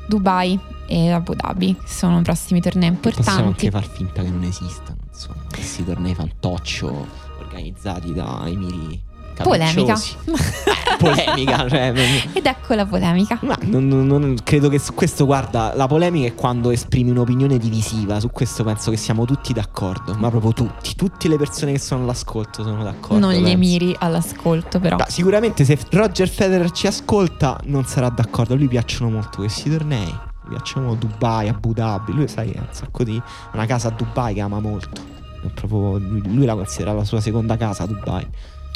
Dubai 0.09 0.59
e 0.87 1.11
Abu 1.13 1.35
Dhabi, 1.35 1.77
che 1.77 1.87
sono 1.87 2.21
i 2.21 2.23
prossimi 2.23 2.61
tornei 2.61 2.91
Possiamo 2.93 3.49
anche 3.49 3.67
importanti. 3.67 3.71
far 3.71 3.87
finta 3.97 4.23
che 4.23 4.31
non 4.31 4.43
esistano, 4.43 4.97
insomma, 5.07 5.43
questi 5.53 5.85
tornei 5.85 6.15
fantoccio 6.15 7.07
organizzati 7.41 8.13
da 8.15 8.43
emiri 8.47 9.01
Polemica. 9.43 9.95
Eh, 9.95 10.97
polemica, 10.99 11.67
cioè, 11.69 11.93
Ed 12.33 12.45
ecco 12.47 12.75
la 12.75 12.87
polemica. 12.87 13.39
Ma 13.43 13.57
non, 13.63 13.87
non- 13.87 14.07
non- 14.07 14.37
credo 14.43 14.69
che 14.69 14.79
su 14.79 14.95
questo, 14.95 15.25
guarda, 15.27 15.73
la 15.75 15.87
polemica 15.87 16.27
è 16.27 16.35
quando 16.35 16.71
esprimi 16.71 17.11
un'opinione 17.11 17.59
divisiva. 17.59 18.21
Su 18.21 18.31
questo 18.31 18.65
penso 18.65 18.91
che 18.91 18.97
siamo 18.97 19.25
tutti 19.25 19.53
d'accordo. 19.53 20.15
Ma 20.19 20.31
proprio 20.31 20.53
tutti, 20.53 20.95
tutte 20.95 21.29
le 21.29 21.37
persone 21.37 21.73
che 21.73 21.79
sono 21.79 22.03
all'ascolto 22.03 22.63
sono 22.63 22.83
d'accordo. 22.83 23.19
non 23.19 23.31
gli 23.33 23.37
penso. 23.37 23.51
emiri 23.53 23.97
all'ascolto, 23.99 24.79
però. 24.81 24.97
Ma 24.97 25.07
sicuramente 25.09 25.65
se 25.65 25.79
Roger 25.91 26.29
Federer 26.29 26.71
ci 26.71 26.87
ascolta 26.87 27.59
non 27.65 27.85
sarà 27.85 28.09
d'accordo. 28.09 28.55
A 28.55 28.57
lui 28.57 28.69
piacciono 28.69 29.11
molto 29.11 29.39
questi 29.39 29.71
tornei. 29.71 30.07
Gli 30.07 30.49
piacciono 30.51 30.95
Dubai, 30.95 31.49
Abu 31.49 31.73
Dhabi. 31.73 32.13
Lui, 32.13 32.27
sai, 32.29 32.53
ha 32.57 32.61
un 32.61 32.69
sacco 32.71 33.05
di. 33.05 33.21
Una 33.53 33.67
casa 33.67 33.89
a 33.89 33.91
Dubai 33.91 34.35
che 34.35 34.41
ama 34.41 34.61
molto. 34.61 35.17
Proprio, 35.55 35.99
lui, 35.99 36.23
lui 36.35 36.45
la 36.47 36.55
considera 36.55 36.93
la 36.93 37.05
sua 37.05 37.21
seconda 37.21 37.57
casa 37.57 37.85
a 37.85 37.87
Dubai. 37.87 38.27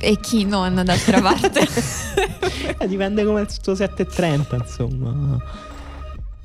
E 0.04 0.18
chi 0.20 0.44
non, 0.44 0.82
d'altra 0.84 1.20
parte. 1.22 1.60
Eh, 2.78 2.88
dipende 2.88 3.24
come 3.24 3.42
il 3.42 3.48
suo 3.48 3.72
7.30, 3.74 4.56
insomma. 4.60 5.38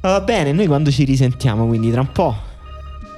Va 0.01 0.21
bene, 0.21 0.51
noi 0.51 0.67
quando 0.67 0.91
ci 0.91 1.03
risentiamo, 1.03 1.65
quindi 1.65 1.89
tra 1.91 2.01
un 2.01 2.11
po'. 2.11 2.35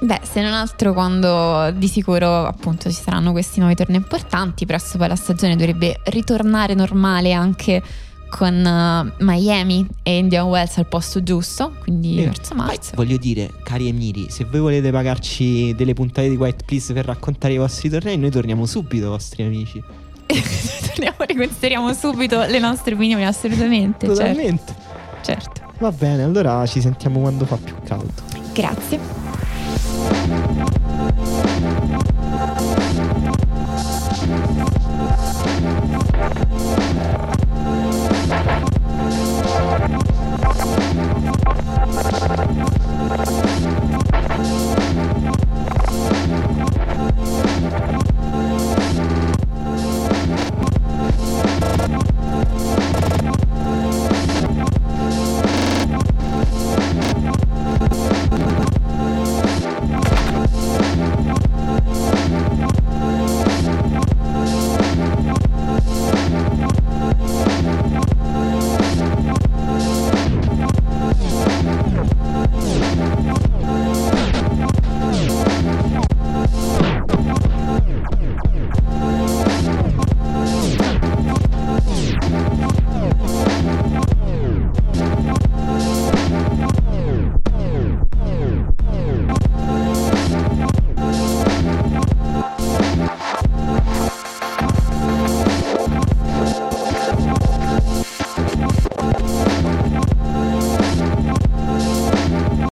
Beh, 0.00 0.20
se 0.22 0.40
non 0.40 0.54
altro 0.54 0.94
quando 0.94 1.70
di 1.72 1.86
sicuro 1.86 2.46
appunto 2.46 2.88
ci 2.90 2.96
saranno 3.02 3.32
questi 3.32 3.58
nuovi 3.60 3.74
tornei 3.74 3.98
importanti, 3.98 4.64
presto 4.64 4.96
poi 4.96 5.08
la 5.08 5.14
stagione 5.16 5.56
dovrebbe 5.56 6.00
ritornare 6.04 6.72
normale 6.72 7.34
anche 7.34 7.82
con 8.30 8.54
eh, 8.64 9.12
Miami 9.22 9.86
e 10.02 10.16
Indian 10.16 10.46
Wells 10.46 10.78
al 10.78 10.86
posto 10.86 11.22
giusto, 11.22 11.74
quindi 11.82 12.22
Eh, 12.22 12.26
verso 12.26 12.54
marzo. 12.54 12.92
voglio 12.94 13.18
dire, 13.18 13.50
cari 13.62 13.88
emiri, 13.88 14.30
se 14.30 14.46
voi 14.46 14.60
volete 14.60 14.90
pagarci 14.90 15.74
delle 15.74 15.92
puntate 15.92 16.30
di 16.30 16.36
White 16.36 16.64
Please 16.64 16.94
per 16.94 17.04
raccontare 17.04 17.52
i 17.52 17.58
vostri 17.58 17.90
tornei, 17.90 18.16
noi 18.16 18.30
torniamo 18.30 18.64
subito, 18.64 19.10
vostri 19.10 19.42
amici. 19.42 19.82
Torniamo, 20.86 21.16
riconsideriamo 21.26 21.92
subito 21.92 22.42
le 22.44 22.58
nostre 22.58 22.94
opinioni, 22.94 23.24
assolutamente. 23.24 24.06
Certo, 24.06 24.20
Totalmente. 24.20 24.74
certo. 25.22 25.60
Va 25.78 25.90
bene, 25.92 26.22
allora 26.22 26.66
ci 26.66 26.80
sentiamo 26.80 27.20
quando 27.20 27.46
fa 27.46 27.56
più 27.56 27.74
caldo. 27.84 28.12
Grazie. 28.52 30.48